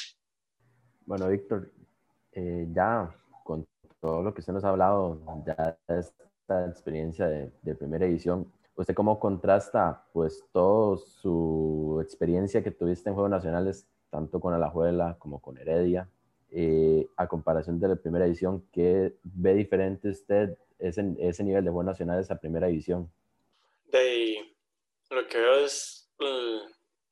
Bueno, 1.02 1.28
Víctor, 1.30 1.72
eh, 2.32 2.66
ya 2.72 3.16
con 3.44 3.68
todo 4.00 4.24
lo 4.24 4.34
que 4.34 4.40
usted 4.40 4.54
nos 4.54 4.64
ha 4.64 4.70
hablado, 4.70 5.22
ya 5.46 5.78
esta 6.52 6.70
experiencia 6.70 7.28
de, 7.28 7.52
de 7.62 7.76
primera 7.76 8.06
edición, 8.06 8.52
¿usted 8.76 8.94
cómo 8.94 9.20
contrasta 9.20 10.06
pues 10.14 10.44
toda 10.52 10.98
su 10.98 12.00
experiencia 12.04 12.64
que 12.64 12.72
tuviste 12.72 13.10
en 13.10 13.16
Juegos 13.16 13.32
Nacionales, 13.32 13.88
tanto 14.10 14.40
con 14.40 14.54
Alajuela 14.54 15.16
como 15.20 15.42
con 15.42 15.58
Heredia, 15.58 16.10
eh, 16.52 17.08
a 17.16 17.28
comparación 17.28 17.80
de 17.80 17.88
la 17.88 17.96
primera 17.96 18.26
edición, 18.26 18.68
¿qué 18.74 19.16
ve 19.24 19.54
diferente 19.54 20.10
usted 20.10 20.58
ese, 20.80 21.16
ese 21.20 21.44
nivel 21.44 21.64
de 21.64 21.72
Juegos 21.72 21.86
Nacionales 21.86 22.30
a 22.30 22.40
primera 22.40 22.68
edición? 22.68 23.10
De, 23.86 24.54
lo 25.10 25.28
que 25.28 25.38
veo 25.38 25.66
es 25.66 26.10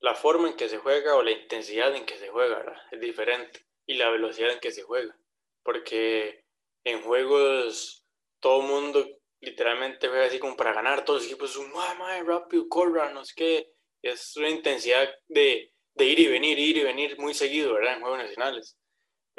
la 0.01 0.15
forma 0.15 0.49
en 0.49 0.55
que 0.55 0.69
se 0.69 0.77
juega 0.77 1.15
o 1.15 1.23
la 1.23 1.31
intensidad 1.31 1.95
en 1.95 2.05
que 2.05 2.17
se 2.17 2.29
juega, 2.29 2.81
es 2.91 2.99
diferente, 2.99 3.61
y 3.85 3.95
la 3.95 4.09
velocidad 4.09 4.51
en 4.51 4.59
que 4.59 4.71
se 4.71 4.83
juega, 4.83 5.15
porque 5.63 6.43
en 6.83 7.01
juegos 7.01 8.05
todo 8.39 8.61
mundo 8.61 9.05
literalmente 9.41 10.07
juega 10.07 10.25
así 10.25 10.39
como 10.39 10.55
para 10.55 10.73
ganar, 10.73 11.05
todos 11.05 11.21
los 11.21 11.31
equipos 11.31 11.51
son 11.51 11.71
más 11.71 12.25
rápido, 12.25 12.67
corra, 12.67 13.11
no 13.11 13.23
sé 13.23 13.33
qué, 13.35 13.71
es 14.01 14.35
una 14.37 14.49
intensidad 14.49 15.09
de, 15.27 15.73
de 15.95 16.05
ir 16.05 16.19
y 16.19 16.27
venir, 16.27 16.57
ir 16.59 16.77
y 16.77 16.83
venir 16.83 17.17
muy 17.19 17.33
seguido, 17.33 17.73
¿verdad? 17.73 17.95
En 17.95 18.01
juegos 18.01 18.19
nacionales 18.19 18.79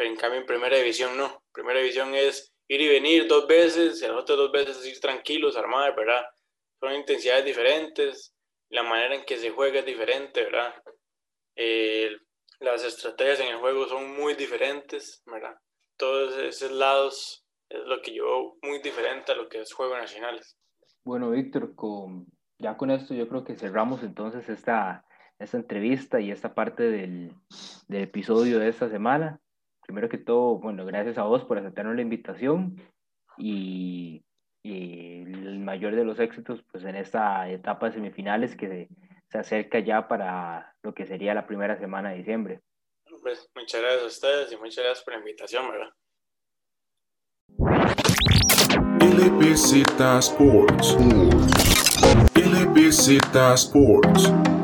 pero 0.01 0.09
en 0.09 0.17
cambio 0.17 0.41
en 0.41 0.47
primera 0.47 0.79
división 0.79 1.15
no. 1.15 1.45
Primera 1.53 1.79
división 1.79 2.15
es 2.15 2.55
ir 2.69 2.81
y 2.81 2.89
venir 2.89 3.29
dos 3.29 3.47
veces, 3.47 4.01
y 4.01 4.07
las 4.07 4.17
otras 4.17 4.39
dos 4.39 4.51
veces 4.51 4.87
ir 4.87 4.99
tranquilos, 4.99 5.59
armar, 5.59 5.95
¿verdad? 5.95 6.25
Son 6.81 6.95
intensidades 6.95 7.45
diferentes, 7.45 8.35
la 8.71 8.83
manera 8.83 9.15
en 9.15 9.27
que 9.27 9.37
se 9.37 9.51
juega 9.51 9.81
es 9.81 9.85
diferente, 9.85 10.43
¿verdad? 10.45 10.75
Eh, 11.55 12.17
las 12.61 12.83
estrategias 12.83 13.41
en 13.41 13.49
el 13.49 13.59
juego 13.59 13.87
son 13.89 14.17
muy 14.17 14.33
diferentes, 14.33 15.23
¿verdad? 15.27 15.55
Todos 15.99 16.35
esos 16.39 16.71
lados 16.71 17.45
es 17.71 17.87
lo 17.87 18.03
que 18.03 18.13
yo 18.13 18.57
muy 18.63 18.81
diferente 18.81 19.33
a 19.33 19.37
lo 19.37 19.49
que 19.49 19.61
es 19.61 19.73
Juegos 19.73 19.99
Nacionales. 19.99 20.59
Bueno, 21.05 21.31
Víctor, 21.31 21.75
con, 21.75 22.27
ya 22.59 22.77
con 22.77 22.91
esto 22.91 23.15
yo 23.15 23.29
creo 23.29 23.45
que 23.45 23.57
cerramos 23.57 24.03
entonces 24.03 24.49
esta, 24.49 25.05
esta 25.39 25.57
entrevista 25.57 26.21
y 26.21 26.31
esta 26.31 26.55
parte 26.55 26.83
del, 26.83 27.33
del 27.89 28.03
episodio 28.03 28.59
de 28.59 28.69
esta 28.69 28.91
semana. 28.91 29.41
Primero 29.83 30.09
que 30.09 30.19
todo, 30.19 30.59
bueno, 30.59 30.85
gracias 30.85 31.17
a 31.17 31.23
vos 31.23 31.45
por 31.45 31.59
aceptarnos 31.59 31.97
la 31.97 32.03
invitación 32.03 32.77
y, 33.39 34.23
y 34.63 35.23
el 35.23 35.61
mayor 35.61 35.95
de 35.95 36.05
los 36.05 36.19
éxitos 36.19 36.63
pues 36.71 36.85
en 36.85 36.97
esta 36.97 37.49
etapa 37.49 37.87
de 37.87 37.93
semifinales 37.93 38.57
que 38.57 38.69
se, 38.69 38.89
se 39.29 39.39
acerca 39.39 39.79
ya 39.79 40.09
para 40.09 40.75
lo 40.83 40.93
que 40.93 41.07
sería 41.07 41.35
la 41.35 41.47
primera 41.47 41.79
semana 41.79 42.11
de 42.11 42.19
diciembre. 42.19 42.61
Pues, 43.23 43.49
muchas 43.55 43.81
gracias 43.81 44.03
a 44.03 44.07
ustedes 44.07 44.53
y 44.53 44.57
muchas 44.57 44.85
gracias 44.85 45.05
por 45.05 45.13
la 45.15 45.21
invitación, 45.21 45.71
¿verdad? 45.71 45.91
LBZ 49.21 50.23
Sports. 50.23 50.95
LBZ 52.35 53.21
Sports. 53.55 54.60